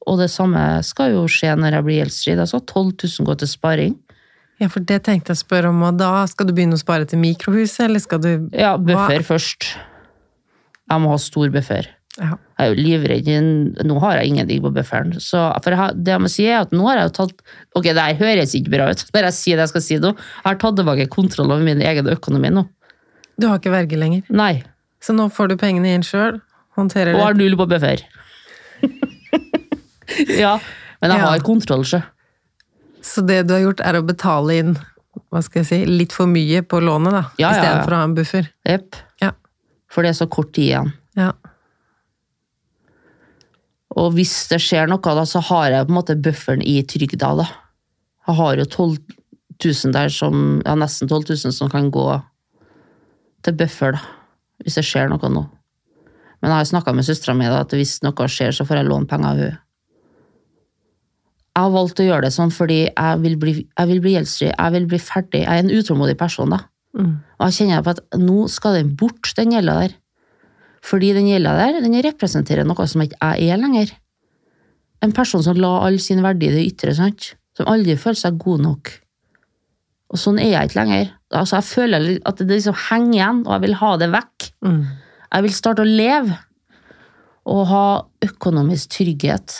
Og 0.04 0.20
det 0.20 0.30
samme 0.32 0.60
skal 0.84 1.14
jo 1.14 1.24
skje 1.30 1.54
når 1.56 1.78
jeg 1.78 1.86
blir 1.86 2.00
gjeldsfri. 2.02 2.36
Altså 2.36 2.60
skal 2.60 2.84
12 2.84 3.08
000 3.20 3.28
går 3.30 3.40
til 3.40 3.50
sparing. 3.50 3.98
Ja, 4.62 4.68
for 4.70 4.84
det 4.86 5.00
tenkte 5.08 5.32
jeg 5.32 5.40
å 5.40 5.42
spørre 5.42 5.72
om, 5.72 5.82
og 5.82 5.96
da 5.98 6.22
skal 6.30 6.46
du 6.46 6.54
begynne 6.54 6.76
å 6.78 6.80
spare 6.80 7.08
til 7.10 7.18
mikrohuset, 7.18 7.88
eller 7.88 8.02
skal 8.02 8.20
du 8.22 8.30
Ja, 8.54 8.76
buffer 8.78 9.24
først. 9.26 9.72
Jeg 10.84 11.02
må 11.02 11.10
ha 11.10 11.18
stor 11.18 11.50
buffer. 11.50 11.88
Ja. 12.14 12.36
Jeg 12.54 12.62
er 12.62 12.70
jo 12.70 12.78
livredd. 12.78 13.28
Nå 13.88 13.96
har 14.04 14.20
jeg 14.20 14.30
ingenting 14.30 14.60
på 14.62 14.70
bufferen. 14.76 15.16
Så, 15.18 15.40
for 15.64 15.74
jeg 15.74 16.04
det 16.06 16.14
jeg 16.14 16.22
må 16.22 16.30
si 16.30 16.46
er 16.46 16.60
at 16.62 16.74
nå 16.76 16.86
har 16.86 17.00
jeg 17.00 17.08
jo 17.08 17.14
tatt 17.16 17.42
Ok, 17.74 17.88
det 17.88 17.98
her 17.98 18.20
høres 18.20 18.54
ikke 18.54 18.76
bra 18.76 18.86
ut 18.92 19.02
når 19.16 19.28
jeg 19.30 19.38
sier 19.40 19.58
det 19.58 19.66
jeg 19.66 19.72
skal 19.72 19.84
si 19.88 19.98
nå. 19.98 20.12
Jeg 20.14 20.46
har 20.46 20.60
tatt 20.62 20.78
tilbake 20.78 21.08
kontroll 21.10 21.50
over 21.50 21.66
min 21.66 21.82
egen 21.82 22.12
økonomi 22.14 22.52
nå. 22.54 22.68
Du 23.40 23.48
har 23.50 23.58
ikke 23.58 23.72
verge 23.74 23.98
lenger. 23.98 24.22
Nei. 24.30 24.62
Så 25.02 25.12
nå 25.16 25.26
får 25.32 25.48
du 25.52 25.56
pengene 25.60 25.90
inn 25.94 26.04
sjøl, 26.06 26.40
håndterer 26.78 27.14
Og 27.18 27.20
har 27.26 27.34
null 27.38 27.56
på 27.58 27.66
buffer. 27.68 28.00
ja. 30.38 30.58
Men 31.02 31.10
jeg 31.10 31.20
Ja. 31.20 31.26
har 31.30 31.40
kontroll, 31.44 31.84
sjø. 31.84 32.00
Så 33.04 33.20
det 33.26 33.46
du 33.46 33.54
har 33.54 33.60
gjort, 33.66 33.80
er 33.84 33.98
å 34.00 34.06
betale 34.06 34.58
inn 34.62 34.74
hva 35.30 35.42
skal 35.44 35.60
jeg 35.62 35.66
si, 35.68 35.78
litt 35.86 36.12
for 36.14 36.26
mye 36.30 36.62
på 36.66 36.80
lånet, 36.82 37.12
da, 37.12 37.24
Ja, 37.38 37.50
ja, 37.54 37.62
ja. 37.64 37.82
å 37.84 37.90
ha 37.90 38.02
en 38.06 38.14
buffer. 38.16 38.48
Jepp. 38.66 38.96
Ja. 39.22 39.32
For 39.90 40.02
det 40.02 40.10
er 40.14 40.18
så 40.24 40.28
kort 40.30 40.52
tid 40.54 40.70
igjen. 40.70 40.92
Ja. 41.18 41.32
Og 43.94 44.12
hvis 44.16 44.32
det 44.50 44.58
skjer 44.62 44.88
noe, 44.90 44.98
da, 45.02 45.22
så 45.28 45.42
har 45.50 45.70
jeg 45.70 45.86
på 45.86 45.92
en 45.94 45.98
måte 46.00 46.16
bufferen 46.20 46.62
i 46.66 46.80
trygda. 46.82 47.34
da. 47.38 47.46
Jeg 48.26 48.36
har 48.40 48.56
jo 48.56 48.64
12 48.64 48.96
000 49.64 49.92
der 49.94 50.08
som, 50.10 50.62
ja, 50.66 50.74
nesten 50.74 51.08
12 51.08 51.28
000 51.44 51.52
som 51.54 51.70
kan 51.70 51.90
gå 51.94 52.06
til 53.44 53.56
da. 53.58 54.00
Hvis 54.62 54.78
det 54.78 54.86
skjer 54.86 55.10
noe 55.10 55.30
nå. 55.30 55.44
Men 56.40 56.52
jeg 56.52 56.58
har 56.60 56.66
snakka 56.68 56.92
med 56.92 57.06
søstera 57.06 57.34
mi 57.36 57.46
at 57.48 57.72
hvis 57.72 58.02
noe 58.04 58.28
skjer, 58.28 58.52
så 58.52 58.66
får 58.68 58.80
jeg 58.80 58.88
låne 58.88 59.08
penger 59.08 59.30
av 59.30 59.38
henne. 59.40 59.60
Jeg 61.54 61.62
har 61.62 61.70
valgt 61.70 62.00
å 62.02 62.04
gjøre 62.04 62.26
det 62.26 62.34
sånn 62.34 62.50
fordi 62.50 62.80
jeg 62.82 63.18
vil 63.22 63.36
bli, 63.38 63.52
jeg 63.62 63.86
vil 63.86 64.00
bli 64.02 64.14
gjeldsfri, 64.16 64.48
jeg 64.50 64.74
vil 64.74 64.86
bli 64.90 64.98
ferdig. 64.98 65.42
Jeg 65.44 65.52
er 65.52 65.62
en 65.62 65.70
utålmodig 65.70 66.16
person, 66.18 66.50
da. 66.50 66.64
Mm. 66.98 67.12
Og 67.38 67.44
jeg 67.46 67.56
kjenner 67.58 67.84
på 67.86 67.92
at 67.94 68.00
nå 68.18 68.46
skal 68.50 68.74
den 68.80 68.90
bort, 68.98 69.30
den 69.38 69.54
gjelda 69.54 69.76
der. 69.84 69.94
Fordi 70.84 71.12
den 71.14 71.30
gjelda 71.30 71.54
der, 71.60 71.78
den 71.84 71.94
representerer 72.04 72.66
noe 72.66 72.88
som 72.90 73.04
ikke 73.06 73.20
jeg 73.20 73.54
er 73.54 73.62
lenger. 73.62 73.94
En 75.04 75.14
person 75.14 75.44
som 75.46 75.58
la 75.60 75.70
all 75.86 76.00
sin 76.02 76.24
verdi 76.24 76.50
i 76.50 76.56
det 76.56 76.66
ytre, 76.72 76.96
sant? 76.98 77.32
Som 77.54 77.70
aldri 77.70 77.96
føler 78.00 78.18
seg 78.18 78.40
god 78.42 78.66
nok. 78.66 78.92
Og 80.10 80.20
sånn 80.20 80.42
er 80.42 80.56
jeg 80.56 80.70
ikke 80.70 80.80
lenger. 80.82 81.14
Altså, 81.34 81.58
jeg 81.58 81.66
føler 81.68 82.08
at 82.28 82.40
det 82.40 82.50
liksom 82.50 82.76
henger 82.88 83.14
igjen, 83.18 83.44
og 83.46 83.52
jeg 83.56 83.64
vil 83.66 83.78
ha 83.80 83.92
det 84.00 84.10
vekk. 84.14 84.48
Mm. 84.66 84.80
Jeg 85.34 85.46
vil 85.46 85.54
starte 85.56 85.84
å 85.84 85.88
leve. 85.88 86.40
Og 87.50 87.62
ha 87.68 87.86
økonomisk 88.24 88.94
trygghet. 88.94 89.58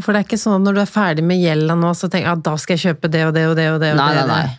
For 0.00 0.14
det 0.14 0.22
er 0.22 0.24
ikke 0.24 0.40
sånn 0.40 0.56
at 0.56 0.64
når 0.64 0.78
du 0.78 0.80
er 0.80 0.88
ferdig 0.88 1.24
med 1.26 1.42
gjelda 1.42 1.76
nå, 1.76 1.90
så 1.98 2.08
tenker 2.08 2.30
jeg 2.30 2.38
at 2.38 2.44
da 2.46 2.54
skal 2.60 2.78
jeg 2.78 2.84
kjøpe 2.86 3.10
det 3.12 3.24
og 3.28 3.34
det 3.36 3.46
og 3.50 3.56
det 3.58 3.66
og 3.74 3.80
det. 3.82 3.90
Og 3.92 4.00
Nei, 4.00 4.10
det, 4.16 4.26
nei, 4.30 4.42
nei. 4.46 4.58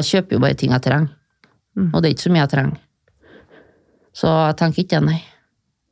Jeg 0.00 0.08
kjøper 0.08 0.36
jo 0.36 0.42
bare 0.42 0.58
ting 0.58 0.74
jeg 0.74 0.84
trenger. 0.86 1.12
Mm. 1.78 1.90
Og 1.92 2.00
det 2.00 2.08
er 2.08 2.16
ikke 2.16 2.26
så 2.26 2.32
mye 2.34 2.42
jeg 2.42 2.52
trenger. 2.56 2.80
Så 4.20 4.32
jeg 4.34 4.56
tenker 4.58 4.82
ikke 4.82 4.96
det, 4.96 5.06
nei. 5.06 5.20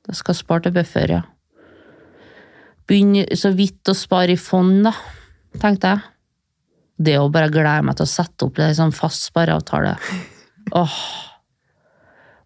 Jeg 0.09 0.18
skal 0.18 0.38
spare 0.38 0.64
til 0.66 0.74
buffer, 0.74 1.14
ja. 1.18 1.22
Begynne 2.88 3.26
så 3.36 3.53
vidt 3.55 3.90
å 3.92 3.94
spare 3.96 4.34
i 4.34 4.40
fond, 4.40 4.80
da, 4.88 4.94
tenkte 5.61 5.92
jeg. 5.92 6.07
Det 6.99 7.14
å 7.20 7.28
bare 7.30 7.51
glede 7.53 7.84
meg 7.86 7.99
til 7.99 8.09
å 8.09 8.11
sette 8.11 8.49
opp 8.49 8.59
en 8.59 8.74
sånn 8.74 8.94
fast 8.94 9.28
spareavtale. 9.30 9.94
Åh. 10.76 10.99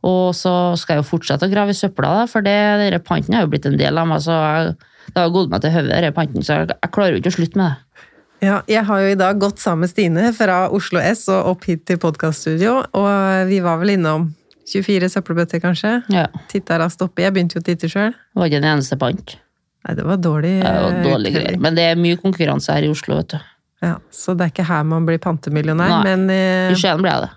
Og 0.07 0.35
så 0.35 0.53
skal 0.79 0.99
jeg 0.99 1.05
jo 1.05 1.11
fortsette 1.13 1.47
å 1.47 1.53
grave 1.53 1.73
i 1.73 1.79
søpla, 1.79 2.11
da, 2.21 2.27
for 2.31 2.45
det, 2.45 2.57
denne 2.83 2.99
panten 3.07 3.37
har 3.37 3.47
jo 3.47 3.53
blitt 3.53 3.69
en 3.71 3.79
del 3.79 4.01
av 4.01 4.09
meg. 4.11 4.21
så 4.25 4.35
jeg, 4.35 4.75
Det 5.09 5.23
har 5.23 5.33
gått 5.35 5.53
meg 5.53 5.63
til 5.63 5.75
hodet, 5.77 5.95
denne 5.95 6.13
panten, 6.17 6.45
så 6.45 6.61
jeg, 6.61 6.75
jeg 6.75 6.93
klarer 6.95 7.17
jo 7.17 7.23
ikke 7.23 7.33
å 7.33 7.39
slutte 7.39 7.61
med 7.61 7.71
det. 7.71 8.09
Ja, 8.43 8.57
jeg 8.67 8.83
har 8.89 9.01
jo 9.05 9.11
i 9.13 9.19
dag 9.19 9.39
gått 9.39 9.63
sammen 9.63 9.87
med 9.87 9.93
Stine 9.93 10.33
fra 10.35 10.65
Oslo 10.75 10.99
S 10.99 11.29
og 11.31 11.53
opp 11.53 11.67
hit 11.71 11.85
til 11.87 12.01
podkaststudio, 12.03 12.81
og 12.99 13.47
vi 13.47 13.61
var 13.63 13.79
vel 13.79 13.95
innom 13.95 14.33
24 14.67 15.13
søppelbøtter, 15.15 15.63
kanskje. 15.63 16.01
Ja. 16.11 16.27
Titta 16.51 16.81
raskt 16.83 17.03
oppi. 17.07 17.23
Jeg 17.23 17.35
begynte 17.37 17.59
jo 17.59 17.63
å 17.63 17.67
titte 17.67 17.91
sjøl. 17.91 18.11
Var 18.35 18.51
ikke 18.51 18.59
en 18.59 18.69
eneste 18.73 18.99
pant. 18.99 19.37
Nei, 19.87 19.95
det 19.99 20.07
var 20.07 20.19
dårlig. 20.23 20.57
Det 20.63 20.75
var 20.87 20.99
dårlig 21.07 21.33
greier. 21.35 21.59
Men 21.63 21.79
det 21.79 21.87
er 21.93 22.03
mye 22.03 22.19
konkurranse 22.19 22.75
her 22.75 22.87
i 22.87 22.91
Oslo, 22.91 23.19
vet 23.19 23.35
du. 23.35 23.52
Ja, 23.83 23.97
så 24.15 24.37
det 24.39 24.47
er 24.47 24.53
ikke 24.53 24.69
her 24.69 24.85
man 24.87 25.07
blir 25.09 25.19
pantemillionær, 25.23 25.91
Nei. 25.91 26.03
men 26.07 26.31
eh, 26.31 26.71
I 26.71 26.79
Skien 26.79 27.03
ble 27.03 27.11
jeg 27.11 27.25
det. 27.25 27.33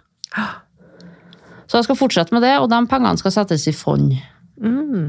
Så 1.65 1.79
jeg 1.79 1.87
skal 1.87 1.97
fortsette 1.97 2.35
med 2.35 2.43
det, 2.45 2.53
og 2.61 2.67
de 2.69 2.77
pengene 2.91 3.17
skal 3.17 3.33
settes 3.33 3.65
i 3.67 3.73
fond. 3.73 4.11
mm, 4.61 5.07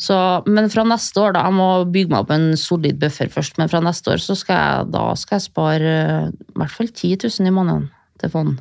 Så, 0.00 0.16
men 0.46 0.70
fra 0.72 0.84
neste 0.88 1.20
år, 1.20 1.34
da, 1.36 1.42
jeg 1.48 1.56
må 1.58 1.68
bygge 1.90 2.12
meg 2.14 2.22
opp 2.22 2.30
en 2.32 2.48
solid 2.56 2.96
buffer 3.02 3.28
først, 3.34 3.58
men 3.58 3.68
fra 3.68 3.82
neste 3.84 4.14
år 4.14 4.22
så 4.22 4.36
skal 4.38 4.56
jeg, 4.56 4.88
da 4.94 5.04
skal 5.18 5.36
jeg 5.36 5.46
spare 5.50 5.92
eh, 5.98 6.28
i 6.32 6.58
hvert 6.62 6.74
fall 6.76 6.88
10 6.88 7.16
000 7.26 7.50
i 7.50 7.54
måneden 7.58 7.88
til 8.22 8.32
fond. 8.32 8.56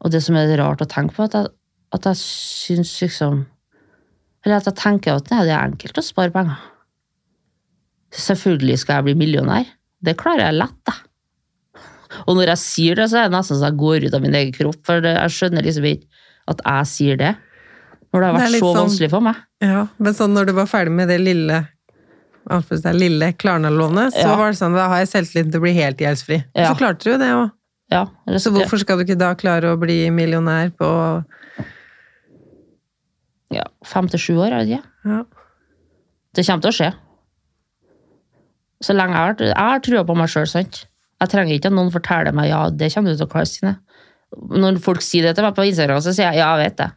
Og 0.00 0.14
det 0.14 0.22
som 0.24 0.38
er 0.40 0.54
rart 0.56 0.80
å 0.80 0.88
tenke 0.88 1.12
på, 1.18 1.26
at 1.28 1.34
jeg, 1.36 1.50
at 1.92 2.06
jeg 2.06 2.16
syns 2.22 2.92
liksom 3.02 3.42
Eller 4.46 4.56
at 4.56 4.68
jeg 4.70 4.78
tenker 4.78 5.18
at 5.18 5.26
det 5.28 5.40
er 5.42 5.58
enkelt 5.58 5.98
å 6.00 6.04
spare 6.06 6.32
penger. 6.32 6.56
Selvfølgelig 8.10 8.78
skal 8.82 8.96
jeg 9.00 9.04
bli 9.10 9.14
millionær. 9.14 9.66
Det 10.02 10.16
klarer 10.18 10.46
jeg 10.48 10.58
lett, 10.58 10.78
da. 10.88 10.92
Og 12.26 12.34
når 12.36 12.50
jeg 12.54 12.58
sier 12.58 12.94
det, 12.98 13.06
så 13.12 13.20
er 13.20 13.28
det 13.28 13.36
nesten 13.36 13.56
så 13.60 13.68
jeg 13.68 13.78
går 13.78 14.06
ut 14.08 14.14
av 14.14 14.22
min 14.24 14.34
egen 14.34 14.52
kropp, 14.56 14.80
for 14.86 15.00
jeg 15.06 15.30
skjønner 15.30 15.62
liksom 15.62 15.84
ikke 15.86 16.06
at 16.50 16.62
jeg 16.66 16.86
sier 16.90 17.16
det. 17.20 17.34
Når 18.10 18.20
det 18.20 18.26
har 18.26 18.34
er 18.34 18.38
vært 18.40 18.50
det 18.56 18.60
så 18.60 18.66
sånn- 18.74 18.80
vanskelig 18.80 19.10
for 19.12 19.20
meg. 19.22 19.36
Ja, 19.62 19.86
men 19.98 20.14
sånn 20.14 20.34
når 20.34 20.46
du 20.46 20.52
var 20.56 20.66
ferdig 20.66 20.90
med 20.92 21.08
det 21.08 21.20
lille 21.20 21.68
det 22.50 22.94
lille 22.96 23.32
Klarna-lånet, 23.38 24.12
så 24.16 24.24
Ja. 24.26 24.36
var 24.36 24.50
det 24.50 24.58
sånn 24.58 24.74
da 24.74 24.88
har 24.88 24.98
jeg 25.04 25.08
selvtillit 25.12 25.52
til 25.52 25.60
å 25.60 25.62
bli 25.62 25.72
helt 25.76 25.98
gjeldsfri. 25.98 26.42
Ja. 26.56 26.72
Så 26.72 26.78
klarte 26.78 27.04
du 27.04 27.10
jo 27.12 27.18
det 27.18 27.28
òg. 27.30 27.52
Ja, 27.92 28.06
Så 28.38 28.50
hvorfor 28.50 28.78
skal 28.80 28.96
du 28.98 29.04
ikke 29.04 29.18
da 29.18 29.34
klare 29.34 29.70
å 29.70 29.78
bli 29.78 30.08
millionær 30.10 30.70
på 30.74 31.24
Ja, 33.50 33.64
fem 33.84 34.08
til 34.08 34.18
sju 34.18 34.34
år, 34.38 34.50
jeg 34.50 34.66
vet 34.66 34.78
ikke. 34.78 34.84
ja. 35.04 35.24
Det 36.34 36.46
kommer 36.46 36.62
til 36.62 36.70
å 36.70 36.76
skje. 36.78 36.94
Så 38.80 38.96
lenge 38.96 39.16
jeg 39.16 39.26
har, 39.26 39.42
jeg 39.50 39.72
har 39.72 39.82
trua 39.84 40.06
på 40.08 40.16
meg 40.16 40.30
sjøl, 40.32 40.48
sant. 40.48 40.84
Jeg 41.20 41.32
trenger 41.32 41.56
ikke 41.56 41.68
at 41.68 41.76
noen 41.76 41.92
forteller 41.92 42.36
meg 42.36 42.48
ja, 42.48 42.62
det 42.72 42.88
kommer 42.94 43.12
du 43.12 43.18
til 43.20 43.28
å 43.28 43.32
klare, 43.32 43.48
Stine. 43.50 43.74
Når 44.30 44.78
folk 44.84 45.04
sier 45.04 45.26
det 45.26 45.34
til 45.36 45.44
meg 45.44 45.56
på 45.56 45.66
Instagram, 45.68 46.00
så 46.00 46.14
sier 46.16 46.30
jeg 46.30 46.40
ja, 46.40 46.48
jeg 46.54 46.70
vet 46.70 46.80
det. 46.80 46.90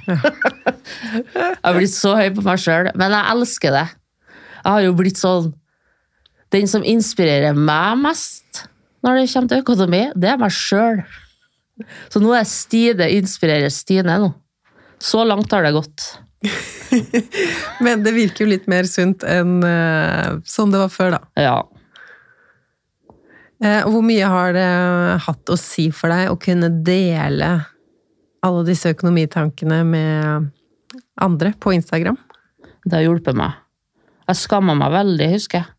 jeg 0.10 1.56
har 1.62 1.76
blitt 1.76 1.94
så 1.94 2.16
høy 2.18 2.30
på 2.34 2.44
meg 2.46 2.62
sjøl, 2.62 2.90
men 2.98 3.14
jeg 3.14 3.34
elsker 3.36 3.76
det. 3.76 3.86
Jeg 4.60 4.68
har 4.74 4.84
jo 4.84 4.96
blitt 4.96 5.20
sånn 5.20 5.52
Den 6.52 6.66
som 6.68 6.82
inspirerer 6.84 7.54
meg 7.56 8.00
mest 8.02 8.64
når 9.00 9.16
det 9.16 9.28
kommer 9.32 9.48
til 9.48 9.62
økonomi, 9.62 10.00
det 10.18 10.28
er 10.28 10.40
meg 10.40 10.52
sjøl. 10.52 10.98
Så 12.12 12.20
nå 12.20 12.34
er 12.36 12.48
Stine 12.48 13.06
inspirerer 13.16 13.72
Stine 13.72 14.18
nå. 14.20 14.32
Så 15.00 15.22
langt 15.24 15.52
har 15.54 15.64
det 15.64 15.72
gått. 15.72 16.08
Men 17.84 18.04
det 18.04 18.14
virker 18.16 18.44
jo 18.44 18.52
litt 18.52 18.68
mer 18.70 18.88
sunt 18.88 19.24
enn 19.28 19.60
uh, 19.64 20.40
sånn 20.48 20.72
det 20.72 20.80
var 20.80 20.92
før, 20.92 21.16
da. 21.18 21.20
Ja. 21.40 21.58
Uh, 23.60 23.82
Hvor 23.90 24.00
mye 24.06 24.30
har 24.32 24.54
det 24.56 24.68
hatt 25.26 25.52
å 25.52 25.58
si 25.60 25.90
for 25.92 26.12
deg 26.12 26.32
å 26.32 26.38
kunne 26.40 26.72
dele 26.86 27.52
alle 28.40 28.64
disse 28.64 28.92
økonomitankene 28.94 29.82
med 29.84 30.48
andre 31.20 31.52
på 31.60 31.74
Instagram? 31.76 32.16
Det 32.86 32.96
har 32.96 33.04
hjulpet 33.04 33.36
meg. 33.36 33.58
Jeg 34.30 34.40
skamma 34.40 34.76
meg 34.78 34.94
veldig, 34.94 35.28
husker 35.34 35.60
jeg. 35.60 35.74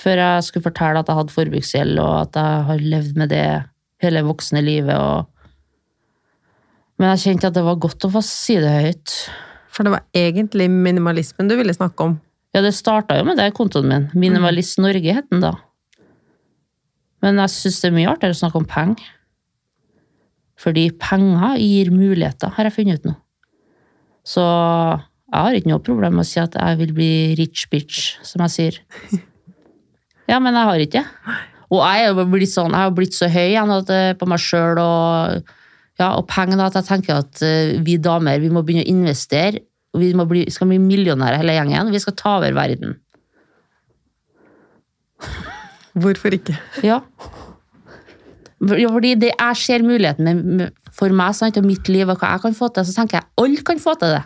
Før 0.00 0.22
jeg 0.22 0.46
skulle 0.46 0.64
fortelle 0.64 1.02
at 1.02 1.10
jeg 1.10 1.18
hadde 1.18 1.34
forbruksgjeld, 1.34 1.98
og 2.00 2.14
at 2.22 2.38
jeg 2.40 2.64
har 2.70 2.88
levd 2.94 3.18
med 3.20 3.30
det 3.34 3.44
hele 4.00 4.22
voksne 4.24 4.62
livet. 4.64 4.96
Og... 4.96 5.28
Men 6.98 7.12
jeg 7.12 7.22
kjente 7.26 7.50
at 7.50 7.58
det 7.58 7.66
var 7.66 7.78
godt 7.84 8.08
å 8.08 8.12
få 8.16 8.22
si 8.24 8.56
det 8.62 8.72
høyt. 8.72 9.16
For 9.70 9.86
det 9.86 9.94
var 9.94 10.04
egentlig 10.16 10.66
minimalismen 10.70 11.48
du 11.50 11.56
ville 11.58 11.74
snakke 11.74 12.08
om. 12.08 12.18
Ja, 12.54 12.62
det 12.64 12.74
starta 12.74 13.16
jo 13.18 13.26
med 13.28 13.38
det, 13.38 13.52
kontoen 13.54 13.86
min. 13.86 14.08
Minimalist 14.18 14.80
Norge 14.82 15.14
het 15.14 15.28
den 15.30 15.42
da. 15.44 15.54
Men 17.22 17.38
jeg 17.44 17.52
syns 17.54 17.78
det 17.82 17.90
er 17.90 17.96
mye 17.98 18.10
artigere 18.10 18.34
å 18.34 18.40
snakke 18.40 18.58
om 18.58 18.68
penger. 18.68 19.04
Fordi 20.60 20.88
penger 21.00 21.60
gir 21.60 21.92
muligheter, 21.94 22.52
har 22.56 22.68
jeg 22.68 22.76
funnet 22.76 23.00
ut 23.00 23.10
nå. 23.12 23.14
Så 24.26 24.42
jeg 24.42 25.46
har 25.46 25.56
ikke 25.56 25.70
noe 25.70 25.84
problem 25.84 26.18
med 26.18 26.26
å 26.26 26.28
si 26.28 26.40
at 26.42 26.58
jeg 26.58 26.80
vil 26.82 26.92
bli 26.96 27.12
rich 27.38 27.68
bitch, 27.72 28.16
som 28.26 28.46
jeg 28.46 28.56
sier. 28.56 28.80
Ja, 30.30 30.36
men 30.38 30.54
jeg 30.54 30.62
har 30.68 30.78
ikke 30.78 31.00
det. 31.00 31.38
Og 31.74 31.80
jeg 31.82 32.04
er 32.04 32.12
jo 32.12 32.24
blitt 32.30 32.52
sånn, 32.52 32.70
jeg 32.70 32.86
har 32.86 32.92
blitt 32.94 33.16
så 33.16 33.26
høy 33.30 33.48
igjen 33.48 33.72
på 34.18 34.26
meg 34.30 34.42
sjøl 34.42 34.78
og, 34.78 35.48
ja, 36.00 36.14
og 36.16 36.26
penger 36.30 36.56
da, 36.56 36.70
at 36.70 36.78
jeg 36.80 36.88
tenker 36.88 37.20
at 37.20 37.42
eh, 37.44 37.76
vi 37.84 37.98
damer 38.00 38.40
vi 38.40 38.50
må 38.52 38.64
begynne 38.64 38.86
å 38.86 38.92
investere. 38.92 39.62
og 39.94 40.02
Vi 40.02 40.10
bli, 40.32 40.46
skal 40.52 40.70
bli 40.70 40.80
millionærer 40.82 41.42
hele 41.42 41.58
gjengen, 41.58 41.92
vi 41.92 42.02
skal 42.02 42.16
ta 42.18 42.38
over 42.38 42.56
verden. 42.56 42.96
Hvorfor 46.00 46.36
ikke? 46.36 46.56
Ja. 46.86 47.02
Ja, 48.60 48.88
Fordi 48.92 49.14
det, 49.16 49.32
jeg 49.32 49.56
ser 49.56 49.84
muligheten 49.84 50.68
for 50.96 51.12
meg 51.16 51.34
sant, 51.36 51.56
og 51.56 51.66
mitt 51.66 51.88
liv 51.88 52.08
og 52.08 52.20
hva 52.20 52.34
jeg 52.34 52.44
kan 52.44 52.56
få 52.56 52.68
til, 52.74 52.86
så 52.86 52.96
tenker 52.96 53.20
jeg 53.20 53.28
alle 53.40 53.66
kan 53.66 53.80
få 53.80 53.96
til 54.00 54.14
det. 54.16 54.22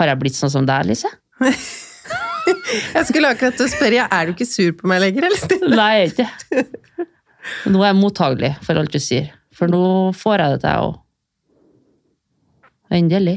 Har 0.00 0.10
jeg 0.10 0.20
blitt 0.22 0.38
sånn 0.38 0.52
som 0.52 0.66
deg, 0.68 0.86
Lise? 0.88 1.10
Jeg 2.70 3.06
skulle 3.06 3.30
akkurat 3.30 3.56
til 3.58 3.66
å 3.66 3.70
spørre, 3.70 4.06
er 4.10 4.26
du 4.26 4.32
ikke 4.32 4.46
sur 4.46 4.72
på 4.78 4.88
meg 4.90 5.00
lenger, 5.02 5.26
eller? 5.28 5.74
Nei, 5.74 5.90
jeg 5.98 6.06
er 6.06 6.12
ikke. 6.14 7.04
Nå 7.70 7.82
er 7.82 7.90
jeg 7.90 7.98
mottagelig 7.98 8.50
for 8.64 8.78
alt 8.80 8.94
du 8.94 8.98
sier. 9.02 9.30
For 9.60 9.68
nå 9.68 9.84
får 10.16 10.40
jeg 10.40 10.56
det 10.56 10.60
til, 10.62 10.70
jeg 10.72 10.88
òg. 10.88 10.98
Endelig. 12.96 13.36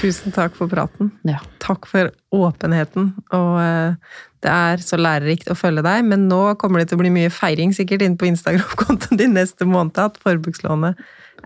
Tusen 0.00 0.32
takk 0.32 0.56
for 0.56 0.70
praten. 0.72 1.12
Ja. 1.28 1.38
Takk 1.62 1.86
for 1.88 2.10
åpenheten. 2.34 3.12
Og 3.36 3.54
eh, 3.60 4.16
det 4.42 4.50
er 4.50 4.82
så 4.84 4.96
lærerikt 4.98 5.50
å 5.52 5.56
følge 5.58 5.84
deg, 5.84 6.06
men 6.08 6.24
nå 6.30 6.40
kommer 6.60 6.80
det 6.80 6.90
til 6.90 6.98
å 6.98 7.02
bli 7.02 7.12
mye 7.12 7.32
feiring 7.32 7.74
sikkert 7.76 8.02
inn 8.06 8.16
på 8.20 8.30
Instagram-kontoen 8.30 9.20
din 9.20 9.36
neste 9.36 9.68
måned 9.68 10.00
at 10.00 10.16
forbrukslånet 10.24 10.98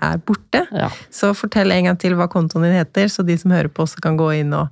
er 0.03 0.23
borte. 0.27 0.65
ja. 0.71 0.89
Så 1.13 1.33
fortell 1.39 1.75
en 1.75 1.91
gang 1.91 1.99
til 2.01 2.17
hva 2.19 2.29
kontoen 2.31 2.67
din 2.67 2.79
heter, 2.79 3.11
så 3.11 3.27
de 3.27 3.37
som 3.39 3.53
hører 3.55 3.71
på 3.71 3.85
også 3.85 4.03
kan 4.03 4.19
gå 4.19 4.31
inn 4.41 4.55
og 4.57 4.71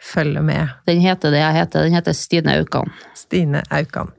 følge 0.00 0.42
med. 0.44 0.74
Den 0.88 1.02
heter 1.04 1.32
det 1.32 1.42
jeg 1.42 1.58
heter. 1.58 1.86
Den 1.86 1.96
heter 1.96 2.16
Stine 2.16 2.58
Aukan. 2.58 2.90
Stine 3.18 3.62
Aukan. 3.70 4.10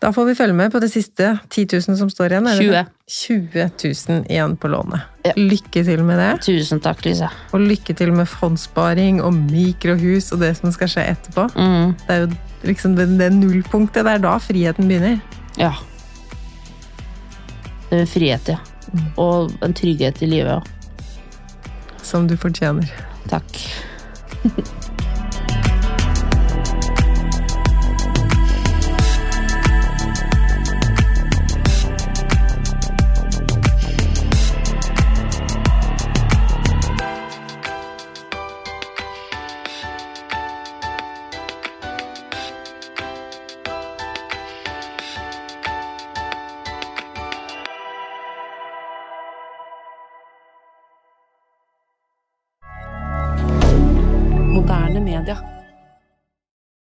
Da 0.00 0.10
får 0.12 0.24
vi 0.28 0.34
følge 0.36 0.52
med 0.54 0.72
på 0.74 0.80
det 0.82 0.90
siste 0.92 1.38
10 1.48 1.62
000 1.88 1.96
som 1.98 2.10
står 2.12 2.34
igjen. 2.34 2.46
er 2.50 2.58
20. 2.60 2.82
20 3.08 3.70
000 4.10 4.26
igjen 4.28 4.56
på 4.60 4.68
lånet. 4.68 5.00
Ja. 5.24 5.32
Lykke 5.40 5.82
til 5.86 6.02
med 6.04 6.18
det. 6.20 6.28
Tusen 6.44 6.80
takk, 6.84 7.00
Lise. 7.06 7.30
Og 7.56 7.60
lykke 7.64 7.94
til 7.96 8.12
med 8.12 8.28
fondssparing 8.28 9.22
og 9.24 9.32
mikrohus 9.34 10.28
og 10.36 10.42
det 10.44 10.52
som 10.58 10.72
skal 10.74 10.88
skje 10.92 11.06
etterpå. 11.14 11.46
Mm, 11.56 11.94
Det 12.04 12.12
er 12.16 12.20
jo 12.26 12.30
liksom 12.68 12.94
det, 12.98 13.08
det 13.18 13.30
nullpunktet. 13.32 14.04
Det 14.04 14.12
er 14.18 14.24
da 14.26 14.36
friheten 14.38 14.88
begynner. 14.90 15.20
ja. 15.56 15.72
Det 17.88 17.94
er 17.96 18.00
en 18.02 18.08
frihet, 18.10 18.48
ja. 18.50 18.56
Og 19.16 19.52
en 19.62 19.74
trygghet 19.74 20.18
i 20.22 20.26
livet 20.26 20.58
òg. 20.58 20.66
Som 22.02 22.26
du 22.26 22.36
fortjener. 22.36 22.90
Takk. 23.30 23.46